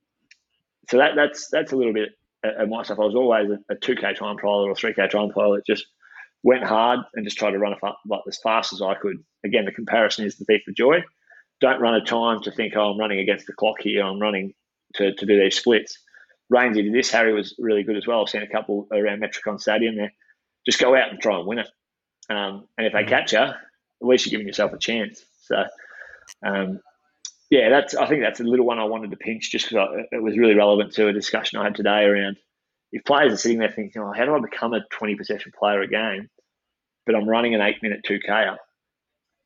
so 0.88 0.98
that, 0.98 1.16
that's 1.16 1.48
that's 1.50 1.72
a 1.72 1.76
little 1.76 1.92
bit 1.92 2.10
at 2.44 2.68
myself, 2.68 2.98
I 3.00 3.04
was 3.04 3.14
always 3.14 3.50
a, 3.50 3.72
a 3.72 3.76
2K 3.76 4.16
time 4.16 4.36
pilot 4.36 4.68
or 4.68 4.74
3K 4.74 5.10
time 5.10 5.30
pilot. 5.30 5.64
Just 5.66 5.86
went 6.42 6.64
hard 6.64 7.00
and 7.14 7.24
just 7.24 7.38
tried 7.38 7.52
to 7.52 7.58
run 7.58 7.74
like 8.06 8.20
as 8.28 8.38
fast 8.42 8.72
as 8.72 8.82
I 8.82 8.94
could. 8.94 9.16
Again, 9.44 9.64
the 9.64 9.72
comparison 9.72 10.24
is 10.24 10.36
the 10.36 10.44
thief 10.44 10.62
of 10.68 10.74
joy. 10.74 11.02
Don't 11.60 11.80
run 11.80 11.94
a 11.94 12.04
time 12.04 12.40
to 12.42 12.52
think, 12.52 12.74
oh, 12.76 12.92
I'm 12.92 12.98
running 12.98 13.18
against 13.18 13.46
the 13.46 13.52
clock 13.52 13.76
here. 13.80 14.04
I'm 14.04 14.20
running 14.20 14.54
to, 14.94 15.12
to 15.14 15.26
do 15.26 15.40
these 15.40 15.56
splits. 15.56 15.98
Rainsey 16.52 16.84
did 16.84 16.94
this. 16.94 17.10
Harry 17.10 17.34
was 17.34 17.54
really 17.58 17.82
good 17.82 17.96
as 17.96 18.06
well. 18.06 18.22
I've 18.22 18.28
seen 18.28 18.42
a 18.42 18.48
couple 18.48 18.86
around 18.92 19.20
Metricon 19.20 19.60
Stadium 19.60 19.96
there. 19.96 20.12
Just 20.64 20.78
go 20.78 20.94
out 20.94 21.10
and 21.10 21.20
try 21.20 21.36
and 21.36 21.46
win 21.46 21.58
it. 21.58 21.68
Um, 22.30 22.68
and 22.76 22.86
if 22.86 22.92
they 22.92 23.04
mm. 23.04 23.08
catch 23.08 23.32
you, 23.32 23.40
at 23.40 23.54
least 24.00 24.26
you're 24.26 24.30
giving 24.30 24.46
yourself 24.46 24.72
a 24.72 24.78
chance. 24.78 25.24
So, 25.42 25.64
um, 26.46 26.80
yeah, 27.50 27.68
that's. 27.70 27.94
I 27.94 28.06
think 28.06 28.22
that's 28.22 28.40
a 28.40 28.44
little 28.44 28.66
one 28.66 28.78
I 28.78 28.84
wanted 28.84 29.10
to 29.10 29.16
pinch 29.16 29.50
just 29.50 29.68
because 29.68 30.04
it 30.12 30.22
was 30.22 30.36
really 30.36 30.54
relevant 30.54 30.92
to 30.94 31.08
a 31.08 31.12
discussion 31.12 31.58
I 31.58 31.64
had 31.64 31.74
today 31.74 32.04
around 32.04 32.36
if 32.92 33.04
players 33.04 33.32
are 33.32 33.36
sitting 33.36 33.58
there 33.58 33.70
thinking, 33.70 34.02
oh, 34.02 34.12
how 34.12 34.24
do 34.24 34.34
I 34.34 34.40
become 34.40 34.72
a 34.72 34.80
20 34.90 35.14
possession 35.16 35.52
player 35.58 35.82
a 35.82 35.88
game? 35.88 36.28
But 37.06 37.14
I'm 37.14 37.28
running 37.28 37.54
an 37.54 37.60
eight 37.60 37.82
minute 37.82 38.04
2K. 38.08 38.56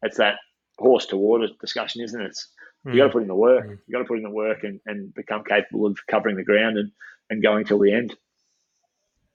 It's 0.03 0.17
that 0.19 0.37
horse 0.79 1.07
to 1.07 1.17
water 1.17 1.49
discussion, 1.61 2.03
isn't 2.03 2.21
it? 2.21 2.27
It's, 2.27 2.49
mm. 2.87 2.93
You 2.93 2.99
got 2.99 3.07
to 3.07 3.13
put 3.13 3.23
in 3.23 3.29
the 3.29 3.35
work. 3.35 3.67
Mm. 3.67 3.79
You 3.87 3.93
got 3.93 3.99
to 3.99 4.05
put 4.05 4.19
in 4.19 4.25
the 4.25 4.31
work 4.31 4.65
and, 4.65 4.81
and 4.87 5.15
become 5.15 5.45
capable 5.45 5.87
of 5.87 5.99
covering 6.09 6.37
the 6.37 6.45
ground 6.45 6.79
and, 6.79 6.91
and 7.31 7.43
going 7.43 7.65
till 7.65 7.79
the 7.79 7.93
end. 7.93 8.17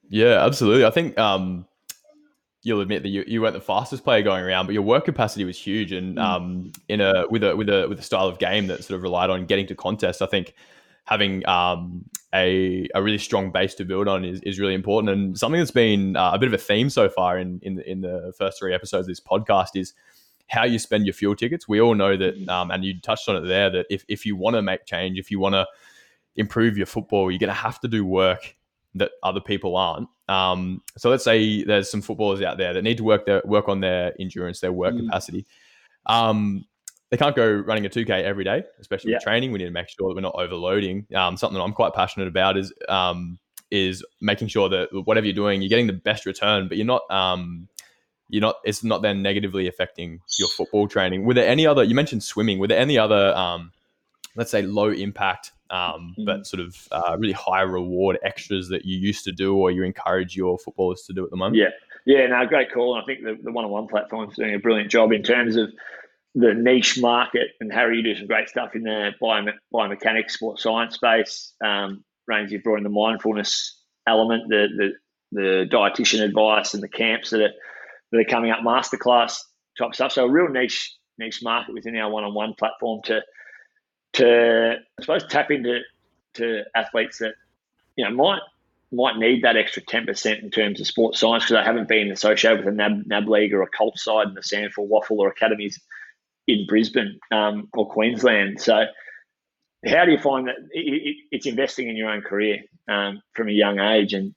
Yeah, 0.10 0.46
absolutely. 0.46 0.86
I 0.86 0.92
think 0.92 1.18
um, 1.18 1.66
you'll 2.68 2.82
admit 2.82 3.02
that 3.04 3.10
you, 3.10 3.24
you 3.26 3.42
weren't 3.42 3.54
the 3.54 3.62
fastest 3.62 4.04
player 4.04 4.22
going 4.22 4.44
around, 4.44 4.66
but 4.66 4.74
your 4.74 4.84
work 4.84 5.06
capacity 5.06 5.46
was 5.46 5.58
huge. 5.58 5.92
And 5.92 6.18
mm. 6.18 6.22
um, 6.22 6.72
in 6.90 7.02
a 7.02 7.26
with 7.30 7.44
a 7.44 7.56
with 7.56 7.70
a 7.70 7.88
with 7.88 8.00
a 8.00 8.04
style 8.04 8.28
of 8.28 8.38
game 8.40 8.68
that 8.68 8.84
sort 8.84 8.98
of 8.98 9.04
relied 9.04 9.30
on 9.30 9.46
getting 9.46 9.68
to 9.68 9.76
contests, 9.76 10.22
I 10.22 10.28
think 10.28 10.54
having 11.06 11.48
um, 11.48 12.04
a, 12.36 12.88
a 12.94 13.02
really 13.02 13.18
strong 13.18 13.50
base 13.50 13.74
to 13.76 13.86
build 13.86 14.10
on 14.10 14.26
is, 14.26 14.42
is 14.42 14.60
really 14.60 14.74
important. 14.74 15.10
And 15.10 15.38
something 15.40 15.60
that's 15.60 15.72
been 15.72 16.18
uh, 16.18 16.32
a 16.34 16.38
bit 16.38 16.48
of 16.48 16.54
a 16.54 16.58
theme 16.58 16.90
so 16.90 17.08
far 17.08 17.40
in, 17.40 17.60
in, 17.64 17.80
in 17.80 18.02
the 18.02 18.34
first 18.38 18.60
three 18.60 18.74
episodes 18.74 19.08
of 19.08 19.12
this 19.12 19.22
podcast 19.22 19.70
is 19.76 19.94
how 20.48 20.66
you 20.66 20.78
spend 20.80 21.06
your 21.06 21.14
fuel 21.14 21.34
tickets. 21.34 21.66
We 21.66 21.80
all 21.80 21.96
know 21.96 22.18
that, 22.18 22.38
mm. 22.38 22.50
um, 22.50 22.72
and 22.72 22.84
you 22.84 23.00
touched 23.00 23.30
on 23.30 23.38
it 23.38 23.48
there, 23.48 23.70
that 23.70 23.86
if, 23.90 24.04
if 24.10 24.26
you 24.26 24.36
want 24.36 24.58
to 24.58 24.62
make 24.62 24.86
change, 24.86 25.18
if 25.18 25.32
you 25.32 25.40
want 25.40 25.54
to 25.54 25.66
improve 26.36 26.76
your 26.76 26.86
football, 26.86 27.32
you're 27.32 27.40
going 27.40 27.48
to 27.48 27.54
have 27.54 27.80
to 27.80 27.88
do 27.88 28.06
work 28.06 28.58
that 28.96 29.12
other 29.24 29.40
people 29.40 29.78
aren't. 29.78 30.10
Um, 30.28 30.82
so 30.98 31.10
let's 31.10 31.24
say 31.24 31.64
there's 31.64 31.90
some 31.90 32.02
footballers 32.02 32.42
out 32.42 32.58
there 32.58 32.74
that 32.74 32.82
need 32.82 32.98
to 32.98 33.04
work 33.04 33.26
their 33.26 33.42
work 33.46 33.70
on 33.70 33.80
their 33.80 34.14
endurance, 34.20 34.60
their 34.60 34.72
work 34.72 34.94
mm. 34.94 35.06
capacity. 35.06 35.46
Um, 36.06 36.66
they 37.10 37.18
can't 37.18 37.36
go 37.36 37.50
running 37.50 37.86
a 37.86 37.90
2K 37.90 38.24
every 38.24 38.44
day, 38.44 38.64
especially 38.80 39.12
yeah. 39.12 39.18
with 39.18 39.24
training. 39.24 39.52
We 39.52 39.60
need 39.60 39.66
to 39.66 39.72
make 39.72 39.88
sure 39.88 40.10
that 40.10 40.16
we're 40.16 40.22
not 40.22 40.36
overloading. 40.36 41.08
Um, 41.16 41.38
something 41.38 41.60
I'm 41.60 41.72
quite 41.72 41.94
passionate 41.94 42.28
about 42.28 42.58
is 42.58 42.74
um, 42.90 43.40
is 43.72 44.04
making 44.20 44.50
sure 44.50 44.70
that 44.70 44.90
whatever 45.06 45.26
you're 45.26 45.34
doing, 45.34 45.62
you're 45.62 45.70
getting 45.70 45.88
the 45.88 45.94
best 45.94 46.26
return, 46.26 46.68
but 46.68 46.78
you're 46.78 46.86
not 46.86 47.10
um, 47.10 47.70
you're 48.30 48.42
not. 48.42 48.58
It's 48.66 48.84
not 48.84 49.02
then 49.02 49.22
negatively 49.22 49.68
affecting 49.68 50.22
your 50.38 50.50
football 50.50 50.88
training. 50.88 51.24
Were 51.24 51.34
there 51.34 51.48
any 51.48 51.66
other? 51.66 51.84
You 51.84 51.96
mentioned 51.96 52.24
swimming. 52.24 52.60
Were 52.60 52.68
there 52.68 52.80
any 52.80 52.98
other, 52.98 53.34
um, 53.36 53.72
let's 54.36 54.52
say, 54.52 54.62
low 54.62 54.90
impact 54.90 55.54
um, 55.70 56.14
mm-hmm. 56.18 56.26
but 56.26 56.48
sort 56.48 56.62
of 56.62 56.88
uh, 56.92 57.16
really 57.18 57.34
high 57.34 57.62
reward 57.62 58.18
extras 58.24 58.70
that 58.70 58.86
you 58.86 58.98
used 58.98 59.24
to 59.26 59.32
do 59.32 59.56
or 59.56 59.72
you 59.72 59.84
encourage 59.84 60.36
your 60.36 60.58
footballers 60.58 61.04
to 61.04 61.14
do 61.14 61.24
at 61.24 61.30
the 61.30 61.38
moment? 61.38 61.56
Yeah, 61.56 61.70
yeah, 62.06 62.28
no, 62.28 62.46
great 62.46 62.72
call. 62.72 62.96
And 62.96 63.04
I 63.04 63.06
think 63.06 63.24
the, 63.24 63.38
the 63.44 63.52
one-on-one 63.52 63.88
platform 63.88 64.30
is 64.30 64.36
doing 64.36 64.56
a 64.56 64.60
brilliant 64.60 64.92
job 64.92 65.12
in 65.12 65.24
terms 65.24 65.56
of 65.56 65.72
the 66.36 66.54
niche 66.54 67.00
market. 67.00 67.50
And 67.60 67.72
Harry, 67.72 67.98
you 67.98 68.04
do 68.04 68.16
some 68.16 68.28
great 68.28 68.50
stuff 68.50 68.76
in 68.76 68.84
the 68.84 69.12
biome- 69.22 69.54
biomechanics, 69.74 70.32
sports 70.32 70.64
science 70.64 70.96
space. 70.96 71.54
Um, 71.64 72.04
Range, 72.28 72.52
you've 72.52 72.64
brought 72.64 72.78
in 72.78 72.84
the 72.84 72.90
mindfulness 72.90 73.82
element, 74.06 74.44
the, 74.50 74.68
the 74.78 74.90
the 75.32 75.66
dietitian 75.70 76.22
advice, 76.24 76.74
and 76.74 76.84
the 76.84 76.90
camps 76.90 77.30
that 77.30 77.42
are 77.42 77.52
that 78.12 78.20
are 78.20 78.30
coming 78.30 78.52
up, 78.52 78.60
masterclass 78.60 79.40
type 79.78 79.94
stuff. 79.94 80.12
So 80.12 80.26
a 80.26 80.30
real 80.30 80.50
niche 80.50 80.94
niche 81.18 81.42
market 81.42 81.74
within 81.74 81.96
our 81.96 82.12
one-on-one 82.12 82.56
platform 82.60 83.02
to 83.06 83.22
to 84.18 84.76
I 85.00 85.02
suppose 85.02 85.26
tap 85.28 85.52
into 85.52 85.80
to 86.36 86.64
athletes 86.76 87.20
that 87.20 87.34
you 87.96 88.06
know 88.06 88.12
might 88.12 88.42
might 88.92 89.18
need 89.18 89.44
that 89.44 89.58
extra 89.58 89.82
ten 89.84 90.06
percent 90.06 90.42
in 90.44 90.52
terms 90.52 90.80
of 90.80 90.88
sports 90.88 91.20
science 91.20 91.44
because 91.44 91.58
they 91.62 91.66
haven't 91.66 91.88
been 91.88 92.12
associated 92.12 92.64
with 92.64 92.74
a 92.74 92.76
NAB, 92.76 93.08
NAB 93.08 93.28
league 93.28 93.54
or 93.54 93.62
a 93.62 93.70
cult 93.70 93.98
side 93.98 94.28
in 94.28 94.34
the 94.34 94.42
SANFL 94.42 94.88
WAFL 94.90 95.18
or 95.18 95.30
academies 95.30 95.80
in 96.48 96.66
Brisbane 96.68 97.20
um, 97.32 97.68
or 97.74 97.90
Queensland. 97.90 98.62
So, 98.62 98.86
how 99.86 100.06
do 100.06 100.12
you 100.12 100.18
find 100.18 100.48
that 100.48 100.56
it, 100.72 100.80
it, 100.80 101.16
it's 101.32 101.46
investing 101.46 101.90
in 101.90 101.98
your 101.98 102.10
own 102.10 102.22
career 102.22 102.62
um, 102.88 103.22
from 103.34 103.50
a 103.50 103.52
young 103.52 103.80
age? 103.80 104.14
And 104.14 104.34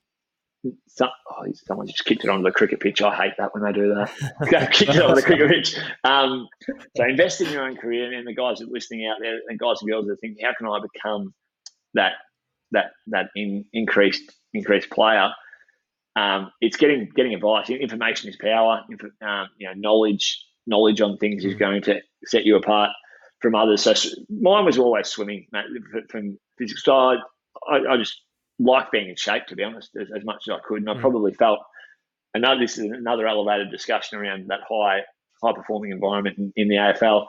some, 0.87 1.09
oh, 1.29 1.45
someone 1.65 1.87
just 1.87 2.05
kicked 2.05 2.23
it 2.23 2.29
onto 2.29 2.43
the 2.43 2.51
cricket 2.51 2.79
pitch. 2.79 3.01
I 3.01 3.15
hate 3.15 3.33
that 3.37 3.53
when 3.53 3.63
they 3.63 3.71
do 3.71 3.93
that. 3.95 4.71
kick 4.71 4.89
it 4.89 5.01
onto 5.01 5.15
the 5.15 5.21
cricket 5.21 5.49
pitch. 5.49 5.77
Um, 6.03 6.47
so, 6.95 7.03
invest 7.05 7.41
in 7.41 7.51
your 7.51 7.63
own 7.63 7.77
career, 7.77 8.13
and 8.13 8.27
the 8.27 8.33
guys 8.33 8.59
that 8.59 8.67
are 8.67 8.71
listening 8.71 9.07
out 9.07 9.17
there, 9.21 9.39
and 9.47 9.59
guys 9.59 9.77
and 9.81 9.89
girls 9.89 10.05
that 10.05 10.13
are 10.13 10.17
thinking, 10.17 10.45
how 10.45 10.53
can 10.57 10.67
I 10.67 10.79
become 10.93 11.33
that 11.93 12.13
that 12.71 12.91
that 13.07 13.29
in, 13.35 13.65
increased 13.73 14.31
increased 14.53 14.89
player? 14.89 15.31
Um, 16.15 16.51
it's 16.61 16.77
getting 16.77 17.09
getting 17.15 17.33
advice. 17.33 17.69
Information 17.69 18.29
is 18.29 18.37
power. 18.37 18.81
Um, 19.21 19.47
you 19.57 19.67
know, 19.67 19.73
knowledge 19.75 20.45
knowledge 20.67 21.01
on 21.01 21.17
things 21.17 21.43
is 21.43 21.55
mm. 21.55 21.59
going 21.59 21.81
to 21.83 22.01
set 22.25 22.45
you 22.45 22.55
apart 22.55 22.91
from 23.41 23.55
others. 23.55 23.81
So 23.81 23.93
mine 24.29 24.65
was 24.65 24.77
always 24.77 25.07
swimming, 25.07 25.47
mate, 25.51 25.65
from 26.09 26.37
physical 26.57 26.81
side. 26.81 27.17
I, 27.69 27.93
I, 27.93 27.97
just 27.97 28.21
like 28.63 28.91
being 28.91 29.09
in 29.09 29.15
shape, 29.15 29.47
to 29.47 29.55
be 29.55 29.63
honest, 29.63 29.91
as, 29.99 30.07
as 30.15 30.23
much 30.25 30.43
as 30.47 30.53
I 30.53 30.59
could. 30.67 30.79
And 30.79 30.89
I 30.89 30.93
mm. 30.95 31.01
probably 31.01 31.33
felt 31.33 31.59
another. 32.33 32.59
This 32.59 32.77
is 32.77 32.85
another 32.85 33.27
elevated 33.27 33.71
discussion 33.71 34.19
around 34.19 34.47
that 34.47 34.61
high 34.69 35.01
high 35.43 35.53
performing 35.53 35.91
environment 35.91 36.37
in, 36.37 36.53
in 36.55 36.67
the 36.67 36.75
AFL. 36.75 37.25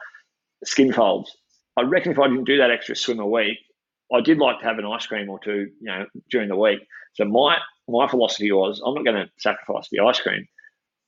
Skin 0.64 0.92
folds. 0.92 1.36
I 1.76 1.82
reckon 1.82 2.12
if 2.12 2.18
I 2.18 2.28
didn't 2.28 2.44
do 2.44 2.58
that 2.58 2.70
extra 2.70 2.94
swim 2.94 3.18
a 3.18 3.26
week, 3.26 3.58
I 4.12 4.20
did 4.20 4.38
like 4.38 4.60
to 4.60 4.66
have 4.66 4.78
an 4.78 4.84
ice 4.84 5.06
cream 5.06 5.30
or 5.30 5.38
two, 5.38 5.68
you 5.80 5.86
know, 5.86 6.04
during 6.30 6.48
the 6.48 6.56
week. 6.56 6.80
So 7.14 7.24
my 7.24 7.56
my 7.88 8.06
philosophy 8.08 8.52
was, 8.52 8.80
I'm 8.84 8.94
not 8.94 9.04
going 9.04 9.16
to 9.16 9.30
sacrifice 9.38 9.88
the 9.90 10.00
ice 10.00 10.20
cream. 10.20 10.46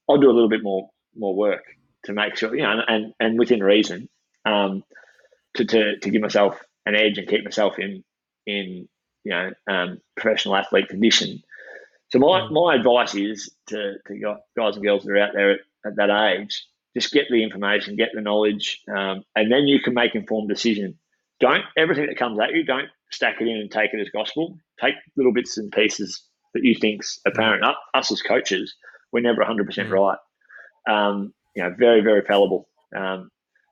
I'll 0.08 0.18
do 0.18 0.30
a 0.30 0.32
little 0.32 0.48
bit 0.48 0.62
more 0.62 0.88
more 1.14 1.34
work 1.34 1.62
to 2.04 2.12
make 2.12 2.36
sure, 2.36 2.54
you 2.54 2.62
know, 2.62 2.80
and, 2.86 3.12
and 3.20 3.38
within 3.38 3.62
reason, 3.62 4.08
um, 4.44 4.82
to, 5.54 5.64
to, 5.64 5.98
to 5.98 6.10
give 6.10 6.22
myself 6.22 6.60
an 6.86 6.94
edge 6.94 7.18
and 7.18 7.28
keep 7.28 7.44
myself 7.44 7.78
in, 7.78 8.04
in 8.46 8.88
you 9.24 9.32
know, 9.32 9.50
um, 9.68 10.00
professional 10.16 10.56
athlete 10.56 10.88
condition. 10.88 11.42
So 12.10 12.18
my, 12.18 12.42
mm. 12.42 12.50
my 12.52 12.74
advice 12.74 13.14
is 13.14 13.50
to, 13.68 13.94
to 14.06 14.36
guys 14.56 14.76
and 14.76 14.84
girls 14.84 15.04
that 15.04 15.12
are 15.12 15.18
out 15.18 15.32
there 15.34 15.52
at, 15.52 15.60
at 15.86 15.96
that 15.96 16.10
age, 16.10 16.64
just 16.96 17.12
get 17.12 17.26
the 17.28 17.42
information, 17.42 17.96
get 17.96 18.10
the 18.14 18.20
knowledge, 18.20 18.82
um, 18.88 19.24
and 19.34 19.50
then 19.50 19.66
you 19.66 19.80
can 19.80 19.94
make 19.94 20.14
informed 20.14 20.48
decision. 20.48 20.98
Don't 21.40 21.64
everything 21.76 22.06
that 22.06 22.16
comes 22.16 22.38
at 22.38 22.54
you, 22.54 22.64
don't 22.64 22.88
stack 23.10 23.40
it 23.40 23.48
in 23.48 23.56
and 23.56 23.70
take 23.70 23.92
it 23.92 24.00
as 24.00 24.10
gospel. 24.10 24.58
Take 24.80 24.94
little 25.16 25.32
bits 25.32 25.58
and 25.58 25.72
pieces 25.72 26.22
that 26.52 26.62
you 26.62 26.74
think's 26.80 27.18
apparent. 27.26 27.64
Us 27.94 28.12
as 28.12 28.22
coaches, 28.22 28.74
we're 29.12 29.20
never 29.20 29.42
100% 29.42 29.66
mm. 29.66 29.90
right. 29.90 30.18
Um, 30.88 31.34
you 31.56 31.62
know, 31.62 31.74
very, 31.76 32.00
very 32.00 32.22
fallible. 32.22 32.68
Um, 32.96 33.30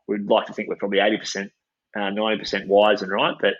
we'd 0.08 0.28
like 0.28 0.46
to 0.46 0.52
think 0.52 0.68
we're 0.68 0.76
probably 0.76 0.98
80%, 0.98 1.50
uh, 1.96 2.00
90% 2.00 2.66
wise 2.66 3.02
and 3.02 3.12
right, 3.12 3.34
but 3.40 3.54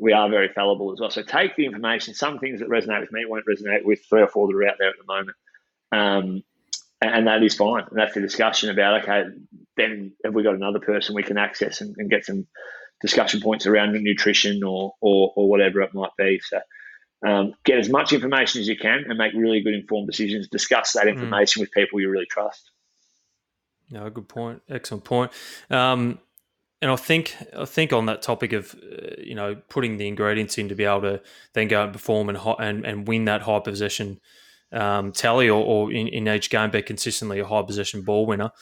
we 0.00 0.12
are 0.12 0.28
very 0.30 0.48
fallible 0.48 0.92
as 0.92 1.00
well. 1.00 1.10
So 1.10 1.22
take 1.22 1.56
the 1.56 1.66
information. 1.66 2.14
Some 2.14 2.38
things 2.38 2.60
that 2.60 2.68
resonate 2.68 3.00
with 3.00 3.12
me 3.12 3.24
won't 3.26 3.46
resonate 3.46 3.84
with 3.84 4.00
three 4.08 4.22
or 4.22 4.28
four 4.28 4.46
that 4.46 4.56
are 4.56 4.68
out 4.68 4.76
there 4.78 4.88
at 4.88 4.96
the 4.98 5.04
moment. 5.06 5.36
Um, 5.92 6.42
and 7.02 7.26
that 7.26 7.42
is 7.42 7.54
fine. 7.54 7.84
And 7.88 7.98
that's 7.98 8.14
the 8.14 8.20
discussion 8.20 8.70
about, 8.70 9.02
okay, 9.02 9.24
then 9.76 10.12
have 10.24 10.34
we 10.34 10.42
got 10.42 10.54
another 10.54 10.80
person 10.80 11.14
we 11.14 11.22
can 11.22 11.38
access 11.38 11.80
and, 11.80 11.94
and 11.98 12.10
get 12.10 12.26
some 12.26 12.46
discussion 13.00 13.40
points 13.40 13.66
around 13.66 13.92
nutrition 13.92 14.62
or, 14.62 14.94
or, 15.00 15.32
or 15.34 15.48
whatever 15.48 15.80
it 15.80 15.94
might 15.94 16.10
be. 16.18 16.40
So 16.42 16.60
um, 17.26 17.54
get 17.64 17.78
as 17.78 17.88
much 17.88 18.12
information 18.12 18.60
as 18.60 18.68
you 18.68 18.76
can 18.76 19.04
and 19.08 19.18
make 19.18 19.32
really 19.34 19.62
good 19.62 19.74
informed 19.74 20.08
decisions. 20.08 20.48
Discuss 20.48 20.92
that 20.92 21.04
hmm. 21.04 21.10
information 21.10 21.60
mm. 21.60 21.64
with 21.64 21.72
people 21.72 22.00
you 22.00 22.10
really 22.10 22.26
trust. 22.26 22.70
No, 23.90 24.08
good 24.08 24.28
point. 24.28 24.62
Excellent 24.68 25.04
point. 25.04 25.32
Um, 25.68 26.20
and 26.82 26.90
I 26.90 26.96
think 26.96 27.36
I 27.56 27.64
think 27.64 27.92
on 27.92 28.06
that 28.06 28.22
topic 28.22 28.52
of 28.52 28.74
uh, 28.74 29.14
you 29.18 29.34
know 29.34 29.56
putting 29.68 29.96
the 29.98 30.08
ingredients 30.08 30.58
in 30.58 30.68
to 30.68 30.74
be 30.74 30.84
able 30.84 31.02
to 31.02 31.22
then 31.52 31.68
go 31.68 31.84
and 31.84 31.92
perform 31.92 32.28
and 32.28 32.38
and, 32.58 32.86
and 32.86 33.08
win 33.08 33.26
that 33.26 33.42
high 33.42 33.60
possession 33.60 34.20
um, 34.72 35.12
tally 35.12 35.48
or, 35.48 35.62
or 35.64 35.92
in, 35.92 36.08
in, 36.08 36.28
each 36.28 36.48
game 36.48 36.70
be 36.70 36.80
consistently 36.80 37.40
a 37.40 37.46
high 37.46 37.62
possession 37.62 38.02
ball 38.02 38.24
winner. 38.24 38.52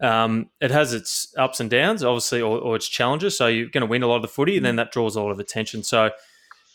Um, 0.00 0.48
it 0.60 0.70
has 0.70 0.94
its 0.94 1.34
ups 1.36 1.60
and 1.60 1.68
downs, 1.68 2.02
obviously, 2.02 2.40
or, 2.40 2.58
or 2.58 2.76
its 2.76 2.88
challenges. 2.88 3.36
So 3.36 3.46
you're 3.46 3.68
going 3.68 3.82
to 3.82 3.86
win 3.86 4.02
a 4.02 4.06
lot 4.06 4.16
of 4.16 4.22
the 4.22 4.28
footy, 4.28 4.56
and 4.56 4.64
then 4.64 4.76
that 4.76 4.90
draws 4.90 5.16
a 5.16 5.22
lot 5.22 5.30
of 5.30 5.38
attention. 5.38 5.82
So 5.82 6.12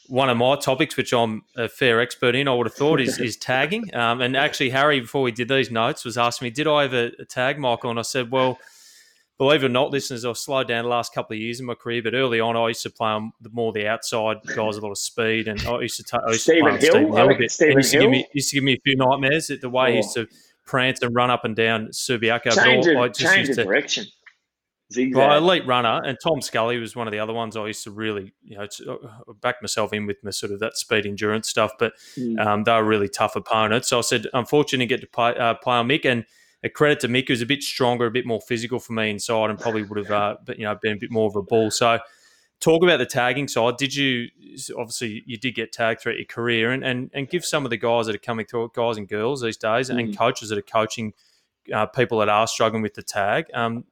one 0.08 0.29
of 0.29 0.38
my 0.38 0.55
topics, 0.55 0.95
which 0.97 1.13
I'm 1.13 1.43
a 1.55 1.67
fair 1.67 1.99
expert 1.99 2.36
in, 2.36 2.47
I 2.47 2.53
would 2.53 2.67
have 2.67 2.75
thought, 2.75 3.01
is, 3.01 3.17
is 3.17 3.36
tagging. 3.36 3.93
Um, 3.95 4.21
and 4.21 4.38
actually, 4.38 4.69
Harry, 4.69 4.99
before 4.99 5.23
we 5.23 5.31
did 5.31 5.47
these 5.47 5.71
notes, 5.71 6.06
was 6.06 6.17
asking 6.17 6.46
me, 6.46 6.50
did 6.52 6.67
I 6.67 6.83
ever 6.83 7.10
tag 7.27 7.58
Michael? 7.58 7.89
And 7.89 7.98
I 7.98 8.04
said, 8.04 8.29
well, 8.29 8.60
believe 9.38 9.63
it 9.63 9.65
or 9.65 9.69
not, 9.69 9.92
listeners, 9.92 10.25
I've 10.25 10.38
slowed 10.38 10.67
down 10.67 10.83
the 10.83 10.90
last 10.90 11.13
couple 11.13 11.36
of 11.36 11.40
years 11.40 11.60
in 11.60 11.65
my 11.65 11.75
career, 11.75 12.02
but 12.02 12.13
early 12.13 12.40
on, 12.40 12.56
I 12.56 12.69
used 12.69 12.83
to 12.83 12.90
play 12.90 13.10
on 13.10 13.33
the 13.42 13.50
more 13.50 13.73
the 13.73 13.88
outside 13.88 14.38
guys, 14.56 14.77
a 14.77 14.81
lot 14.81 14.92
of 14.92 14.98
speed, 14.98 15.48
and 15.48 15.60
I 15.67 15.81
used 15.81 15.98
to, 15.98 16.04
ta- 16.04 16.21
I 16.25 16.31
used 16.31 16.46
to 16.46 16.60
play 16.60 16.71
Hill, 16.71 16.79
Stephen 16.79 17.13
Hill 17.13 17.29
a 17.29 17.38
bit. 17.38 17.52
Stephen 17.52 17.77
used, 17.77 17.92
to 17.92 18.00
give 18.00 18.10
me, 18.10 18.27
used 18.33 18.50
to 18.52 18.56
give 18.56 18.63
me 18.63 18.73
a 18.73 18.79
few 18.83 18.96
nightmares 18.96 19.50
at 19.50 19.62
the 19.62 19.69
way 19.69 19.88
oh. 19.88 19.90
he 19.92 19.96
used 19.98 20.13
to 20.13 20.27
prance 20.65 21.02
and 21.02 21.13
run 21.15 21.29
up 21.29 21.46
and 21.46 21.56
down 21.56 21.88
Subiaco. 21.88 22.56
Change, 22.56 22.88
I 22.88 23.08
just 23.10 23.19
change 23.19 23.48
used 23.50 23.60
to, 23.60 23.65
direction. 23.65 24.06
Zigzag. 24.94 25.15
Well, 25.15 25.38
elite 25.38 25.65
runner, 25.65 26.02
and 26.06 26.17
Tom 26.21 26.42
Scully 26.42 26.77
was 26.77 26.96
one 26.96 27.08
of 27.08 27.12
the 27.12 27.19
other 27.19 27.33
ones 27.33 27.58
I 27.58 27.65
used 27.65 27.83
to 27.86 27.92
really, 27.92 28.33
you 28.44 28.58
know, 28.58 28.67
uh, 28.88 29.33
back 29.42 29.56
myself 29.62 29.94
in 29.94 30.06
with 30.06 30.17
my 30.23 30.29
sort 30.29 30.52
of 30.52 30.60
that 30.60 30.77
speed 30.77 31.08
endurance 31.08 31.50
stuff. 31.50 31.71
But 31.79 31.94
mm. 32.17 32.40
um, 32.40 32.63
they 32.63 32.71
were 32.71 32.83
really 32.83 33.10
tough 33.10 33.36
opponents. 33.36 33.88
So 33.88 33.98
I 33.98 34.02
said, 34.02 34.27
unfortunately, 34.33 34.86
get 34.86 35.02
to 35.02 35.08
play, 35.08 35.36
uh, 35.36 35.56
play 35.56 35.77
on 35.77 35.88
Mick, 35.88 36.06
and 36.06 36.23
a 36.66 36.70
credit 36.70 37.00
to 37.02 37.08
Mick, 37.08 37.28
who's 37.28 37.44
a 37.44 37.46
bit 37.46 37.62
stronger, 37.62 38.08
a 38.08 38.12
bit 38.12 38.26
more 38.26 38.42
physical 38.42 38.80
for 38.80 38.94
me 38.94 39.12
inside, 39.12 39.52
and 39.52 39.60
probably 39.60 39.84
would 39.84 40.00
have, 40.00 40.12
uh, 40.12 40.36
you 40.58 40.66
know, 40.66 40.76
been 40.82 40.94
a 40.94 41.00
bit 41.00 41.12
more 41.12 41.28
of 41.28 41.36
a 41.36 41.44
ball. 41.44 41.70
So 41.70 42.00
talk 42.60 42.84
about 42.84 42.98
the 42.98 43.06
tagging 43.06 43.48
side. 43.48 43.78
Did 43.78 43.96
you 43.96 44.28
obviously 44.78 45.24
you 45.28 45.38
did 45.38 45.54
get 45.54 45.72
tagged 45.72 46.02
throughout 46.02 46.18
your 46.18 46.26
career, 46.26 46.72
and 46.72 46.84
and, 46.84 47.12
and 47.13 47.30
give 47.30 47.46
some 47.46 47.66
of 47.66 47.70
the 47.70 47.78
guys 47.78 48.08
that 48.08 48.16
are 48.16 48.20
coming 48.20 48.48
through, 48.48 48.72
guys 48.74 48.98
and 48.98 49.08
girls 49.08 49.42
these 49.42 49.58
days, 49.58 49.90
mm. 49.90 50.00
and 50.00 50.18
coaches 50.18 50.50
that 50.50 50.58
are 50.58 50.63
coaching 50.63 51.13
uh, 51.72 51.86
people 51.86 52.18
that 52.20 52.30
are 52.30 52.48
struggling 52.48 52.82
with 52.82 52.96
the 52.96 53.04
tag. 53.04 53.46
Um, 53.54 53.86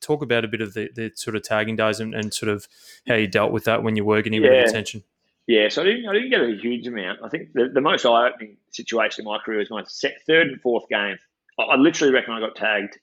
talk 0.00 0.22
about 0.22 0.44
a 0.44 0.48
bit 0.48 0.60
of 0.60 0.72
the, 0.72 0.88
the 0.94 1.10
sort 1.14 1.36
of 1.36 1.42
tagging 1.42 1.76
days 1.76 2.00
and, 2.00 2.14
and, 2.14 2.32
sort 2.32 2.48
of 2.48 2.66
how 3.06 3.16
you 3.16 3.26
dealt 3.26 3.52
with 3.52 3.64
that 3.64 3.82
when 3.82 3.96
you 3.96 4.04
were 4.04 4.22
getting 4.22 4.40
bit 4.40 4.66
attention. 4.66 5.04
Yeah, 5.46 5.68
so 5.68 5.82
I 5.82 5.84
didn't, 5.84 6.08
I 6.08 6.14
didn't 6.14 6.30
get 6.30 6.40
a 6.40 6.56
huge 6.56 6.86
amount. 6.86 7.18
I 7.22 7.28
think 7.28 7.52
the, 7.52 7.68
the 7.68 7.82
most 7.82 8.06
eye 8.06 8.28
opening 8.28 8.56
situation 8.70 9.22
in 9.22 9.30
my 9.30 9.38
career 9.38 9.58
was 9.58 9.70
my 9.70 9.82
set, 9.84 10.22
third 10.26 10.46
and 10.46 10.60
fourth 10.62 10.88
game. 10.88 11.18
I, 11.62 11.76
literally 11.76 12.12
reckon 12.12 12.34
I 12.34 12.40
got 12.40 12.56
tagged 12.56 12.98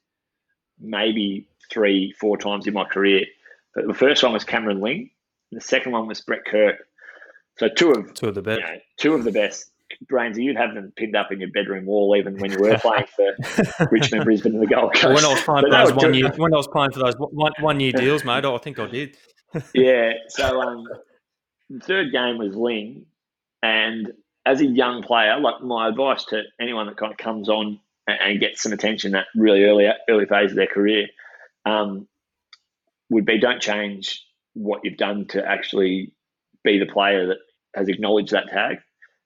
maybe 0.79 1.47
three, 1.71 2.13
four 2.19 2.37
times 2.37 2.67
in 2.67 2.73
my 2.73 2.85
career. 2.85 3.25
But 3.75 3.87
the 3.87 3.93
first 3.93 4.23
one 4.23 4.33
was 4.33 4.43
Cameron 4.43 4.81
Ling, 4.81 5.09
the 5.51 5.61
second 5.61 5.91
one 5.91 6.07
was 6.07 6.21
Brett 6.21 6.45
Kirk. 6.45 6.75
So 7.57 7.69
two 7.69 7.91
of 7.91 8.13
two 8.13 8.27
of 8.27 8.35
the 8.35 8.41
best, 8.41 8.59
you 8.59 8.65
know, 8.65 8.79
two 8.97 9.13
of 9.13 9.23
the 9.23 9.31
best 9.31 9.71
brains. 10.07 10.37
You'd 10.37 10.57
have 10.57 10.75
them 10.75 10.93
pinned 10.95 11.15
up 11.15 11.31
in 11.31 11.39
your 11.39 11.49
bedroom 11.49 11.85
wall, 11.85 12.15
even 12.15 12.37
when 12.37 12.51
you 12.51 12.59
were 12.59 12.77
playing 12.77 13.05
for 13.15 13.87
Richmond, 13.91 14.25
Brisbane, 14.25 14.53
and 14.53 14.61
the 14.61 14.67
Gold 14.67 14.93
Coast. 14.93 15.15
when 15.15 15.25
I 15.25 15.33
was 15.33 15.41
playing 15.41 15.63
for 15.65 15.71
those 15.71 15.93
one 15.93 16.13
year, 16.13 16.31
when 16.37 16.53
I 16.53 16.57
was 16.57 16.67
playing 16.67 16.91
for 16.91 16.99
those 16.99 17.15
one, 17.17 17.53
one 17.59 17.79
year 17.79 17.91
deals, 17.93 18.23
mate, 18.23 18.45
I 18.45 18.57
think 18.59 18.79
I 18.79 18.87
did. 18.87 19.17
yeah. 19.73 20.13
So 20.29 20.61
um, 20.61 20.85
the 21.69 21.79
third 21.79 22.11
game 22.11 22.37
was 22.37 22.55
Ling, 22.55 23.05
and 23.63 24.11
as 24.45 24.61
a 24.61 24.65
young 24.65 25.01
player, 25.01 25.39
like 25.39 25.61
my 25.61 25.87
advice 25.89 26.25
to 26.25 26.43
anyone 26.61 26.87
that 26.87 26.97
kind 26.97 27.11
of 27.11 27.17
comes 27.17 27.49
on 27.49 27.79
and 28.07 28.39
get 28.39 28.57
some 28.57 28.71
attention 28.73 29.11
that 29.11 29.25
really 29.35 29.63
early 29.63 29.87
early 30.09 30.25
phase 30.25 30.51
of 30.51 30.55
their 30.57 30.67
career 30.67 31.07
um, 31.65 32.07
would 33.09 33.25
be 33.25 33.39
don't 33.39 33.61
change 33.61 34.23
what 34.53 34.81
you've 34.83 34.97
done 34.97 35.25
to 35.27 35.45
actually 35.45 36.13
be 36.63 36.79
the 36.79 36.85
player 36.85 37.27
that 37.27 37.37
has 37.75 37.87
acknowledged 37.87 38.31
that 38.31 38.47
tag. 38.47 38.77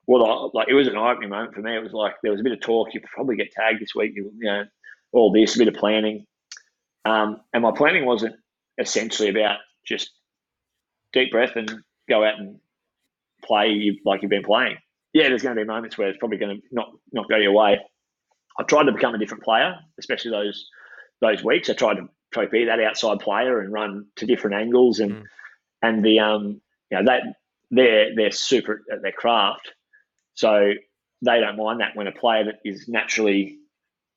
Well, 0.06 0.50
like 0.52 0.68
it 0.68 0.74
was 0.74 0.88
an 0.88 0.96
eye-opening 0.96 1.30
moment 1.30 1.54
for 1.54 1.60
me. 1.60 1.76
It 1.76 1.82
was 1.82 1.92
like 1.92 2.14
there 2.22 2.32
was 2.32 2.40
a 2.40 2.44
bit 2.44 2.52
of 2.52 2.60
talk. 2.60 2.92
You 2.92 3.00
probably 3.14 3.36
get 3.36 3.52
tagged 3.52 3.80
this 3.80 3.94
week. 3.94 4.12
You, 4.14 4.32
you 4.36 4.46
know, 4.46 4.64
all 5.12 5.32
this, 5.32 5.54
a 5.54 5.58
bit 5.58 5.68
of 5.68 5.74
planning, 5.74 6.26
um, 7.04 7.40
and 7.52 7.62
my 7.62 7.72
planning 7.72 8.04
wasn't 8.04 8.34
essentially 8.78 9.28
about 9.28 9.58
just 9.86 10.10
deep 11.12 11.30
breath 11.30 11.56
and 11.56 11.72
go 12.08 12.24
out 12.24 12.38
and 12.38 12.58
play 13.44 13.96
like 14.04 14.22
you've 14.22 14.30
been 14.30 14.42
playing. 14.42 14.76
Yeah, 15.12 15.28
there's 15.28 15.42
going 15.42 15.54
to 15.56 15.62
be 15.62 15.66
moments 15.66 15.96
where 15.98 16.08
it's 16.08 16.18
probably 16.18 16.38
going 16.38 16.56
to 16.56 16.62
not 16.72 16.88
not 17.12 17.28
go 17.28 17.36
your 17.36 17.52
way. 17.52 17.78
I 18.58 18.64
tried 18.64 18.84
to 18.84 18.92
become 18.92 19.14
a 19.14 19.18
different 19.18 19.44
player, 19.44 19.76
especially 19.98 20.30
those 20.30 20.66
those 21.20 21.44
weeks. 21.44 21.70
I 21.70 21.74
tried 21.74 21.94
to 21.94 22.08
try 22.32 22.44
to 22.44 22.50
be 22.50 22.64
that 22.64 22.80
outside 22.80 23.20
player 23.20 23.60
and 23.60 23.72
run 23.72 24.06
to 24.16 24.26
different 24.26 24.56
angles 24.56 25.00
and 25.00 25.12
mm. 25.12 25.22
and 25.82 26.04
the 26.04 26.18
um 26.18 26.60
you 26.90 26.98
know 26.98 27.04
that 27.04 27.22
they're 27.70 28.14
they're 28.14 28.30
super 28.30 28.82
at 28.92 29.02
their 29.02 29.12
craft, 29.12 29.72
so 30.34 30.72
they 31.24 31.40
don't 31.40 31.56
mind 31.56 31.80
that 31.80 31.94
when 31.96 32.06
a 32.06 32.12
player 32.12 32.44
that 32.44 32.58
is 32.64 32.88
naturally 32.88 33.58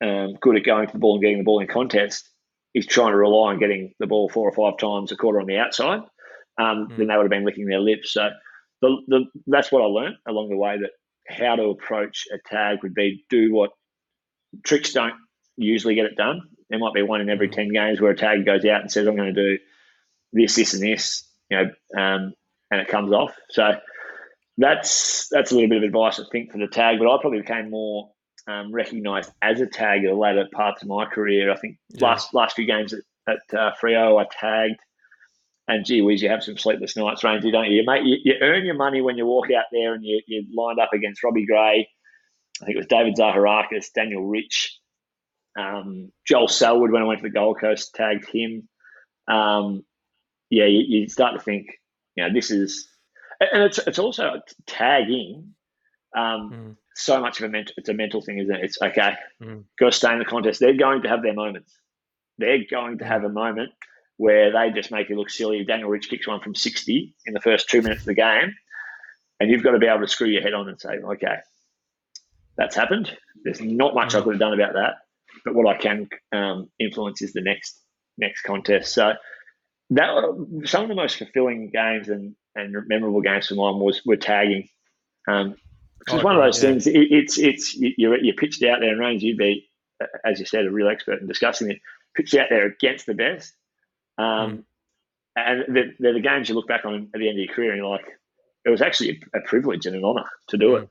um, 0.02 0.34
good 0.40 0.56
at 0.56 0.64
going 0.64 0.86
for 0.86 0.92
the 0.92 0.98
ball 0.98 1.14
and 1.14 1.22
getting 1.22 1.38
the 1.38 1.44
ball 1.44 1.60
in 1.60 1.68
contest 1.68 2.28
is 2.74 2.86
trying 2.86 3.12
to 3.12 3.16
rely 3.16 3.52
on 3.52 3.58
getting 3.58 3.94
the 3.98 4.06
ball 4.06 4.28
four 4.28 4.48
or 4.48 4.52
five 4.52 4.78
times 4.78 5.10
a 5.10 5.16
quarter 5.16 5.40
on 5.40 5.46
the 5.46 5.56
outside, 5.56 6.00
um, 6.58 6.88
mm. 6.88 6.96
then 6.98 7.06
they 7.06 7.16
would 7.16 7.22
have 7.22 7.30
been 7.30 7.44
licking 7.44 7.66
their 7.66 7.80
lips. 7.80 8.12
So 8.12 8.28
the, 8.82 8.96
the, 9.08 9.24
that's 9.46 9.72
what 9.72 9.82
I 9.82 9.86
learned 9.86 10.16
along 10.28 10.50
the 10.50 10.56
way 10.56 10.76
that 10.78 10.90
how 11.28 11.56
to 11.56 11.70
approach 11.70 12.24
a 12.32 12.38
tag 12.46 12.78
would 12.82 12.94
be 12.94 13.24
do 13.30 13.54
what 13.54 13.70
tricks 14.64 14.92
don't 14.92 15.14
usually 15.56 15.94
get 15.94 16.06
it 16.06 16.16
done. 16.16 16.42
There 16.68 16.78
might 16.78 16.94
be 16.94 17.02
one 17.02 17.20
in 17.20 17.30
every 17.30 17.48
10 17.48 17.72
games 17.72 18.00
where 18.00 18.10
a 18.10 18.16
tag 18.16 18.44
goes 18.44 18.64
out 18.64 18.80
and 18.80 18.90
says, 18.90 19.06
I'm 19.06 19.16
going 19.16 19.34
to 19.34 19.56
do 19.56 19.62
this, 20.32 20.56
this, 20.56 20.74
and 20.74 20.82
this, 20.82 21.28
you 21.48 21.56
know, 21.56 22.00
um, 22.00 22.34
and 22.70 22.80
it 22.80 22.88
comes 22.88 23.12
off. 23.12 23.34
So 23.50 23.76
that's 24.58 25.28
that's 25.30 25.52
a 25.52 25.54
little 25.54 25.68
bit 25.68 25.78
of 25.78 25.84
advice, 25.84 26.18
I 26.18 26.24
think, 26.32 26.50
for 26.50 26.58
the 26.58 26.66
tag. 26.66 26.98
But 26.98 27.08
I 27.08 27.18
probably 27.20 27.40
became 27.40 27.70
more 27.70 28.10
um, 28.48 28.72
recognised 28.72 29.30
as 29.42 29.60
a 29.60 29.66
tag 29.66 30.04
at 30.04 30.10
the 30.10 30.16
later 30.16 30.46
parts 30.52 30.82
of 30.82 30.88
my 30.88 31.04
career. 31.06 31.52
I 31.52 31.56
think 31.56 31.78
yeah. 31.90 32.08
last 32.08 32.34
last 32.34 32.56
few 32.56 32.66
games 32.66 32.92
at, 32.92 33.00
at 33.28 33.58
uh, 33.58 33.72
Freo, 33.80 34.20
I 34.20 34.26
tagged. 34.30 34.80
And 35.68 35.84
gee 35.84 36.00
whiz, 36.00 36.22
you 36.22 36.28
have 36.28 36.44
some 36.44 36.56
sleepless 36.56 36.96
nights, 36.96 37.24
Rainsey, 37.24 37.50
don't 37.50 37.66
you? 37.66 37.78
You, 37.78 37.84
make, 37.84 38.02
you? 38.04 38.18
you 38.22 38.34
earn 38.40 38.64
your 38.64 38.76
money 38.76 39.00
when 39.00 39.18
you 39.18 39.26
walk 39.26 39.46
out 39.50 39.64
there 39.72 39.94
and 39.94 40.04
you, 40.04 40.22
you're 40.28 40.44
lined 40.54 40.78
up 40.78 40.92
against 40.92 41.24
Robbie 41.24 41.44
Gray, 41.44 41.88
I 42.60 42.64
think 42.64 42.76
it 42.76 42.78
was 42.78 42.86
David 42.86 43.16
Zaharakis, 43.16 43.92
Daniel 43.94 44.24
Rich, 44.24 44.78
um, 45.58 46.12
Joel 46.26 46.48
Selwood 46.48 46.90
when 46.90 47.02
I 47.02 47.06
went 47.06 47.20
to 47.20 47.24
the 47.24 47.30
Gold 47.30 47.58
Coast 47.60 47.94
tagged 47.94 48.28
him. 48.28 48.68
Um, 49.28 49.84
yeah, 50.50 50.66
you, 50.66 50.84
you, 50.86 51.08
start 51.08 51.34
to 51.34 51.40
think, 51.40 51.78
you 52.14 52.24
know, 52.24 52.32
this 52.32 52.50
is, 52.50 52.88
and 53.40 53.62
it's 53.62 53.78
it's 53.78 53.98
also 53.98 54.40
tagging. 54.66 55.54
Um, 56.16 56.50
mm. 56.52 56.76
So 56.94 57.20
much 57.20 57.40
of 57.40 57.46
a 57.46 57.48
mental, 57.50 57.74
it's 57.76 57.88
a 57.88 57.94
mental 57.94 58.22
thing, 58.22 58.38
isn't 58.38 58.54
it? 58.54 58.64
It's 58.64 58.80
okay, 58.80 59.14
mm. 59.42 59.64
got 59.78 59.86
to 59.86 59.92
stay 59.92 60.12
in 60.12 60.18
the 60.18 60.24
contest. 60.24 60.60
They're 60.60 60.76
going 60.76 61.02
to 61.02 61.08
have 61.08 61.22
their 61.22 61.34
moments. 61.34 61.74
They're 62.38 62.64
going 62.70 62.98
to 62.98 63.04
have 63.04 63.24
a 63.24 63.28
moment 63.28 63.72
where 64.18 64.52
they 64.52 64.70
just 64.70 64.90
make 64.90 65.08
you 65.08 65.16
look 65.16 65.28
silly. 65.28 65.64
Daniel 65.64 65.90
Rich 65.90 66.08
kicks 66.08 66.28
one 66.28 66.40
from 66.40 66.54
sixty 66.54 67.14
in 67.26 67.34
the 67.34 67.40
first 67.40 67.68
two 67.68 67.82
minutes 67.82 68.02
of 68.02 68.06
the 68.06 68.14
game, 68.14 68.54
and 69.40 69.50
you've 69.50 69.62
got 69.62 69.72
to 69.72 69.78
be 69.78 69.86
able 69.86 70.00
to 70.00 70.08
screw 70.08 70.28
your 70.28 70.42
head 70.42 70.54
on 70.54 70.68
and 70.68 70.80
say, 70.80 70.98
okay, 70.98 71.36
that's 72.56 72.74
happened. 72.74 73.10
There's 73.44 73.60
not 73.60 73.94
much 73.94 74.14
I 74.14 74.20
mm. 74.20 74.24
could 74.24 74.34
have 74.34 74.40
done 74.40 74.54
about 74.54 74.74
that, 74.74 74.94
but 75.44 75.54
what 75.54 75.66
I 75.66 75.78
can 75.78 76.08
um, 76.32 76.70
influence 76.78 77.22
is 77.22 77.32
the 77.32 77.42
next 77.42 77.80
next 78.18 78.42
contest. 78.42 78.94
So 78.94 79.12
that 79.90 80.62
some 80.64 80.82
of 80.82 80.88
the 80.88 80.94
most 80.94 81.18
fulfilling 81.18 81.70
games 81.70 82.08
and, 82.08 82.34
and 82.54 82.74
memorable 82.88 83.20
games 83.20 83.48
for 83.48 83.54
mine 83.54 83.78
was 83.78 84.02
were 84.04 84.16
tagging. 84.16 84.68
Um, 85.28 85.56
it's 86.06 86.14
oh, 86.14 86.22
one 86.22 86.36
of 86.36 86.42
those 86.42 86.62
yeah. 86.62 86.70
things. 86.70 86.86
It, 86.86 87.08
it's 87.10 87.38
it's 87.38 87.76
you're 87.76 88.22
you're 88.22 88.34
pitched 88.34 88.62
out 88.64 88.80
there 88.80 88.90
and 88.90 89.00
range. 89.00 89.22
You'd 89.22 89.38
be, 89.38 89.68
as 90.24 90.40
you 90.40 90.46
said, 90.46 90.66
a 90.66 90.70
real 90.70 90.88
expert 90.88 91.20
in 91.20 91.26
discussing 91.26 91.70
it. 91.70 91.78
Pitched 92.16 92.34
out 92.34 92.46
there 92.48 92.66
against 92.66 93.06
the 93.06 93.14
best, 93.14 93.52
um, 94.18 94.24
mm. 94.24 94.62
and 95.36 95.64
they're, 95.76 95.92
they're, 95.98 96.14
the 96.14 96.20
games 96.20 96.48
you 96.48 96.54
look 96.54 96.68
back 96.68 96.84
on 96.84 97.10
at 97.14 97.20
the 97.20 97.28
end 97.28 97.38
of 97.38 97.44
your 97.44 97.54
career 97.54 97.72
and 97.72 97.78
you're 97.78 97.90
like, 97.90 98.06
it 98.64 98.70
was 98.70 98.80
actually 98.80 99.22
a, 99.34 99.40
privilege 99.40 99.84
and 99.84 99.94
an 99.94 100.04
honour 100.04 100.24
to 100.48 100.56
do 100.56 100.68
mm. 100.70 100.82
it. 100.82 100.88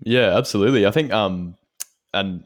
Yeah, 0.00 0.36
absolutely. 0.36 0.86
I 0.86 0.90
think, 0.90 1.12
um, 1.12 1.56
and 2.12 2.44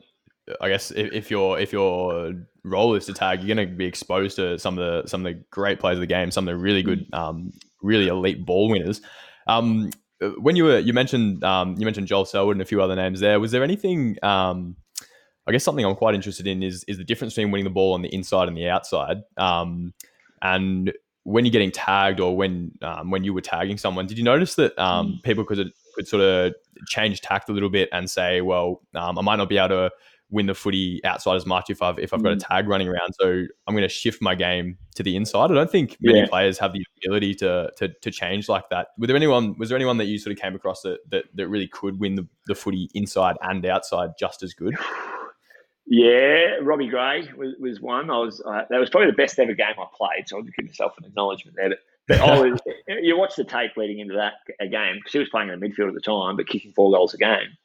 I 0.60 0.68
guess 0.68 0.90
if, 0.90 1.12
if 1.12 1.30
your 1.30 1.58
if 1.58 1.72
your 1.72 2.34
role 2.64 2.94
is 2.94 3.06
to 3.06 3.14
tag, 3.14 3.42
you're 3.42 3.54
going 3.54 3.68
to 3.68 3.74
be 3.74 3.86
exposed 3.86 4.36
to 4.36 4.58
some 4.58 4.78
of 4.78 4.84
the 4.84 5.08
some 5.08 5.24
of 5.24 5.32
the 5.32 5.42
great 5.50 5.80
players 5.80 5.96
of 5.96 6.00
the 6.00 6.06
game, 6.06 6.30
some 6.30 6.48
of 6.48 6.54
the 6.54 6.60
really 6.60 6.82
good, 6.82 7.06
um, 7.12 7.52
really 7.82 8.08
elite 8.08 8.44
ball 8.44 8.68
winners. 8.68 9.00
Um, 9.46 9.90
when 10.38 10.56
you 10.56 10.64
were 10.64 10.78
you 10.78 10.92
mentioned 10.92 11.42
um, 11.44 11.76
you 11.78 11.84
mentioned 11.84 12.06
Joel 12.06 12.24
Selwood 12.24 12.56
and 12.56 12.62
a 12.62 12.66
few 12.66 12.82
other 12.82 12.96
names 12.96 13.20
there. 13.20 13.40
Was 13.40 13.52
there 13.52 13.64
anything? 13.64 14.16
Um, 14.22 14.76
I 15.46 15.52
guess 15.52 15.64
something 15.64 15.84
I'm 15.84 15.96
quite 15.96 16.14
interested 16.14 16.46
in 16.46 16.62
is 16.62 16.84
is 16.84 16.98
the 16.98 17.04
difference 17.04 17.34
between 17.34 17.50
winning 17.50 17.64
the 17.64 17.70
ball 17.70 17.94
on 17.94 18.02
the 18.02 18.14
inside 18.14 18.48
and 18.48 18.56
the 18.56 18.68
outside. 18.68 19.22
Um, 19.36 19.94
and 20.42 20.92
when 21.24 21.44
you're 21.44 21.52
getting 21.52 21.70
tagged 21.70 22.20
or 22.20 22.36
when 22.36 22.72
um, 22.82 23.10
when 23.10 23.24
you 23.24 23.32
were 23.32 23.40
tagging 23.40 23.78
someone, 23.78 24.06
did 24.06 24.18
you 24.18 24.24
notice 24.24 24.54
that 24.56 24.78
um, 24.78 25.06
mm. 25.06 25.22
people 25.22 25.44
could 25.44 25.72
could 25.94 26.06
sort 26.06 26.22
of 26.22 26.54
change 26.86 27.20
tact 27.20 27.48
a 27.48 27.52
little 27.52 27.70
bit 27.70 27.88
and 27.92 28.10
say, 28.10 28.40
well, 28.40 28.82
um, 28.94 29.18
I 29.18 29.22
might 29.22 29.36
not 29.36 29.48
be 29.48 29.58
able 29.58 29.68
to 29.68 29.90
win 30.30 30.46
the 30.46 30.54
footy 30.54 31.00
outside 31.04 31.34
as 31.34 31.44
much 31.44 31.70
if 31.70 31.82
I've 31.82 31.98
if 31.98 32.14
I've 32.14 32.22
got 32.22 32.32
a 32.32 32.36
mm. 32.36 32.46
tag 32.46 32.68
running 32.68 32.88
around. 32.88 33.14
So 33.20 33.44
I'm 33.66 33.74
going 33.74 33.82
to 33.82 33.88
shift 33.88 34.22
my 34.22 34.34
game 34.34 34.78
to 34.94 35.02
the 35.02 35.16
inside. 35.16 35.50
I 35.50 35.54
don't 35.54 35.70
think 35.70 35.96
many 36.00 36.20
yeah. 36.20 36.26
players 36.26 36.58
have 36.58 36.72
the 36.72 36.84
ability 37.04 37.34
to, 37.36 37.70
to 37.76 37.88
to 37.88 38.10
change 38.10 38.48
like 38.48 38.68
that. 38.70 38.88
Was 38.98 39.08
there 39.08 39.16
anyone 39.16 39.56
was 39.58 39.68
there 39.68 39.76
anyone 39.76 39.98
that 39.98 40.06
you 40.06 40.18
sort 40.18 40.36
of 40.36 40.40
came 40.40 40.54
across 40.54 40.82
that 40.82 40.98
that, 41.10 41.24
that 41.34 41.48
really 41.48 41.68
could 41.68 41.98
win 41.98 42.14
the, 42.14 42.26
the 42.46 42.54
footy 42.54 42.88
inside 42.94 43.36
and 43.42 43.64
outside 43.66 44.10
just 44.18 44.42
as 44.42 44.54
good? 44.54 44.76
Yeah, 45.86 46.58
Robbie 46.62 46.86
Gray 46.86 47.28
was, 47.36 47.54
was 47.58 47.80
one. 47.80 48.10
I 48.10 48.18
was 48.18 48.40
uh, 48.46 48.62
that 48.70 48.78
was 48.78 48.90
probably 48.90 49.10
the 49.10 49.16
best 49.16 49.38
ever 49.40 49.54
game 49.54 49.74
I 49.76 49.86
played, 49.96 50.28
so 50.28 50.36
I'll 50.36 50.42
give 50.42 50.64
myself 50.64 50.92
an 50.98 51.06
acknowledgement 51.06 51.56
there. 51.56 51.70
But, 51.70 51.78
but 52.10 52.20
I 52.20 52.40
was, 52.40 52.60
you 52.88 53.16
watch 53.16 53.36
the 53.36 53.44
tape 53.44 53.76
leading 53.76 54.00
into 54.00 54.14
that 54.14 54.34
game 54.70 54.96
because 54.96 55.12
he 55.12 55.18
was 55.18 55.28
playing 55.28 55.48
in 55.48 55.58
the 55.58 55.66
midfield 55.66 55.88
at 55.88 55.94
the 55.94 56.00
time, 56.00 56.36
but 56.36 56.48
kicking 56.48 56.72
four 56.72 56.90
goals 56.90 57.14
a 57.14 57.18
game. 57.18 57.56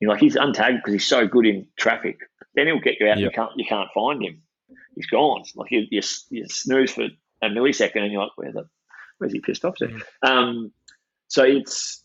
You're 0.00 0.10
like 0.10 0.20
he's 0.20 0.36
untagged 0.36 0.76
because 0.76 0.92
he's 0.92 1.06
so 1.06 1.26
good 1.26 1.46
in 1.46 1.66
traffic. 1.76 2.18
Then 2.54 2.66
he'll 2.66 2.80
get 2.80 3.00
you 3.00 3.06
out. 3.06 3.10
Yep. 3.10 3.12
And 3.16 3.20
you 3.20 3.30
can't 3.30 3.52
you 3.56 3.64
can't 3.64 3.88
find 3.94 4.22
him. 4.22 4.42
He's 4.94 5.06
gone. 5.06 5.44
Like 5.54 5.70
you, 5.70 5.86
you, 5.90 6.02
you 6.30 6.46
snooze 6.48 6.92
for 6.92 7.04
a 7.42 7.48
millisecond, 7.48 8.02
and 8.02 8.12
you're 8.12 8.22
like, 8.22 8.36
where 8.36 8.52
the 8.52 8.68
where's 9.18 9.32
he 9.32 9.40
pissed 9.40 9.64
off 9.64 9.76
to? 9.76 9.86
Mm. 9.88 10.02
Um, 10.22 10.72
so 11.28 11.44
it's 11.44 12.04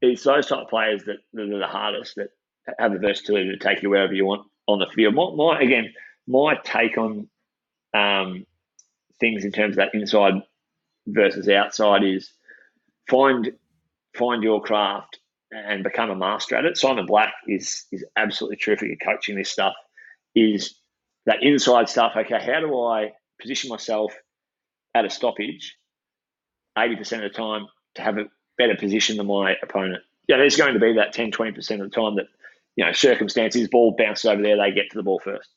it's 0.00 0.24
those 0.24 0.46
type 0.46 0.62
of 0.62 0.68
players 0.68 1.04
that, 1.04 1.18
that 1.34 1.42
are 1.42 1.58
the 1.58 1.66
hardest 1.66 2.16
that 2.16 2.30
have 2.78 2.92
the 2.92 2.98
versatility 2.98 3.50
to 3.50 3.58
take 3.58 3.82
you 3.82 3.90
wherever 3.90 4.12
you 4.12 4.24
want 4.24 4.46
on 4.66 4.78
the 4.78 4.86
field. 4.86 5.14
My, 5.14 5.30
my 5.34 5.60
again, 5.60 5.92
my 6.26 6.56
take 6.64 6.96
on 6.98 7.28
um, 7.94 8.46
things 9.20 9.44
in 9.44 9.52
terms 9.52 9.72
of 9.72 9.76
that 9.76 9.94
inside 9.94 10.42
versus 11.06 11.48
outside 11.48 12.04
is 12.04 12.32
find 13.08 13.52
find 14.16 14.42
your 14.42 14.62
craft 14.62 15.20
and 15.52 15.84
become 15.84 16.10
a 16.10 16.16
master 16.16 16.56
at 16.56 16.64
it. 16.64 16.76
Simon 16.76 17.06
Black 17.06 17.32
is 17.46 17.84
is 17.92 18.04
absolutely 18.16 18.56
terrific 18.56 18.90
at 18.92 19.06
coaching 19.06 19.36
this 19.36 19.50
stuff. 19.50 19.74
Is 20.34 20.74
that 21.26 21.42
inside 21.42 21.88
stuff? 21.88 22.12
Okay, 22.16 22.38
how 22.40 22.60
do 22.60 22.78
I 22.78 23.12
position 23.40 23.68
myself 23.68 24.14
at 24.94 25.04
a 25.04 25.10
stoppage 25.10 25.76
80% 26.76 27.00
of 27.00 27.20
the 27.22 27.28
time 27.30 27.66
to 27.94 28.02
have 28.02 28.18
a 28.18 28.24
better 28.58 28.76
position 28.76 29.16
than 29.16 29.26
my 29.26 29.54
opponent. 29.62 30.02
Yeah, 30.28 30.36
there's 30.38 30.56
going 30.56 30.74
to 30.74 30.80
be 30.80 30.94
that 30.94 31.12
10, 31.12 31.30
20% 31.30 31.58
of 31.58 31.78
the 31.78 31.88
time 31.88 32.16
that, 32.16 32.26
you 32.76 32.84
know, 32.84 32.92
circumstances, 32.92 33.68
ball 33.68 33.94
bounces 33.96 34.26
over 34.26 34.42
there, 34.42 34.56
they 34.56 34.72
get 34.72 34.90
to 34.90 34.98
the 34.98 35.02
ball 35.02 35.20
first. 35.22 35.48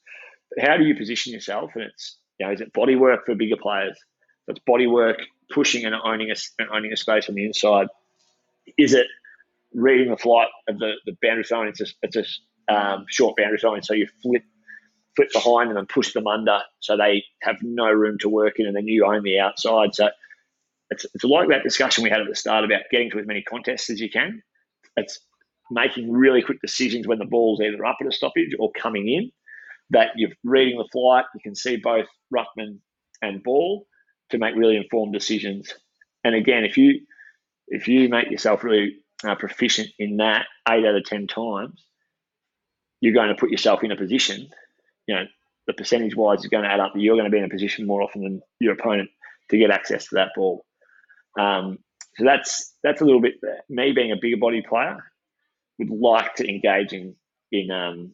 But 0.56 0.68
how 0.68 0.78
do 0.78 0.84
you 0.84 0.96
position 0.96 1.34
yourself? 1.34 1.72
And 1.76 1.86
it's, 1.86 2.18
you 2.40 2.46
know, 2.46 2.54
is 2.54 2.62
it 2.62 2.74
body 2.74 2.96
work 2.96 3.26
for 3.26 3.36
bigger 3.36 3.58
players? 3.58 3.98
It's 4.48 4.60
body 4.66 4.88
work, 4.88 5.18
pushing 5.52 5.86
and 5.86 5.96
owning 5.96 6.32
a, 6.32 6.36
owning 6.74 6.94
a 6.94 6.98
space 6.98 7.30
on 7.30 7.36
the 7.36 7.46
inside. 7.46 7.88
Is 8.78 8.94
it 8.94 9.08
reading 9.74 10.10
the 10.10 10.18
flight 10.18 10.48
of 10.68 10.80
the, 10.80 10.94
the 11.06 11.16
boundary 11.22 11.44
zone? 11.44 11.68
It's 11.68 11.82
a, 11.82 11.86
it's 12.02 12.16
a 12.16 12.74
um, 12.74 13.06
short 13.10 13.36
boundary 13.38 13.60
zone, 13.60 13.82
so 13.84 13.94
you 13.94 14.08
flip 14.22 14.44
flip 15.16 15.30
behind 15.34 15.70
them 15.70 15.78
and 15.78 15.90
push 15.90 16.14
them 16.14 16.28
under 16.28 16.60
so 16.80 16.96
they 16.96 17.24
have 17.42 17.58
no 17.62 17.92
room 17.92 18.18
to 18.20 18.30
work 18.30 18.60
in, 18.60 18.68
and 18.68 18.76
then 18.76 18.88
you 18.88 19.06
own 19.06 19.24
the 19.24 19.40
outside. 19.40 19.94
So 19.94 20.10
it's, 20.92 21.06
it's 21.14 21.24
like 21.24 21.50
that 21.50 21.64
discussion 21.64 22.04
we 22.04 22.10
had 22.10 22.22
at 22.22 22.28
the 22.28 22.36
start 22.36 22.64
about 22.64 22.82
getting 22.92 23.10
to 23.12 23.20
as 23.20 23.28
many 23.28 23.42
contests 23.42 23.90
as 23.90 24.00
you 24.00 24.10
can. 24.10 24.42
It's 24.96 25.20
making 25.72 26.12
really 26.12 26.42
quick 26.42 26.62
decisions 26.62 27.08
when 27.08 27.20
the 27.20 27.26
ball's 27.26 27.60
either 27.60 27.86
up 27.86 27.98
at 28.02 28.08
a 28.08 28.12
stoppage 28.12 28.56
or 28.58 28.72
coming 28.72 29.10
in. 29.10 29.32
That 29.92 30.10
you're 30.16 30.32
reading 30.44 30.78
the 30.78 30.88
flight, 30.92 31.26
you 31.34 31.42
can 31.42 31.56
see 31.56 31.76
both 31.76 32.06
ruckman 32.34 32.78
and 33.22 33.44
ball 33.44 33.88
to 34.32 34.38
make 34.38 34.56
really 34.56 34.78
informed 34.78 35.14
decisions. 35.14 35.74
And 36.24 36.36
again, 36.36 36.64
if 36.64 36.78
you 36.78 37.02
if 37.68 37.88
you 37.88 38.10
make 38.10 38.32
yourself 38.32 38.64
really 38.64 38.98
uh, 39.24 39.36
proficient 39.36 39.90
in 40.00 40.18
that 40.18 40.46
eight 40.68 40.86
out 40.86 40.96
of 40.96 41.04
ten 41.06 41.28
times, 41.28 41.86
you're 43.02 43.14
going 43.14 43.30
to 43.30 43.36
put 43.36 43.52
yourself 43.52 43.84
in 43.84 43.92
a 43.92 43.96
position 43.96 44.50
you 45.10 45.16
know, 45.16 45.26
the 45.66 45.74
percentage 45.74 46.16
wise 46.16 46.42
is 46.42 46.48
going 46.48 46.64
to 46.64 46.70
add 46.70 46.80
up. 46.80 46.94
You're 46.96 47.16
going 47.16 47.26
to 47.26 47.32
be 47.32 47.40
in 47.40 47.44
a 47.44 47.50
position 47.50 47.88
more 47.88 48.04
often 48.04 48.22
than 48.22 48.42
your 48.60 48.74
opponent 48.74 49.10
to 49.50 49.58
get 49.58 49.72
access 49.72 50.06
to 50.06 50.16
that 50.16 50.30
ball. 50.36 50.64
Um, 51.38 51.80
so 52.16 52.26
that's 52.26 52.76
that's 52.84 53.02
a 53.02 53.06
little 53.06 53.22
bit 53.22 53.34
me 53.70 53.92
being 53.92 54.12
a 54.12 54.18
bigger 54.22 54.38
body 54.38 54.62
player 54.62 55.04
would 55.80 55.90
like 55.90 56.36
to 56.36 56.48
engage 56.48 56.94
in 56.94 57.16
in 57.52 57.72
um, 57.72 58.14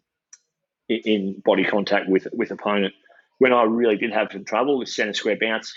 in 0.88 1.42
body 1.44 1.66
contact 1.66 2.08
with 2.08 2.28
with 2.32 2.52
opponent. 2.52 2.94
When 3.38 3.54
I 3.54 3.64
really 3.64 3.98
did 3.98 4.14
have 4.14 4.30
some 4.32 4.46
trouble 4.46 4.80
with 4.80 4.90
centre 4.90 5.14
square 5.14 5.38
bounce, 5.40 5.76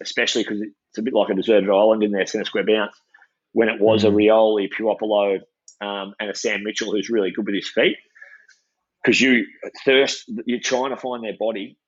especially 0.00 0.44
because 0.44 0.60
it's 0.60 0.98
a 0.98 1.02
bit 1.02 1.14
like 1.14 1.30
a 1.30 1.34
deserted 1.34 1.68
island 1.68 2.02
in 2.02 2.12
there, 2.12 2.26
centre 2.26 2.44
square 2.44 2.64
bounce. 2.66 2.96
When 3.52 3.68
it 3.68 3.80
was 3.80 4.04
mm-hmm. 4.04 4.14
a 4.14 4.18
Rioli, 4.18 4.68
Puopolo, 4.70 5.40
um, 5.80 6.14
and 6.20 6.30
a 6.30 6.34
Sam 6.34 6.62
Mitchell 6.62 6.92
who's 6.92 7.10
really 7.10 7.32
good 7.32 7.46
with 7.46 7.54
his 7.54 7.68
feet, 7.68 7.96
because 9.02 9.20
you 9.20 9.46
thirst, 9.84 10.30
you're 10.46 10.60
trying 10.60 10.90
to 10.90 10.96
find 10.96 11.24
their 11.24 11.36
body, 11.38 11.78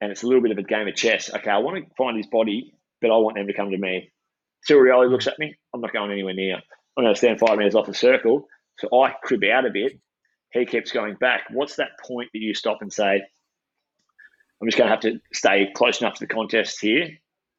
and 0.00 0.10
it's 0.10 0.24
a 0.24 0.26
little 0.26 0.42
bit 0.42 0.50
of 0.50 0.58
a 0.58 0.62
game 0.62 0.88
of 0.88 0.96
chess. 0.96 1.32
Okay, 1.32 1.50
I 1.50 1.58
want 1.58 1.76
to 1.76 1.94
find 1.96 2.16
his 2.16 2.26
body, 2.26 2.74
but 3.00 3.10
I 3.10 3.18
want 3.18 3.36
them 3.36 3.46
to 3.46 3.54
come 3.54 3.70
to 3.70 3.78
me. 3.78 4.10
So 4.64 4.76
Rioli 4.76 5.10
looks 5.10 5.26
at 5.26 5.38
me. 5.38 5.54
I'm 5.72 5.80
not 5.80 5.92
going 5.92 6.10
anywhere 6.10 6.34
near. 6.34 6.56
I'm 6.96 7.04
going 7.04 7.14
to 7.14 7.18
stand 7.18 7.38
five 7.38 7.58
meters 7.58 7.74
off 7.74 7.86
the 7.86 7.94
circle. 7.94 8.46
So 8.78 8.88
I 9.00 9.14
crib 9.22 9.44
out 9.44 9.66
a 9.66 9.70
bit. 9.70 9.92
He 10.52 10.66
keeps 10.66 10.92
going 10.92 11.14
back. 11.14 11.42
What's 11.50 11.76
that 11.76 11.90
point 12.04 12.30
that 12.32 12.40
you 12.40 12.54
stop 12.54 12.78
and 12.80 12.92
say, 12.92 13.22
I'm 14.62 14.68
just 14.68 14.78
going 14.78 14.88
to 14.88 14.94
have 14.94 15.00
to 15.00 15.18
stay 15.32 15.68
close 15.74 16.00
enough 16.00 16.14
to 16.14 16.20
the 16.20 16.32
contest 16.32 16.78
here 16.80 17.08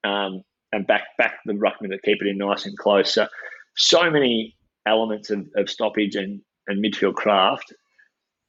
um, 0.06 0.42
and 0.72 0.88
back 0.88 1.04
back 1.18 1.36
the 1.46 1.54
ruckman 1.54 1.90
to 1.90 2.00
keep 2.04 2.22
it 2.22 2.28
in 2.28 2.38
nice 2.38 2.66
and 2.66 2.78
close. 2.78 3.14
So, 3.14 3.28
so 3.76 4.10
many 4.10 4.56
elements 4.86 5.30
of, 5.30 5.46
of 5.58 5.70
stoppage 5.70 6.16
and, 6.16 6.42
and 6.68 6.84
midfield 6.84 7.16
craft 7.16 7.74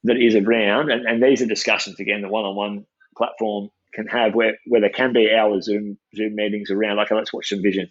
that 0.05 0.16
is 0.16 0.36
around, 0.36 0.90
and, 0.90 1.05
and 1.05 1.22
these 1.22 1.42
are 1.42 1.46
discussions 1.46 1.98
again 1.98 2.22
the 2.22 2.28
one-on-one 2.28 2.84
platform 3.18 3.70
can 3.92 4.07
have 4.07 4.34
where, 4.34 4.57
where 4.66 4.80
there 4.80 4.90
can 4.90 5.12
be 5.12 5.32
our 5.32 5.61
Zoom 5.61 5.98
Zoom 6.14 6.36
meetings 6.36 6.70
around. 6.70 7.00
Okay, 7.00 7.14
let's 7.14 7.32
watch 7.32 7.48
some 7.48 7.62
vision. 7.62 7.90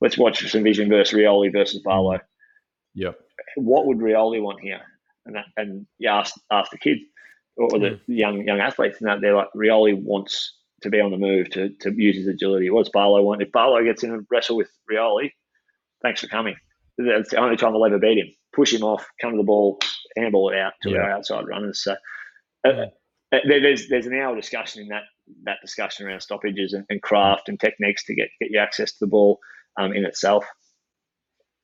Let's 0.00 0.18
watch 0.18 0.46
some 0.50 0.62
vision 0.62 0.88
versus 0.90 1.18
Rioli 1.18 1.50
versus 1.50 1.80
Barlow. 1.82 2.20
Yeah. 2.94 3.12
What 3.56 3.86
would 3.86 3.98
Rioli 3.98 4.42
want 4.42 4.60
here? 4.60 4.80
And 5.26 5.36
that, 5.36 5.46
and 5.56 5.86
you 5.98 6.10
ask 6.10 6.34
ask 6.50 6.70
the 6.70 6.78
kids 6.78 7.00
or 7.58 7.78
the 7.78 7.90
mm. 7.90 8.00
young 8.06 8.46
young 8.46 8.60
athletes, 8.60 9.00
and 9.00 9.08
that 9.08 9.20
they're 9.20 9.34
like 9.34 9.48
Rioli 9.54 10.00
wants 10.00 10.54
to 10.82 10.90
be 10.90 11.00
on 11.00 11.10
the 11.10 11.16
move 11.16 11.50
to, 11.50 11.70
to 11.80 11.92
use 11.96 12.16
his 12.16 12.28
agility. 12.28 12.70
What 12.70 12.84
does 12.84 12.92
Barlow 12.92 13.22
want? 13.22 13.42
If 13.42 13.50
Barlow 13.52 13.82
gets 13.82 14.04
in 14.04 14.12
and 14.12 14.26
wrestle 14.30 14.56
with 14.56 14.68
Rioli, 14.90 15.32
thanks 16.02 16.20
for 16.20 16.28
coming. 16.28 16.54
That's 16.96 17.30
the 17.30 17.38
only 17.38 17.56
time 17.56 17.74
I'll 17.74 17.84
ever 17.84 17.98
beat 17.98 18.18
him. 18.18 18.28
Push 18.54 18.72
him 18.72 18.82
off, 18.82 19.06
come 19.20 19.32
to 19.32 19.36
the 19.36 19.42
ball, 19.42 19.78
handball 20.16 20.50
it 20.50 20.58
out 20.58 20.72
to 20.82 20.90
yeah. 20.90 20.98
our 20.98 21.10
outside 21.10 21.46
runners. 21.46 21.82
So 21.82 21.96
uh, 22.64 22.68
uh 22.68 22.86
there's 23.46 23.88
there's 23.88 24.06
an 24.06 24.14
hour 24.14 24.34
discussion 24.34 24.82
in 24.82 24.88
that 24.88 25.02
that 25.44 25.58
discussion 25.60 26.06
around 26.06 26.20
stoppages 26.20 26.72
and, 26.72 26.84
and 26.88 27.02
craft 27.02 27.48
and 27.48 27.60
techniques 27.60 28.04
to 28.06 28.14
get 28.14 28.28
get 28.40 28.50
you 28.50 28.58
access 28.58 28.92
to 28.92 28.98
the 29.00 29.06
ball 29.06 29.38
um, 29.78 29.92
in 29.92 30.04
itself. 30.04 30.44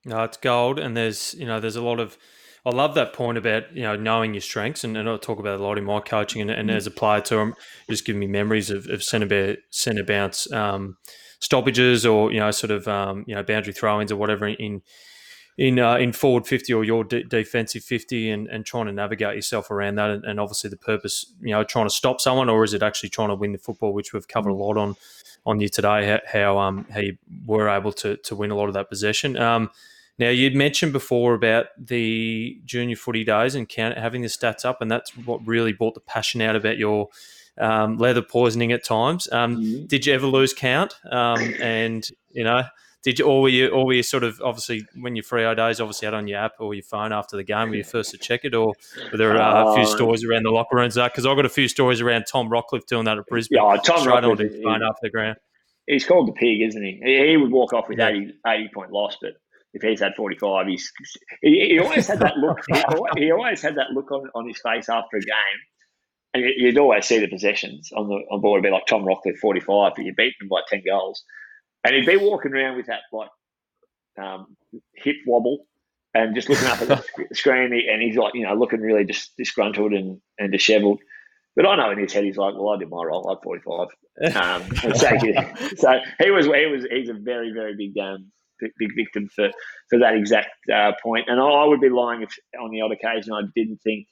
No, 0.04 0.22
it's 0.24 0.36
gold, 0.36 0.78
and 0.78 0.96
there's 0.96 1.34
you 1.34 1.46
know 1.46 1.60
there's 1.60 1.76
a 1.76 1.82
lot 1.82 2.00
of. 2.00 2.18
I 2.66 2.70
love 2.70 2.94
that 2.94 3.12
point 3.12 3.36
about 3.36 3.74
you 3.76 3.82
know 3.82 3.96
knowing 3.96 4.34
your 4.34 4.40
strengths, 4.40 4.84
and, 4.84 4.96
and 4.96 5.08
I 5.08 5.16
talk 5.18 5.38
about 5.38 5.60
a 5.60 5.62
lot 5.62 5.76
in 5.76 5.84
my 5.84 6.00
coaching, 6.00 6.40
and, 6.40 6.50
and 6.50 6.70
mm. 6.70 6.74
as 6.74 6.86
a 6.86 6.90
player 6.90 7.20
too, 7.20 7.38
I'm 7.38 7.54
just 7.90 8.06
giving 8.06 8.20
me 8.20 8.26
memories 8.26 8.70
of, 8.70 8.86
of 8.88 9.02
centre 9.02 9.56
centre 9.70 10.04
bounce 10.04 10.50
um, 10.52 10.96
stoppages, 11.40 12.06
or 12.06 12.32
you 12.32 12.40
know 12.40 12.50
sort 12.50 12.70
of 12.70 12.88
um, 12.88 13.24
you 13.26 13.34
know 13.34 13.42
boundary 13.42 13.74
throw-ins 13.74 14.10
or 14.10 14.16
whatever 14.16 14.48
in 14.48 14.82
in 15.56 15.78
uh, 15.78 15.96
in 15.96 16.12
forward 16.12 16.46
50 16.46 16.72
or 16.72 16.84
your 16.84 17.04
de- 17.04 17.22
defensive 17.22 17.84
50 17.84 18.30
and, 18.30 18.48
and 18.48 18.66
trying 18.66 18.86
to 18.86 18.92
navigate 18.92 19.36
yourself 19.36 19.70
around 19.70 19.96
that 19.96 20.10
and, 20.10 20.24
and, 20.24 20.40
obviously 20.40 20.68
the 20.68 20.76
purpose 20.76 21.32
you 21.40 21.52
know 21.52 21.62
trying 21.62 21.86
to 21.86 21.94
stop 21.94 22.20
someone 22.20 22.48
or 22.48 22.64
is 22.64 22.74
it 22.74 22.82
actually 22.82 23.08
trying 23.08 23.28
to 23.28 23.36
win 23.36 23.52
the 23.52 23.58
football 23.58 23.92
which 23.92 24.12
we've 24.12 24.26
covered 24.26 24.50
a 24.50 24.54
lot 24.54 24.76
on 24.76 24.96
on 25.46 25.60
you 25.60 25.68
today 25.68 26.18
how 26.26 26.58
um 26.58 26.86
how 26.90 26.98
you 26.98 27.16
were 27.46 27.68
able 27.68 27.92
to 27.92 28.16
to 28.16 28.34
win 28.34 28.50
a 28.50 28.56
lot 28.56 28.66
of 28.66 28.74
that 28.74 28.88
possession 28.88 29.36
um 29.36 29.70
now 30.18 30.28
you'd 30.28 30.54
mentioned 30.54 30.92
before 30.92 31.34
about 31.34 31.66
the 31.78 32.60
junior 32.64 32.96
footy 32.96 33.24
days 33.24 33.54
and 33.54 33.68
count, 33.68 33.96
having 33.98 34.22
the 34.22 34.28
stats 34.28 34.64
up 34.64 34.80
and 34.80 34.90
that's 34.90 35.10
what 35.18 35.46
really 35.46 35.72
brought 35.72 35.94
the 35.94 36.00
passion 36.00 36.40
out 36.40 36.56
about 36.56 36.78
your 36.78 37.08
um, 37.58 37.98
leather 37.98 38.22
poisoning 38.22 38.72
at 38.72 38.84
times 38.84 39.28
um, 39.32 39.56
mm-hmm. 39.56 39.86
did 39.86 40.06
you 40.06 40.12
ever 40.12 40.26
lose 40.26 40.52
count 40.52 40.94
um, 41.10 41.54
and 41.60 42.08
you 42.30 42.44
know 42.44 42.64
did 43.04 43.18
you, 43.18 43.26
or 43.26 43.42
were 43.42 43.48
you, 43.50 43.68
or 43.68 43.84
were 43.84 43.92
you 43.92 44.02
sort 44.02 44.24
of 44.24 44.40
obviously 44.42 44.86
when 44.98 45.14
your 45.14 45.24
Freo 45.24 45.54
days 45.54 45.78
obviously 45.78 46.06
had 46.06 46.14
on 46.14 46.26
your 46.26 46.38
app 46.38 46.52
or 46.58 46.72
your 46.72 46.82
phone 46.82 47.12
after 47.12 47.36
the 47.36 47.44
game? 47.44 47.68
Were 47.68 47.76
you 47.76 47.84
first 47.84 48.10
to 48.12 48.16
check 48.16 48.46
it, 48.46 48.54
or 48.54 48.72
were 49.12 49.18
there 49.18 49.36
uh, 49.38 49.72
a 49.72 49.74
few 49.74 49.82
uh, 49.82 49.86
stories 49.86 50.24
around 50.24 50.44
the 50.44 50.50
locker 50.50 50.76
rooms? 50.76 50.94
Because 50.94 51.26
I've 51.26 51.36
got 51.36 51.44
a 51.44 51.50
few 51.50 51.68
stories 51.68 52.00
around 52.00 52.24
Tom 52.24 52.48
Rockliff 52.48 52.86
doing 52.86 53.04
that 53.04 53.18
at 53.18 53.26
Brisbane. 53.26 53.58
Yeah, 53.62 53.76
Tom 53.84 54.38
his 54.38 54.56
phone 54.62 54.82
after 54.82 55.00
the 55.02 55.10
ground. 55.10 55.36
He's 55.86 56.06
called 56.06 56.28
the 56.28 56.32
pig, 56.32 56.62
isn't 56.62 56.82
he? 56.82 56.98
He 57.04 57.36
would 57.36 57.50
walk 57.50 57.74
off 57.74 57.90
with 57.90 57.98
yeah. 57.98 58.08
80, 58.08 58.32
80 58.46 58.70
point 58.74 58.90
loss, 58.90 59.18
but 59.20 59.32
if 59.74 59.82
he's 59.82 60.00
had 60.00 60.14
45, 60.14 60.66
he's 60.68 60.92
he, 61.42 61.68
he 61.72 61.78
always 61.80 62.06
had 62.06 62.20
that 62.20 62.38
look. 62.38 62.60
he, 62.68 62.80
always, 62.82 63.12
he 63.16 63.32
always 63.32 63.60
had 63.60 63.74
that 63.76 63.90
look 63.92 64.10
on, 64.12 64.30
on 64.34 64.46
his 64.46 64.60
face 64.60 64.88
after 64.88 65.16
a 65.16 65.20
game. 65.20 65.60
And 66.32 66.44
you'd 66.56 66.78
always 66.78 67.04
see 67.04 67.18
the 67.18 67.28
possessions 67.28 67.90
on 67.94 68.08
the 68.08 68.14
on 68.30 68.40
board. 68.40 68.60
It'd 68.60 68.70
be 68.70 68.74
like 68.74 68.86
Tom 68.86 69.04
Rockliff, 69.04 69.38
45, 69.38 69.92
but 69.96 70.04
you 70.04 70.14
beat 70.14 70.34
them 70.38 70.48
by 70.48 70.60
10 70.68 70.82
goals. 70.86 71.22
And 71.84 71.94
he'd 71.94 72.06
be 72.06 72.16
walking 72.16 72.52
around 72.52 72.76
with 72.76 72.86
that 72.86 73.00
like 73.12 73.28
um, 74.18 74.56
hip 74.94 75.16
wobble 75.26 75.66
and 76.14 76.34
just 76.34 76.48
looking 76.48 76.68
up 76.68 76.80
at 76.80 76.88
the 76.88 77.26
screen. 77.34 77.72
And 77.72 78.00
he's 78.00 78.16
like, 78.16 78.34
you 78.34 78.46
know, 78.46 78.54
looking 78.54 78.80
really 78.80 79.04
just 79.04 79.36
disgruntled 79.36 79.92
and, 79.92 80.20
and 80.38 80.52
dishevelled. 80.52 81.00
But 81.56 81.66
I 81.66 81.76
know 81.76 81.90
in 81.90 81.98
his 81.98 82.12
head 82.12 82.24
he's 82.24 82.36
like, 82.36 82.54
well, 82.54 82.70
I 82.70 82.78
did 82.78 82.90
my 82.90 83.04
role. 83.04 83.28
I'm 83.28 83.38
45. 83.42 83.88
Um, 84.34 84.76
so, 84.94 85.18
so, 85.76 86.00
he 86.20 86.30
was 86.30 86.46
he 86.46 86.66
was 86.66 86.86
he's 86.88 87.08
a 87.08 87.14
very 87.14 87.52
very 87.52 87.74
big 87.76 87.98
um, 87.98 88.30
big 88.60 88.94
victim 88.96 89.28
for 89.34 89.50
for 89.90 89.98
that 89.98 90.14
exact 90.14 90.50
uh, 90.72 90.92
point. 91.02 91.26
And 91.28 91.40
I 91.40 91.64
would 91.64 91.80
be 91.80 91.88
lying 91.88 92.22
if 92.22 92.36
on 92.60 92.70
the 92.70 92.80
odd 92.80 92.92
occasion 92.92 93.32
I 93.32 93.42
didn't 93.54 93.78
think 93.82 94.06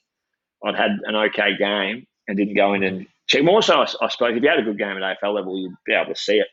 I'd 0.65 0.75
had 0.75 0.93
an 1.05 1.17
okay 1.17 1.57
game 1.57 2.07
and 2.29 2.37
didn't 2.37 2.55
go 2.55 2.75
in 2.75 2.83
and 2.83 3.07
check. 3.27 3.45
More 3.45 3.63
so, 3.63 3.81
I, 3.81 3.87
I 4.01 4.09
suppose, 4.09 4.37
if 4.37 4.43
you 4.43 4.49
had 4.49 4.59
a 4.59 4.63
good 4.63 4.79
game 4.79 4.97
at 4.97 5.19
AFL 5.23 5.35
level, 5.35 5.59
you'd 5.59 5.75
be 5.85 5.93
able 5.93 6.15
to 6.15 6.21
see 6.21 6.39
it. 6.39 6.49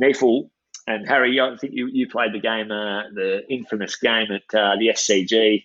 NEAFL 0.00 0.48
and 0.86 1.06
Harry, 1.08 1.40
I 1.40 1.56
think 1.56 1.72
you, 1.74 1.88
you 1.92 2.08
played 2.08 2.32
the 2.32 2.40
game, 2.40 2.70
uh, 2.70 3.02
the 3.14 3.42
infamous 3.50 3.96
game 3.96 4.28
at 4.30 4.58
uh, 4.58 4.76
the 4.78 4.88
SCG, 4.88 5.64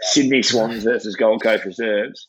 Sydney 0.00 0.42
Swans 0.42 0.84
versus 0.84 1.16
Gold 1.16 1.42
Coast 1.42 1.64
Reserves. 1.64 2.28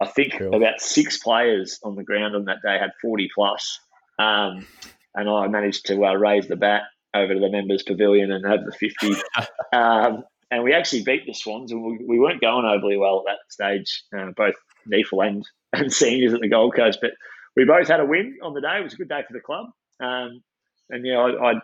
I 0.00 0.06
think 0.06 0.34
cool. 0.38 0.54
about 0.54 0.80
six 0.80 1.18
players 1.18 1.78
on 1.82 1.96
the 1.96 2.04
ground 2.04 2.36
on 2.36 2.44
that 2.46 2.58
day 2.62 2.78
had 2.78 2.92
40 3.00 3.30
plus. 3.34 3.78
Um, 4.18 4.66
and 5.14 5.28
I 5.28 5.48
managed 5.48 5.86
to 5.86 6.04
uh, 6.04 6.14
raise 6.14 6.48
the 6.48 6.56
bat 6.56 6.82
over 7.16 7.34
to 7.34 7.40
the 7.40 7.50
members' 7.50 7.82
pavilion 7.82 8.32
and 8.32 8.44
have 8.46 8.60
the 8.64 8.72
50. 8.72 9.14
um, 9.72 10.24
and 10.50 10.62
we 10.62 10.72
actually 10.72 11.02
beat 11.02 11.26
the 11.26 11.34
Swans, 11.34 11.72
and 11.72 11.82
we, 11.82 12.04
we 12.06 12.18
weren't 12.18 12.40
going 12.40 12.64
overly 12.64 12.96
well 12.96 13.24
at 13.26 13.32
that 13.32 13.52
stage, 13.52 14.04
uh, 14.16 14.30
both 14.36 14.54
NEAFL 14.90 15.26
and, 15.26 15.48
and 15.72 15.92
seniors 15.92 16.32
at 16.32 16.40
the 16.40 16.48
Gold 16.48 16.74
Coast. 16.74 16.98
But 17.00 17.12
we 17.56 17.64
both 17.64 17.88
had 17.88 18.00
a 18.00 18.06
win 18.06 18.38
on 18.42 18.54
the 18.54 18.60
day. 18.60 18.78
It 18.78 18.84
was 18.84 18.94
a 18.94 18.96
good 18.96 19.08
day 19.08 19.22
for 19.26 19.32
the 19.32 19.40
club. 19.40 19.66
Um, 20.00 20.42
and 20.90 21.04
you 21.04 21.12
know, 21.14 21.36
I, 21.36 21.52
I 21.52 21.54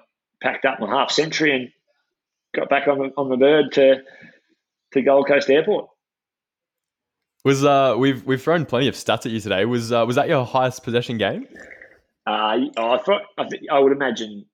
packed 0.43 0.65
up 0.65 0.81
my 0.81 0.89
half 0.89 1.11
century 1.11 1.55
and 1.55 1.69
got 2.55 2.69
back 2.69 2.89
on 2.89 2.99
the 2.99 3.13
on 3.17 3.29
the 3.29 3.37
bird 3.37 3.73
to 3.73 4.03
to 4.93 5.03
Gold 5.03 5.29
Coast 5.29 5.49
Airport. 5.49 5.89
Was 7.45 7.65
uh 7.65 7.97
we've 7.99 8.25
we've 8.25 8.43
thrown 8.43 8.65
plenty 8.67 8.89
of 8.89 8.95
stats 8.95 9.27
at 9.27 9.33
you 9.33 9.41
today. 9.41 9.65
Was 9.65 9.93
uh, 9.93 10.05
was 10.07 10.17
that 10.17 10.29
your 10.29 10.45
highest 10.45 10.83
possession 10.83 11.19
game? 11.19 11.47
Uh, 12.27 12.31
I 12.77 12.99
thought 13.05 13.23
I, 13.37 13.49
think, 13.49 13.63
I 13.71 13.79
would 13.79 13.93
imagine. 13.93 14.47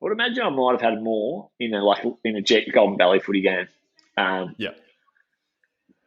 I 0.00 0.04
would 0.04 0.12
imagine 0.12 0.44
I 0.44 0.50
might 0.50 0.72
have 0.72 0.80
had 0.80 1.02
more 1.02 1.50
in 1.58 1.74
a 1.74 1.82
like 1.82 2.04
in 2.24 2.36
a 2.36 2.42
Jet 2.42 2.64
Golden 2.72 2.98
Valley 2.98 3.18
footy 3.18 3.40
game. 3.40 3.68
Um, 4.16 4.54
yeah. 4.58 4.70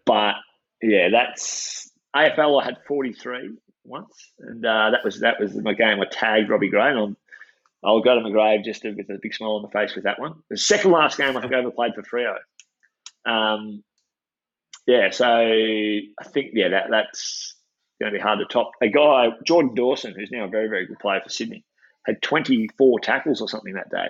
But 0.05 0.35
yeah, 0.81 1.09
that's 1.09 1.91
AFL. 2.15 2.61
I 2.61 2.65
had 2.65 2.77
forty 2.87 3.13
three 3.13 3.57
once, 3.83 4.31
and 4.39 4.65
uh, 4.65 4.91
that 4.91 5.03
was 5.03 5.19
that 5.21 5.39
was 5.39 5.55
my 5.55 5.73
game. 5.73 5.99
I 5.99 6.05
tagged 6.05 6.49
Robbie 6.49 6.69
Gray, 6.69 6.89
and 6.89 6.99
I'm, 6.99 7.17
I'll 7.83 8.01
go 8.01 8.15
to 8.15 8.21
my 8.21 8.29
grave 8.29 8.63
just 8.63 8.83
with 8.83 9.09
a 9.09 9.19
big 9.21 9.33
smile 9.33 9.51
on 9.51 9.63
my 9.63 9.69
face 9.69 9.95
with 9.95 10.03
that 10.03 10.19
one. 10.19 10.35
The 10.49 10.57
second 10.57 10.91
last 10.91 11.17
game 11.17 11.35
I 11.35 11.41
think 11.41 11.53
I 11.53 11.59
ever 11.59 11.71
played 11.71 11.93
for 11.95 12.03
Freo. 12.03 12.35
Um, 13.25 13.83
yeah, 14.85 15.09
so 15.11 15.25
I 15.25 16.23
think 16.25 16.51
yeah 16.53 16.69
that 16.69 16.87
that's 16.89 17.55
going 17.99 18.11
to 18.11 18.17
be 18.17 18.21
hard 18.21 18.39
to 18.39 18.45
top. 18.45 18.71
A 18.81 18.89
guy 18.89 19.29
Jordan 19.43 19.75
Dawson, 19.75 20.13
who's 20.15 20.31
now 20.31 20.45
a 20.45 20.49
very 20.49 20.67
very 20.67 20.85
good 20.85 20.99
player 20.99 21.21
for 21.21 21.29
Sydney, 21.29 21.65
had 22.05 22.21
24 22.21 22.99
tackles 22.99 23.41
or 23.41 23.49
something 23.49 23.73
that 23.73 23.89
day. 23.89 24.07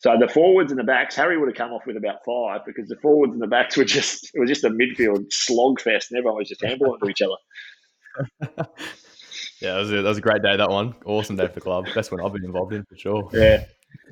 So 0.00 0.16
the 0.18 0.28
forwards 0.28 0.70
and 0.70 0.78
the 0.78 0.84
backs, 0.84 1.16
Harry 1.16 1.36
would 1.36 1.48
have 1.48 1.56
come 1.56 1.72
off 1.72 1.84
with 1.84 1.96
about 1.96 2.24
five 2.24 2.64
because 2.64 2.88
the 2.88 2.96
forwards 2.96 3.32
and 3.32 3.42
the 3.42 3.48
backs 3.48 3.76
were 3.76 3.84
just 3.84 4.30
it 4.34 4.38
was 4.38 4.48
just 4.48 4.64
a 4.64 4.70
midfield 4.70 5.32
slog 5.32 5.80
fest, 5.80 6.10
and 6.10 6.18
everyone 6.18 6.38
was 6.38 6.48
just 6.48 6.60
handballing 6.60 7.00
to 7.00 7.08
each 7.08 7.22
other. 7.22 7.34
yeah, 9.60 9.74
that 9.74 9.78
was, 9.78 9.92
a, 9.92 9.96
that 9.96 10.08
was 10.08 10.18
a 10.18 10.22
great 10.22 10.42
day. 10.42 10.56
That 10.56 10.70
one, 10.70 10.94
awesome 11.04 11.36
day 11.36 11.46
for 11.48 11.54
the 11.54 11.60
club. 11.60 11.86
Best 11.94 12.12
one 12.12 12.20
I've 12.20 12.32
been 12.32 12.44
involved 12.44 12.72
in 12.72 12.84
for 12.84 12.96
sure. 12.96 13.28
Yeah. 13.32 13.64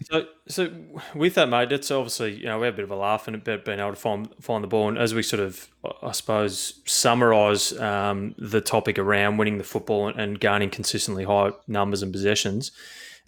So, 0.02 0.26
so 0.48 0.70
with 1.14 1.34
that, 1.34 1.48
mate, 1.48 1.72
it's 1.72 1.90
obviously 1.90 2.34
you 2.34 2.44
know 2.44 2.58
we 2.58 2.66
had 2.66 2.74
a 2.74 2.76
bit 2.76 2.84
of 2.84 2.90
a 2.90 2.96
laugh 2.96 3.28
and 3.28 3.42
bit 3.42 3.64
being 3.64 3.80
able 3.80 3.90
to 3.90 3.96
find 3.96 4.28
find 4.40 4.62
the 4.62 4.68
ball, 4.68 4.88
and 4.88 4.98
as 4.98 5.14
we 5.14 5.22
sort 5.22 5.40
of, 5.40 5.68
I 6.02 6.12
suppose, 6.12 6.80
summarise 6.84 7.72
um, 7.78 8.34
the 8.38 8.60
topic 8.60 8.98
around 8.98 9.38
winning 9.38 9.58
the 9.58 9.64
football 9.64 10.08
and, 10.08 10.20
and 10.20 10.40
gaining 10.40 10.70
consistently 10.70 11.24
high 11.24 11.50
numbers 11.66 12.02
and 12.02 12.12
possessions. 12.12 12.72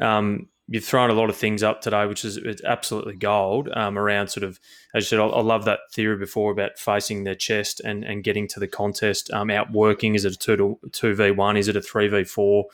Um, 0.01 0.49
you've 0.71 0.85
thrown 0.85 1.09
a 1.09 1.15
lot 1.15 1.31
of 1.31 1.37
things 1.37 1.63
up 1.63 1.81
today, 1.81 2.05
which 2.07 2.25
is 2.25 2.37
it's 2.37 2.63
absolutely 2.63 3.17
gold. 3.17 3.71
Um, 3.73 3.99
around 3.99 4.29
sort 4.29 4.45
of, 4.45 4.61
as 4.95 5.05
you 5.05 5.09
said, 5.09 5.21
I, 5.21 5.27
I, 5.27 5.41
love 5.41 5.65
that 5.65 5.81
theory 5.93 6.19
before 6.19 6.53
about 6.53 6.79
facing 6.79 7.25
their 7.25 7.35
chest 7.35 7.81
and, 7.81 8.05
and 8.05 8.23
getting 8.23 8.47
to 8.49 8.61
the 8.61 8.69
contest. 8.69 9.31
Um, 9.33 9.51
outworking 9.51 10.15
is 10.15 10.27
it 10.27 10.35
a 10.35 10.37
two 10.37 10.57
to 10.57 10.79
two 10.93 11.15
v 11.15 11.31
one? 11.31 11.57
Is 11.57 11.69
it 11.69 11.77
a 11.77 11.81
three 11.81 12.09
v 12.09 12.25
four? 12.25 12.67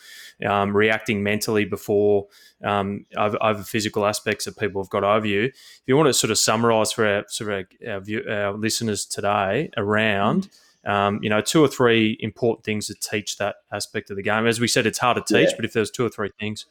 Um, 0.45 0.75
reacting 0.75 1.23
mentally 1.23 1.63
before 1.63 2.27
um, 2.63 3.05
over, 3.15 3.41
over, 3.41 3.63
physical 3.63 4.05
aspects 4.05 4.43
that 4.45 4.57
people 4.57 4.83
have 4.83 4.89
got 4.89 5.05
over 5.05 5.25
you. 5.25 5.43
If 5.43 5.83
you 5.87 5.95
want 5.95 6.07
to 6.07 6.13
sort 6.13 6.31
of 6.31 6.37
summarise 6.37 6.91
for 6.91 7.07
our 7.07 7.23
sort 7.29 7.51
of 7.51 7.67
our, 7.87 7.93
our, 7.93 7.99
view, 8.01 8.23
our 8.29 8.53
listeners 8.53 9.05
today 9.05 9.69
around. 9.77 10.49
Um, 10.85 11.19
you 11.23 11.31
know, 11.31 11.41
two 11.41 11.63
or 11.63 11.67
three 11.67 12.15
important 12.19 12.63
things 12.63 12.85
to 12.87 12.93
teach 12.93 13.37
that 13.37 13.55
aspect 13.71 14.11
of 14.11 14.17
the 14.17 14.21
game. 14.21 14.45
As 14.45 14.59
we 14.59 14.67
said, 14.67 14.85
it's 14.85 14.99
hard 14.99 15.17
to 15.17 15.23
teach, 15.23 15.49
yeah. 15.49 15.55
but 15.55 15.65
if 15.65 15.73
there's 15.73 15.89
two 15.89 16.05
or 16.05 16.09
three 16.09 16.29
things. 16.39 16.67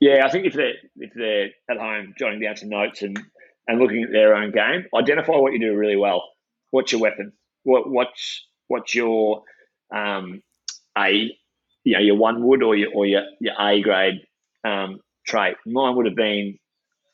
Yeah, 0.00 0.24
I 0.24 0.30
think 0.30 0.46
if 0.46 0.54
they're 0.54 0.74
if 0.96 1.12
they're 1.14 1.48
at 1.70 1.78
home 1.78 2.14
jotting 2.18 2.40
down 2.40 2.56
some 2.56 2.68
notes 2.68 3.02
and 3.02 3.18
and 3.66 3.78
looking 3.80 4.04
at 4.04 4.12
their 4.12 4.34
own 4.34 4.52
game, 4.52 4.86
identify 4.94 5.36
what 5.36 5.52
you 5.52 5.60
do 5.60 5.74
really 5.76 5.96
well. 5.96 6.22
What's 6.70 6.92
your 6.92 7.00
weapon? 7.00 7.32
What 7.64 7.90
what's 7.90 8.46
what's 8.68 8.94
your 8.94 9.42
um, 9.94 10.42
a 10.96 11.30
you 11.84 11.94
know 11.94 12.00
your 12.00 12.16
one 12.16 12.44
wood 12.46 12.62
or 12.62 12.76
your 12.76 12.90
or 12.94 13.06
your, 13.06 13.22
your 13.40 13.54
A 13.60 13.82
grade 13.82 14.20
um, 14.64 15.00
trait? 15.26 15.56
Mine 15.66 15.96
would 15.96 16.06
have 16.06 16.16
been 16.16 16.58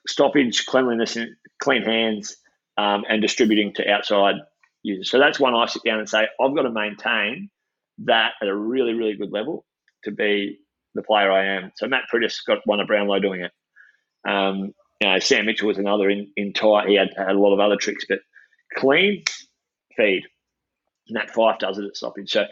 stoppage, 0.07 0.67
cleanliness, 0.67 1.17
and 1.17 1.31
clean 1.63 1.83
hands, 1.83 2.37
um, 2.77 3.05
and 3.09 3.23
distributing 3.23 3.73
to 3.75 3.89
outside 3.91 4.37
users. 4.83 5.11
So 5.11 5.19
that's 5.19 5.41
one 5.41 5.55
I 5.55 5.67
sit 5.67 5.83
down 5.85 6.01
and 6.01 6.09
say 6.09 6.29
I've 6.41 6.55
got 6.55 6.63
to 6.63 6.71
maintain 6.71 7.49
that 8.05 8.33
at 8.43 8.49
a 8.49 8.55
really 8.57 8.93
really 8.93 9.17
good 9.17 9.33
level 9.33 9.65
to 10.05 10.11
be 10.11 10.59
the 10.95 11.03
player 11.03 11.31
I 11.31 11.57
am. 11.57 11.73
So 11.77 11.87
Matt 11.87 12.05
Priddis 12.13 12.37
got 12.47 12.59
one 12.65 12.81
of 12.81 12.87
Brownlow 12.87 13.21
doing 13.21 13.43
it. 13.43 13.53
Um, 14.29 14.73
you 15.01 15.09
know, 15.09 15.19
Sam 15.19 15.47
Mitchell 15.47 15.69
was 15.69 15.79
another 15.79 16.09
in, 16.09 16.31
in 16.37 16.53
tight. 16.53 16.89
He 16.89 16.95
had, 16.95 17.11
had 17.17 17.37
a 17.37 17.39
lot 17.39 17.53
of 17.53 17.61
other 17.61 17.77
tricks, 17.77 18.05
but 18.09 18.21
clean, 18.77 19.23
feed. 19.97 20.25
Nat 21.11 21.31
Fyfe 21.31 21.59
does 21.59 21.79
it 21.79 21.85
at 21.85 21.97
stoppage. 21.97 22.31
So 22.31 22.47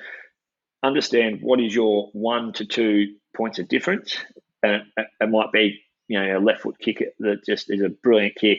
understand 0.82 1.38
what 1.40 1.60
is 1.60 1.74
your 1.74 2.10
one 2.12 2.52
to 2.54 2.66
two 2.66 3.14
points 3.36 3.58
of 3.58 3.68
difference. 3.68 4.16
And 4.62 4.82
it, 4.96 5.06
it 5.20 5.30
might 5.30 5.52
be, 5.52 5.80
you 6.08 6.20
know, 6.20 6.38
a 6.38 6.40
left 6.40 6.62
foot 6.62 6.78
kick 6.78 7.02
that 7.20 7.44
just 7.44 7.70
is 7.70 7.80
a 7.82 7.88
brilliant 7.88 8.34
kick. 8.34 8.58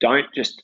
Don't 0.00 0.26
just 0.34 0.62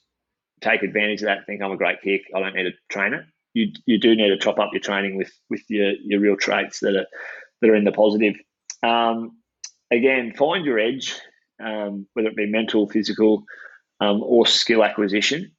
take 0.60 0.82
advantage 0.82 1.20
of 1.22 1.26
that 1.26 1.46
think 1.46 1.62
I'm 1.62 1.72
a 1.72 1.76
great 1.76 2.02
kick. 2.02 2.22
I 2.34 2.40
don't 2.40 2.54
need 2.54 2.64
to 2.64 2.72
train 2.88 3.14
it. 3.14 3.24
You, 3.54 3.72
you 3.84 3.98
do 3.98 4.14
need 4.14 4.28
to 4.28 4.38
top 4.38 4.58
up 4.58 4.70
your 4.72 4.80
training 4.80 5.16
with 5.16 5.30
with 5.50 5.62
your, 5.68 5.92
your 6.04 6.20
real 6.20 6.36
traits 6.36 6.80
that 6.80 6.96
are 6.96 7.06
that 7.62 7.70
are 7.70 7.74
in 7.74 7.84
the 7.84 7.92
positive. 7.92 8.34
Um, 8.82 9.38
again, 9.90 10.34
find 10.36 10.64
your 10.64 10.78
edge, 10.78 11.18
um, 11.64 12.06
whether 12.12 12.28
it 12.28 12.36
be 12.36 12.46
mental, 12.46 12.88
physical, 12.88 13.44
um, 14.00 14.22
or 14.22 14.46
skill 14.46 14.84
acquisition 14.84 15.52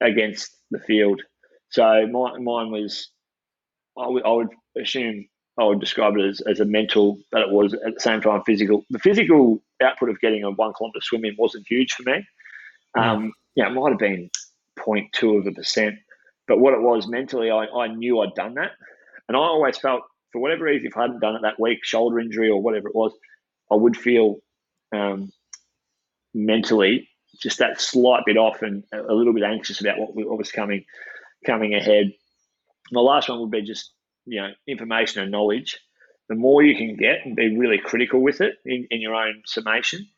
against 0.00 0.56
the 0.70 0.80
field. 0.80 1.22
So 1.70 2.06
my, 2.06 2.38
mine 2.38 2.70
was, 2.70 3.10
I 3.96 4.08
would, 4.08 4.22
would 4.24 4.48
assume 4.80 5.26
I 5.58 5.64
would 5.64 5.80
describe 5.80 6.16
it 6.16 6.24
as, 6.24 6.40
as 6.42 6.60
a 6.60 6.64
mental, 6.64 7.18
but 7.30 7.42
it 7.42 7.50
was 7.50 7.74
at 7.74 7.94
the 7.94 8.00
same 8.00 8.20
time 8.20 8.42
physical. 8.44 8.84
The 8.90 8.98
physical 8.98 9.62
output 9.82 10.08
of 10.08 10.20
getting 10.20 10.42
a 10.42 10.50
one 10.50 10.72
kilometre 10.76 11.00
swim 11.02 11.24
in 11.24 11.36
wasn't 11.38 11.66
huge 11.68 11.92
for 11.92 12.02
me. 12.04 12.24
Um, 12.96 13.32
yeah, 13.54 13.68
it 13.68 13.74
might 13.74 13.90
have 13.90 13.98
been 13.98 14.30
0.2 14.78 15.38
of 15.38 15.46
a 15.46 15.52
percent, 15.52 15.96
but 16.48 16.58
what 16.58 16.74
it 16.74 16.80
was 16.80 17.06
mentally, 17.06 17.50
I, 17.50 17.66
I 17.66 17.88
knew 17.88 18.20
I'd 18.20 18.34
done 18.34 18.54
that. 18.54 18.72
And 19.28 19.36
I 19.36 19.40
always 19.40 19.78
felt 19.78 20.02
for 20.34 20.40
whatever 20.40 20.64
reason, 20.64 20.88
if 20.88 20.96
I 20.96 21.02
hadn't 21.02 21.20
done 21.20 21.36
it 21.36 21.42
that 21.42 21.60
week, 21.60 21.84
shoulder 21.84 22.18
injury 22.18 22.50
or 22.50 22.60
whatever 22.60 22.88
it 22.88 22.94
was, 22.94 23.12
I 23.70 23.76
would 23.76 23.96
feel 23.96 24.40
um, 24.92 25.30
mentally 26.34 27.08
just 27.40 27.58
that 27.58 27.80
slight 27.80 28.24
bit 28.26 28.36
off 28.36 28.60
and 28.62 28.82
a 28.92 29.14
little 29.14 29.32
bit 29.32 29.44
anxious 29.44 29.80
about 29.80 29.96
what, 29.96 30.16
what 30.16 30.36
was 30.36 30.50
coming 30.50 30.84
coming 31.46 31.74
ahead. 31.74 32.12
My 32.90 33.00
last 33.00 33.28
one 33.28 33.38
would 33.40 33.52
be 33.52 33.62
just 33.62 33.92
you 34.26 34.40
know 34.40 34.50
information 34.66 35.22
and 35.22 35.30
knowledge. 35.30 35.78
The 36.28 36.34
more 36.34 36.64
you 36.64 36.76
can 36.76 36.96
get 36.96 37.24
and 37.24 37.36
be 37.36 37.56
really 37.56 37.78
critical 37.78 38.20
with 38.20 38.40
it 38.40 38.56
in, 38.66 38.88
in 38.90 39.00
your 39.00 39.14
own 39.14 39.42
summation, 39.46 40.08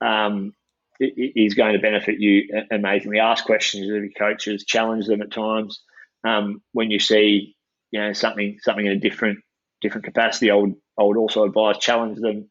um, 0.00 0.52
it, 0.98 1.14
it 1.16 1.40
is 1.40 1.54
going 1.54 1.74
to 1.74 1.78
benefit 1.78 2.18
you 2.18 2.48
amazingly. 2.72 3.20
Ask 3.20 3.44
questions 3.44 3.84
of 3.84 3.94
your 3.94 4.08
coaches, 4.18 4.64
challenge 4.64 5.06
them 5.06 5.22
at 5.22 5.30
times. 5.30 5.80
Um, 6.24 6.60
when 6.72 6.90
you 6.90 6.98
see 6.98 7.54
you 7.92 8.00
know 8.00 8.12
something 8.12 8.58
something 8.62 8.86
in 8.86 8.92
a 8.92 8.98
different 8.98 9.38
different 9.80 10.04
capacity, 10.04 10.50
I 10.50 10.54
would 10.54 10.74
I 10.98 11.02
would 11.02 11.16
also 11.16 11.44
advise 11.44 11.78
challenge 11.78 12.18
them 12.18 12.48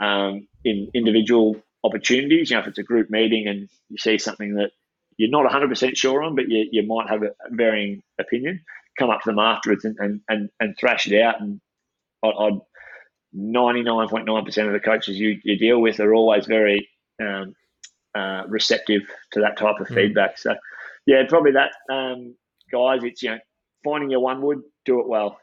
um, 0.00 0.48
in 0.64 0.90
individual 0.94 1.56
opportunities. 1.84 2.50
You 2.50 2.56
know, 2.56 2.62
if 2.62 2.68
it's 2.68 2.78
a 2.78 2.82
group 2.82 3.10
meeting 3.10 3.46
and 3.48 3.68
you 3.88 3.98
see 3.98 4.18
something 4.18 4.54
that 4.54 4.70
you're 5.16 5.30
not 5.30 5.50
100% 5.50 5.96
sure 5.96 6.22
on, 6.22 6.34
but 6.34 6.48
you, 6.48 6.68
you 6.72 6.86
might 6.86 7.08
have 7.08 7.22
a 7.22 7.30
varying 7.50 8.02
opinion, 8.18 8.64
come 8.98 9.10
up 9.10 9.20
to 9.22 9.30
them 9.30 9.38
afterwards 9.38 9.84
and, 9.84 9.96
and, 9.98 10.20
and, 10.28 10.50
and 10.58 10.74
thrash 10.78 11.06
it 11.06 11.20
out. 11.20 11.40
And 11.40 11.60
I, 12.24 12.28
I'd 12.28 12.60
99.9% 13.36 14.66
of 14.66 14.72
the 14.72 14.80
coaches 14.80 15.18
you, 15.18 15.38
you 15.44 15.58
deal 15.58 15.80
with 15.80 16.00
are 16.00 16.14
always 16.14 16.46
very 16.46 16.88
um, 17.20 17.54
uh, 18.14 18.44
receptive 18.48 19.02
to 19.32 19.40
that 19.40 19.56
type 19.56 19.80
of 19.80 19.88
mm. 19.88 19.94
feedback. 19.94 20.38
So, 20.38 20.54
yeah, 21.06 21.22
probably 21.28 21.52
that, 21.52 21.72
um, 21.92 22.34
guys. 22.70 23.00
It's 23.02 23.22
you 23.22 23.30
know 23.30 23.38
finding 23.84 24.10
your 24.10 24.20
one 24.20 24.42
wood, 24.42 24.62
do 24.84 25.00
it 25.00 25.08
well. 25.08 25.38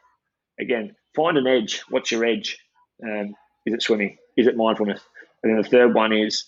Again, 0.59 0.95
find 1.15 1.37
an 1.37 1.47
edge. 1.47 1.81
What's 1.89 2.11
your 2.11 2.25
edge? 2.25 2.57
Um, 3.03 3.35
is 3.65 3.73
it 3.73 3.81
swimming? 3.81 4.17
Is 4.37 4.47
it 4.47 4.57
mindfulness? 4.57 5.01
And 5.43 5.51
then 5.51 5.61
the 5.61 5.67
third 5.67 5.93
one 5.93 6.13
is 6.13 6.45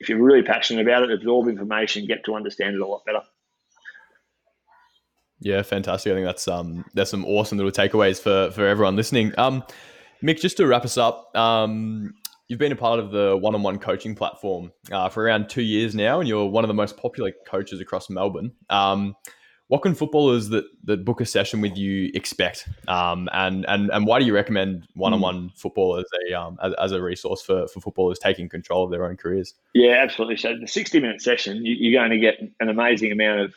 if 0.00 0.08
you're 0.08 0.22
really 0.22 0.42
passionate 0.42 0.86
about 0.86 1.02
it, 1.04 1.12
absorb 1.12 1.48
information, 1.48 2.06
get 2.06 2.24
to 2.24 2.34
understand 2.34 2.74
it 2.74 2.80
a 2.80 2.86
lot 2.86 3.04
better. 3.04 3.22
Yeah, 5.40 5.62
fantastic. 5.62 6.12
I 6.12 6.14
think 6.14 6.26
that's 6.26 6.48
um 6.48 6.84
that's 6.94 7.10
some 7.10 7.24
awesome 7.26 7.58
little 7.58 7.72
takeaways 7.72 8.20
for 8.20 8.50
for 8.52 8.66
everyone 8.66 8.96
listening. 8.96 9.32
Um, 9.38 9.62
Mick, 10.22 10.40
just 10.40 10.56
to 10.56 10.66
wrap 10.66 10.84
us 10.84 10.96
up, 10.96 11.36
um, 11.36 12.14
you've 12.48 12.58
been 12.58 12.72
a 12.72 12.76
part 12.76 12.98
of 12.98 13.10
the 13.10 13.36
one-on-one 13.36 13.78
coaching 13.78 14.14
platform 14.14 14.72
uh, 14.90 15.08
for 15.10 15.22
around 15.22 15.50
two 15.50 15.60
years 15.62 15.94
now, 15.94 16.20
and 16.20 16.28
you're 16.28 16.46
one 16.46 16.64
of 16.64 16.68
the 16.68 16.74
most 16.74 16.96
popular 16.96 17.32
coaches 17.46 17.80
across 17.80 18.08
Melbourne. 18.08 18.52
Um, 18.70 19.16
what 19.68 19.82
can 19.82 19.94
footballers 19.94 20.50
that, 20.50 20.64
that 20.84 21.04
book 21.04 21.20
a 21.20 21.26
session 21.26 21.60
with 21.60 21.76
you 21.76 22.10
expect? 22.14 22.68
Um, 22.86 23.28
and, 23.32 23.64
and, 23.66 23.90
and 23.90 24.06
why 24.06 24.18
do 24.18 24.26
you 24.26 24.34
recommend 24.34 24.86
one-on-one 24.94 25.50
mm. 25.50 25.58
football 25.58 25.96
as 25.96 26.04
a, 26.28 26.38
um, 26.38 26.58
as, 26.62 26.74
as, 26.78 26.92
a 26.92 27.00
resource 27.00 27.42
for, 27.42 27.66
for 27.68 27.80
footballers 27.80 28.18
taking 28.18 28.48
control 28.48 28.84
of 28.84 28.90
their 28.90 29.06
own 29.06 29.16
careers? 29.16 29.54
Yeah, 29.72 29.96
absolutely. 30.02 30.36
So 30.36 30.54
the 30.60 30.68
60 30.68 31.00
minute 31.00 31.22
session, 31.22 31.64
you, 31.64 31.96
are 31.98 32.02
going 32.02 32.10
to 32.10 32.18
get 32.18 32.40
an 32.60 32.68
amazing 32.68 33.10
amount 33.10 33.40
of 33.40 33.54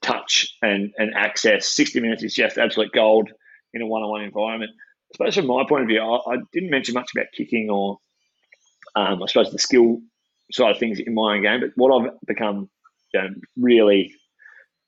touch 0.00 0.56
and, 0.62 0.92
and 0.96 1.12
access. 1.14 1.66
60 1.66 2.00
minutes 2.00 2.22
is 2.22 2.34
just 2.34 2.56
absolute 2.56 2.92
gold 2.92 3.30
in 3.74 3.82
a 3.82 3.86
one-on-one 3.86 4.22
environment. 4.22 4.70
I 4.70 5.16
suppose 5.16 5.34
from 5.34 5.46
my 5.46 5.64
point 5.68 5.82
of 5.82 5.88
view, 5.88 6.00
I, 6.00 6.34
I 6.34 6.36
didn't 6.52 6.70
mention 6.70 6.94
much 6.94 7.10
about 7.14 7.26
kicking 7.36 7.68
or 7.68 7.98
um, 8.94 9.22
I 9.22 9.26
suppose 9.26 9.50
the 9.50 9.58
skill 9.58 10.00
side 10.52 10.70
of 10.70 10.78
things 10.78 11.00
in 11.00 11.14
my 11.14 11.34
own 11.34 11.42
game, 11.42 11.60
but 11.60 11.70
what 11.74 11.92
I've 11.92 12.10
become 12.26 12.70
you 13.12 13.20
know, 13.20 13.28
really 13.56 14.14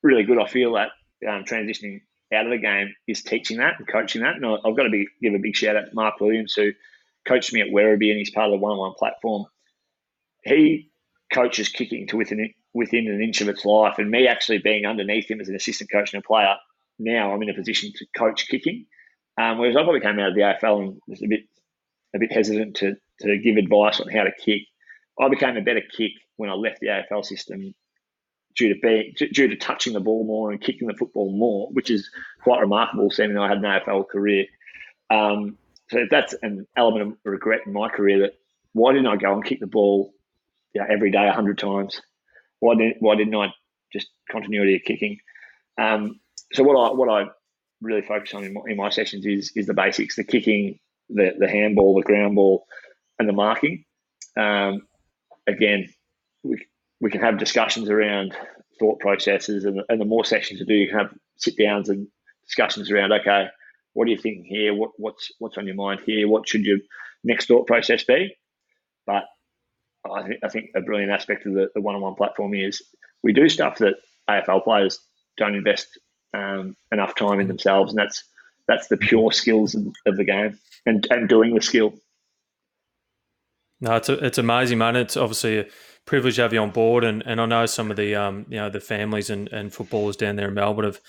really 0.02 0.24
good. 0.24 0.40
I 0.40 0.46
feel 0.46 0.74
that 0.74 0.90
um, 1.28 1.44
transitioning 1.44 2.00
out 2.32 2.46
of 2.46 2.50
the 2.50 2.58
game 2.58 2.94
is 3.06 3.22
teaching 3.22 3.58
that 3.58 3.74
and 3.78 3.88
coaching 3.88 4.22
that. 4.22 4.36
And 4.36 4.46
I've 4.46 4.76
got 4.76 4.84
to 4.84 4.90
be, 4.90 5.06
give 5.22 5.34
a 5.34 5.38
big 5.38 5.56
shout 5.56 5.76
out 5.76 5.86
to 5.86 5.94
Mark 5.94 6.20
Williams, 6.20 6.54
who 6.54 6.70
coached 7.26 7.52
me 7.52 7.60
at 7.60 7.68
Werribee 7.68 8.10
and 8.10 8.18
he's 8.18 8.30
part 8.30 8.46
of 8.46 8.52
the 8.52 8.58
one-on-one 8.58 8.94
platform. 8.98 9.46
He 10.44 10.90
coaches 11.32 11.68
kicking 11.68 12.06
to 12.08 12.16
within 12.16 12.52
within 12.72 13.08
an 13.08 13.20
inch 13.20 13.40
of 13.40 13.48
its 13.48 13.64
life, 13.64 13.98
and 13.98 14.10
me 14.10 14.28
actually 14.28 14.58
being 14.58 14.86
underneath 14.86 15.28
him 15.28 15.40
as 15.40 15.48
an 15.48 15.56
assistant 15.56 15.90
coach 15.90 16.14
and 16.14 16.22
a 16.22 16.26
player. 16.26 16.54
Now 16.98 17.32
I'm 17.32 17.42
in 17.42 17.50
a 17.50 17.54
position 17.54 17.92
to 17.96 18.06
coach 18.16 18.46
kicking, 18.48 18.86
um, 19.38 19.58
whereas 19.58 19.76
I 19.76 19.82
probably 19.82 20.00
came 20.00 20.18
out 20.18 20.30
of 20.30 20.34
the 20.34 20.42
AFL 20.42 20.82
and 20.82 21.00
was 21.06 21.22
a 21.22 21.26
bit 21.26 21.40
a 22.14 22.18
bit 22.18 22.32
hesitant 22.32 22.76
to 22.76 22.94
to 23.20 23.38
give 23.38 23.56
advice 23.56 24.00
on 24.00 24.08
how 24.08 24.24
to 24.24 24.32
kick. 24.32 24.62
I 25.20 25.28
became 25.28 25.56
a 25.56 25.62
better 25.62 25.82
kick 25.82 26.12
when 26.36 26.48
I 26.48 26.54
left 26.54 26.80
the 26.80 26.88
AFL 26.88 27.24
system 27.24 27.74
due 28.60 28.74
to 28.74 28.80
being 28.80 29.14
due 29.32 29.48
to 29.48 29.56
touching 29.56 29.94
the 29.94 30.00
ball 30.00 30.24
more 30.24 30.52
and 30.52 30.60
kicking 30.60 30.86
the 30.86 30.94
football 30.94 31.32
more, 31.32 31.68
which 31.72 31.90
is 31.90 32.10
quite 32.42 32.60
remarkable. 32.60 33.10
Seeing 33.10 33.32
that 33.32 33.40
I 33.40 33.48
had 33.48 33.58
an 33.58 33.64
AFL 33.64 34.06
career, 34.06 34.44
um, 35.08 35.56
so 35.90 36.04
that's 36.10 36.34
an 36.42 36.66
element 36.76 37.02
of 37.02 37.16
regret 37.24 37.62
in 37.66 37.72
my 37.72 37.88
career. 37.88 38.20
That 38.20 38.34
why 38.74 38.92
didn't 38.92 39.06
I 39.06 39.16
go 39.16 39.32
and 39.32 39.44
kick 39.44 39.60
the 39.60 39.66
ball 39.66 40.12
you 40.74 40.82
know, 40.82 40.86
every 40.90 41.10
day 41.10 41.28
hundred 41.30 41.58
times? 41.58 42.02
Why 42.60 42.74
didn't 42.74 42.96
Why 43.00 43.16
didn't 43.16 43.34
I 43.34 43.48
just 43.92 44.08
continuity 44.30 44.76
of 44.76 44.82
kicking? 44.82 45.18
Um, 45.78 46.20
so 46.52 46.62
what 46.62 46.76
I 46.76 46.94
what 46.94 47.08
I 47.08 47.30
really 47.80 48.02
focus 48.02 48.34
on 48.34 48.44
in 48.44 48.52
my, 48.52 48.60
in 48.66 48.76
my, 48.76 48.90
sessions 48.90 49.24
is 49.24 49.52
is 49.56 49.66
the 49.66 49.74
basics: 49.74 50.16
the 50.16 50.24
kicking, 50.24 50.78
the 51.08 51.32
the 51.38 51.48
handball, 51.48 51.94
the 51.94 52.02
ground 52.02 52.34
ball, 52.34 52.66
and 53.18 53.26
the 53.26 53.32
marking. 53.32 53.86
Um, 54.36 54.82
again, 55.46 55.88
we 56.42 56.66
we 57.00 57.10
can 57.10 57.20
have 57.20 57.38
discussions 57.38 57.88
around 57.88 58.34
thought 58.78 59.00
processes, 59.00 59.64
and, 59.64 59.82
and 59.88 60.00
the 60.00 60.04
more 60.04 60.24
sessions 60.24 60.60
we 60.60 60.66
do, 60.66 60.74
you 60.74 60.88
can 60.88 60.98
have 60.98 61.14
sit 61.36 61.56
downs 61.56 61.88
and 61.88 62.08
discussions 62.46 62.90
around. 62.90 63.12
Okay, 63.12 63.46
what 63.92 64.06
are 64.06 64.10
you 64.10 64.18
thinking 64.18 64.44
here? 64.44 64.74
What 64.74 64.90
what's 64.96 65.32
what's 65.38 65.58
on 65.58 65.66
your 65.66 65.76
mind 65.76 66.00
here? 66.04 66.28
What 66.28 66.48
should 66.48 66.64
your 66.64 66.78
next 67.24 67.46
thought 67.46 67.66
process 67.66 68.04
be? 68.04 68.36
But 69.06 69.24
I 70.10 70.22
think 70.22 70.40
I 70.42 70.48
think 70.48 70.70
a 70.74 70.80
brilliant 70.80 71.12
aspect 71.12 71.46
of 71.46 71.54
the, 71.54 71.70
the 71.74 71.80
one-on-one 71.80 72.14
platform 72.14 72.54
is 72.54 72.82
we 73.22 73.32
do 73.32 73.48
stuff 73.48 73.78
that 73.78 73.94
AFL 74.28 74.64
players 74.64 74.98
don't 75.36 75.54
invest 75.54 75.98
um, 76.34 76.76
enough 76.92 77.14
time 77.14 77.40
in 77.40 77.48
themselves, 77.48 77.92
and 77.92 77.98
that's 77.98 78.24
that's 78.68 78.88
the 78.88 78.96
pure 78.96 79.32
skills 79.32 79.74
of, 79.74 79.86
of, 80.06 80.16
the 80.16 80.24
game 80.24 80.56
and, 80.86 81.04
and 81.10 81.28
doing 81.28 81.56
the 81.56 81.60
skill. 81.60 81.92
No, 83.80 83.96
it's 83.96 84.08
a, 84.08 84.24
it's 84.24 84.38
amazing, 84.38 84.78
man. 84.78 84.94
It's 84.94 85.16
obviously 85.16 85.58
a 85.58 85.66
privilege 86.10 86.34
to 86.34 86.42
have 86.42 86.52
you 86.52 86.58
on 86.58 86.70
board, 86.70 87.04
and, 87.04 87.22
and 87.24 87.40
I 87.40 87.46
know 87.46 87.66
some 87.66 87.88
of 87.88 87.96
the 87.96 88.16
um, 88.16 88.44
you 88.48 88.56
know 88.56 88.68
the 88.68 88.80
families 88.80 89.30
and, 89.30 89.48
and 89.52 89.72
footballers 89.72 90.16
down 90.16 90.34
there 90.34 90.48
in 90.48 90.54
Melbourne 90.54 90.84
have 90.84 91.00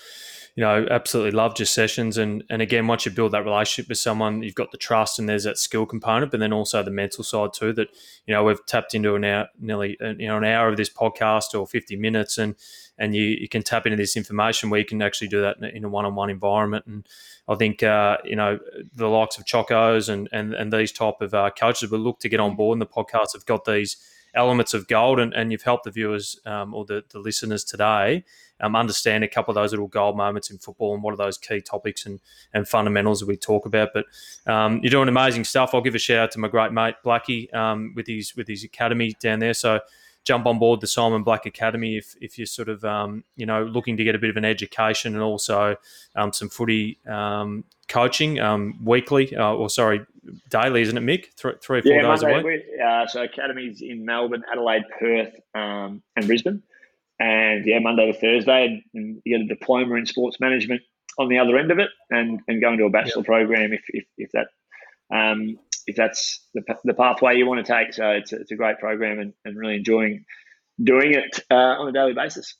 you 0.54 0.62
know, 0.62 0.86
absolutely 0.90 1.30
loved 1.30 1.58
your 1.58 1.66
sessions. 1.66 2.18
And 2.18 2.44
and 2.50 2.60
again, 2.60 2.86
once 2.86 3.06
you 3.06 3.12
build 3.12 3.32
that 3.32 3.44
relationship 3.44 3.88
with 3.88 3.98
someone, 3.98 4.42
you've 4.42 4.54
got 4.54 4.70
the 4.70 4.76
trust 4.76 5.18
and 5.18 5.28
there's 5.28 5.44
that 5.44 5.56
skill 5.56 5.86
component, 5.86 6.30
but 6.30 6.40
then 6.40 6.52
also 6.52 6.82
the 6.82 6.90
mental 6.90 7.24
side 7.24 7.54
too. 7.54 7.72
That 7.72 7.88
you 8.26 8.34
know 8.34 8.44
we've 8.44 8.64
tapped 8.66 8.94
into 8.94 9.14
an 9.14 9.24
hour, 9.24 9.48
nearly 9.58 9.96
uh, 10.00 10.12
you 10.18 10.28
know 10.28 10.36
an 10.36 10.44
hour 10.44 10.68
of 10.68 10.76
this 10.76 10.90
podcast 10.90 11.58
or 11.58 11.66
fifty 11.66 11.96
minutes, 11.96 12.36
and 12.36 12.54
and 12.98 13.16
you, 13.16 13.24
you 13.24 13.48
can 13.48 13.62
tap 13.62 13.86
into 13.86 13.96
this 13.96 14.16
information 14.16 14.68
where 14.68 14.78
you 14.78 14.86
can 14.86 15.00
actually 15.00 15.28
do 15.28 15.40
that 15.40 15.56
in 15.74 15.84
a 15.84 15.88
one-on-one 15.88 16.28
environment. 16.28 16.84
And 16.86 17.08
I 17.48 17.54
think 17.54 17.82
uh, 17.82 18.18
you 18.22 18.36
know 18.36 18.58
the 18.94 19.08
likes 19.08 19.38
of 19.38 19.46
Chocos 19.46 20.10
and 20.10 20.28
and 20.32 20.52
and 20.52 20.70
these 20.70 20.92
type 20.92 21.22
of 21.22 21.32
uh, 21.32 21.50
coaches 21.58 21.90
will 21.90 22.00
look 22.00 22.20
to 22.20 22.28
get 22.28 22.40
on 22.40 22.56
board. 22.56 22.76
And 22.76 22.82
the 22.82 22.86
podcast 22.86 23.32
have 23.32 23.46
got 23.46 23.64
these 23.64 23.96
elements 24.34 24.74
of 24.74 24.88
gold, 24.88 25.20
and, 25.20 25.34
and 25.34 25.52
you've 25.52 25.62
helped 25.62 25.84
the 25.84 25.90
viewers 25.90 26.40
um, 26.46 26.74
or 26.74 26.84
the, 26.84 27.04
the 27.10 27.18
listeners 27.18 27.64
today 27.64 28.24
um, 28.62 28.76
understand 28.76 29.24
a 29.24 29.28
couple 29.28 29.50
of 29.50 29.56
those 29.56 29.72
little 29.72 29.88
gold 29.88 30.16
moments 30.16 30.50
in 30.50 30.58
football 30.58 30.94
and 30.94 31.02
what 31.02 31.12
are 31.12 31.16
those 31.16 31.36
key 31.36 31.60
topics 31.60 32.06
and, 32.06 32.20
and 32.54 32.66
fundamentals 32.66 33.20
that 33.20 33.26
we 33.26 33.36
talk 33.36 33.66
about. 33.66 33.90
But 33.92 34.06
um, 34.46 34.80
you're 34.82 34.90
doing 34.90 35.08
amazing 35.08 35.44
stuff. 35.44 35.74
I'll 35.74 35.82
give 35.82 35.94
a 35.94 35.98
shout 35.98 36.18
out 36.18 36.30
to 36.32 36.38
my 36.38 36.48
great 36.48 36.72
mate 36.72 36.94
Blackie 37.04 37.52
um, 37.54 37.92
with 37.94 38.06
his 38.06 38.34
with 38.36 38.48
his 38.48 38.64
academy 38.64 39.14
down 39.20 39.40
there. 39.40 39.54
So 39.54 39.80
jump 40.24 40.46
on 40.46 40.58
board 40.58 40.80
the 40.80 40.86
Simon 40.86 41.24
Black 41.24 41.46
Academy 41.46 41.96
if, 41.96 42.14
if 42.20 42.38
you're 42.38 42.46
sort 42.46 42.68
of 42.68 42.84
um, 42.84 43.24
you 43.36 43.46
know 43.46 43.64
looking 43.64 43.96
to 43.96 44.04
get 44.04 44.14
a 44.14 44.18
bit 44.18 44.30
of 44.30 44.36
an 44.36 44.44
education 44.44 45.14
and 45.14 45.22
also 45.22 45.76
um, 46.14 46.32
some 46.32 46.48
footy 46.48 46.98
um, 47.08 47.64
coaching 47.88 48.38
um, 48.38 48.78
weekly 48.84 49.34
uh, 49.36 49.52
or 49.52 49.68
sorry 49.68 50.06
daily, 50.48 50.82
isn't 50.82 50.96
it, 50.96 51.02
Mick? 51.02 51.32
Three, 51.36 51.54
three 51.62 51.78
or 51.80 51.82
four 51.82 51.92
yeah, 51.92 52.02
days 52.02 52.22
Monday, 52.22 52.40
a 52.40 52.44
week. 52.44 52.62
Uh, 52.84 53.06
so 53.06 53.22
academies 53.22 53.82
in 53.82 54.04
Melbourne, 54.04 54.44
Adelaide, 54.50 54.84
Perth, 54.98 55.34
um, 55.54 56.02
and 56.16 56.26
Brisbane. 56.26 56.62
And 57.18 57.64
yeah, 57.66 57.78
Monday 57.78 58.10
to 58.10 58.18
Thursday, 58.18 58.82
and 58.94 59.22
you 59.24 59.38
get 59.38 59.44
a 59.44 59.54
diploma 59.54 59.94
in 59.94 60.06
sports 60.06 60.40
management 60.40 60.82
on 61.18 61.28
the 61.28 61.38
other 61.38 61.56
end 61.56 61.70
of 61.70 61.78
it, 61.78 61.90
and 62.10 62.40
and 62.48 62.60
go 62.60 62.72
into 62.72 62.84
a 62.84 62.90
bachelor 62.90 63.20
yep. 63.20 63.26
program 63.26 63.72
if, 63.72 63.82
if, 63.88 64.04
if 64.16 64.30
that 64.32 64.48
um, 65.14 65.58
if 65.86 65.94
that's 65.94 66.40
the, 66.54 66.62
the 66.84 66.94
pathway 66.94 67.36
you 67.36 67.46
want 67.46 67.64
to 67.64 67.72
take. 67.72 67.92
So 67.92 68.10
it's 68.10 68.32
a, 68.32 68.36
it's 68.36 68.50
a 68.50 68.56
great 68.56 68.78
program, 68.78 69.20
and, 69.20 69.34
and 69.44 69.56
really 69.56 69.76
enjoying 69.76 70.24
doing 70.82 71.14
it 71.14 71.40
uh, 71.50 71.54
on 71.54 71.88
a 71.88 71.92
daily 71.92 72.14
basis. 72.14 72.56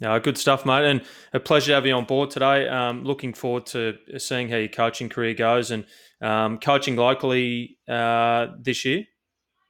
Yeah, 0.00 0.18
good 0.20 0.38
stuff, 0.38 0.64
mate, 0.64 0.84
and 0.84 1.02
a 1.32 1.40
pleasure 1.40 1.72
to 1.72 1.74
have 1.74 1.86
you 1.86 1.94
on 1.94 2.04
board 2.04 2.30
today. 2.30 2.68
Um, 2.68 3.02
looking 3.02 3.34
forward 3.34 3.66
to 3.66 3.98
seeing 4.18 4.48
how 4.48 4.56
your 4.56 4.68
coaching 4.68 5.08
career 5.08 5.34
goes 5.34 5.72
and 5.72 5.84
um, 6.20 6.58
coaching 6.58 6.96
locally 6.96 7.78
uh, 7.88 8.48
this 8.58 8.84
year. 8.84 9.04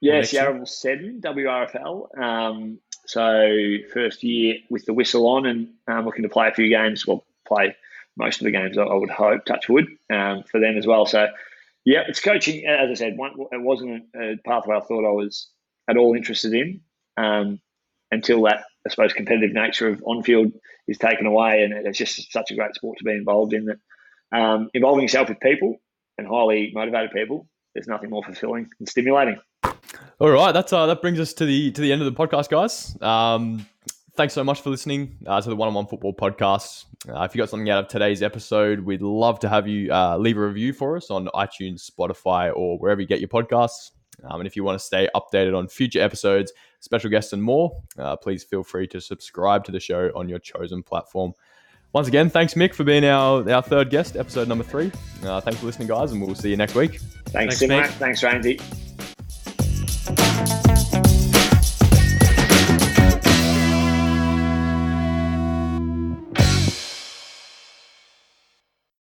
Yes, 0.01 0.31
Yarraville 0.31 0.67
Seddon, 0.67 1.19
WRFL. 1.21 2.17
Um, 2.17 2.79
so 3.05 3.77
first 3.93 4.23
year 4.23 4.55
with 4.69 4.85
the 4.85 4.93
whistle 4.93 5.27
on 5.27 5.45
and 5.45 5.69
um, 5.87 6.05
looking 6.05 6.23
to 6.23 6.29
play 6.29 6.47
a 6.47 6.53
few 6.53 6.69
games. 6.69 7.05
Well, 7.05 7.25
play 7.47 7.75
most 8.15 8.39
of 8.39 8.45
the 8.45 8.51
games. 8.51 8.77
I, 8.77 8.85
would 8.85 9.09
hope, 9.09 9.45
touch 9.45 9.67
wood, 9.67 9.87
um, 10.09 10.43
for 10.43 10.59
them 10.59 10.77
as 10.77 10.87
well. 10.87 11.05
So 11.05 11.27
yeah, 11.85 12.03
it's 12.07 12.19
coaching. 12.19 12.65
As 12.65 12.89
I 12.89 12.93
said, 12.93 13.17
one, 13.17 13.33
it 13.51 13.61
wasn't 13.61 14.05
a 14.15 14.35
pathway 14.45 14.77
I 14.77 14.81
thought 14.81 15.07
I 15.07 15.11
was 15.11 15.49
at 15.89 15.97
all 15.97 16.13
interested 16.13 16.53
in 16.53 16.81
um, 17.17 17.59
until 18.11 18.43
that, 18.43 18.63
I 18.85 18.89
suppose, 18.89 19.13
competitive 19.13 19.53
nature 19.53 19.87
of 19.87 20.03
on 20.05 20.23
field 20.23 20.51
is 20.87 20.97
taken 20.97 21.25
away, 21.25 21.63
and 21.63 21.73
it's 21.73 21.97
just 21.97 22.31
such 22.31 22.51
a 22.51 22.55
great 22.55 22.75
sport 22.75 22.97
to 22.99 23.03
be 23.03 23.11
involved 23.11 23.53
in. 23.53 23.65
That 23.65 23.77
um, 24.31 24.69
involving 24.73 25.01
yourself 25.01 25.29
with 25.29 25.39
people 25.39 25.77
and 26.19 26.27
highly 26.27 26.71
motivated 26.73 27.11
people, 27.11 27.47
there's 27.73 27.87
nothing 27.87 28.09
more 28.09 28.23
fulfilling 28.23 28.69
and 28.79 28.87
stimulating. 28.87 29.39
All 30.19 30.29
right, 30.29 30.51
that's 30.51 30.73
uh, 30.73 30.85
that 30.85 31.01
brings 31.01 31.19
us 31.19 31.33
to 31.33 31.45
the 31.45 31.71
to 31.71 31.81
the 31.81 31.91
end 31.91 32.01
of 32.01 32.13
the 32.13 32.27
podcast, 32.27 32.49
guys. 32.49 33.01
Um, 33.01 33.65
thanks 34.15 34.33
so 34.33 34.43
much 34.43 34.61
for 34.61 34.69
listening 34.69 35.17
uh, 35.25 35.41
to 35.41 35.49
the 35.49 35.55
One 35.55 35.69
on 35.69 35.73
One 35.73 35.87
Football 35.87 36.13
Podcast. 36.13 36.85
Uh, 37.07 37.23
if 37.23 37.33
you 37.33 37.39
got 37.39 37.49
something 37.49 37.69
out 37.69 37.85
of 37.85 37.87
today's 37.87 38.21
episode, 38.21 38.81
we'd 38.81 39.01
love 39.01 39.39
to 39.39 39.49
have 39.49 39.67
you 39.67 39.91
uh, 39.93 40.17
leave 40.17 40.37
a 40.37 40.45
review 40.45 40.73
for 40.73 40.97
us 40.97 41.09
on 41.09 41.27
iTunes, 41.27 41.89
Spotify, 41.89 42.51
or 42.53 42.77
wherever 42.77 42.99
you 42.99 43.07
get 43.07 43.19
your 43.19 43.29
podcasts. 43.29 43.91
Um, 44.25 44.41
and 44.41 44.47
if 44.47 44.57
you 44.57 44.65
want 44.65 44.77
to 44.77 44.83
stay 44.83 45.07
updated 45.15 45.57
on 45.57 45.69
future 45.69 46.01
episodes, 46.01 46.51
special 46.81 47.09
guests, 47.09 47.31
and 47.31 47.41
more, 47.41 47.81
uh, 47.97 48.17
please 48.17 48.43
feel 48.43 48.63
free 48.63 48.87
to 48.87 48.99
subscribe 48.99 49.63
to 49.63 49.71
the 49.71 49.79
show 49.79 50.11
on 50.15 50.27
your 50.27 50.39
chosen 50.39 50.83
platform. 50.83 51.33
Once 51.91 52.07
again, 52.07 52.29
thanks, 52.29 52.53
Mick, 52.53 52.73
for 52.73 52.83
being 52.83 53.03
our, 53.03 53.49
our 53.49 53.61
third 53.61 53.89
guest, 53.89 54.15
episode 54.15 54.47
number 54.47 54.63
three. 54.63 54.91
Uh, 55.23 55.41
thanks 55.41 55.59
for 55.59 55.65
listening, 55.65 55.87
guys, 55.87 56.11
and 56.11 56.21
we'll 56.21 56.35
see 56.35 56.49
you 56.49 56.57
next 56.57 56.75
week. 56.75 56.99
Thanks, 57.29 57.59
thanks 57.59 57.63
Mick. 57.63 57.87
Thanks, 57.97 58.23
Randy. 58.23 58.59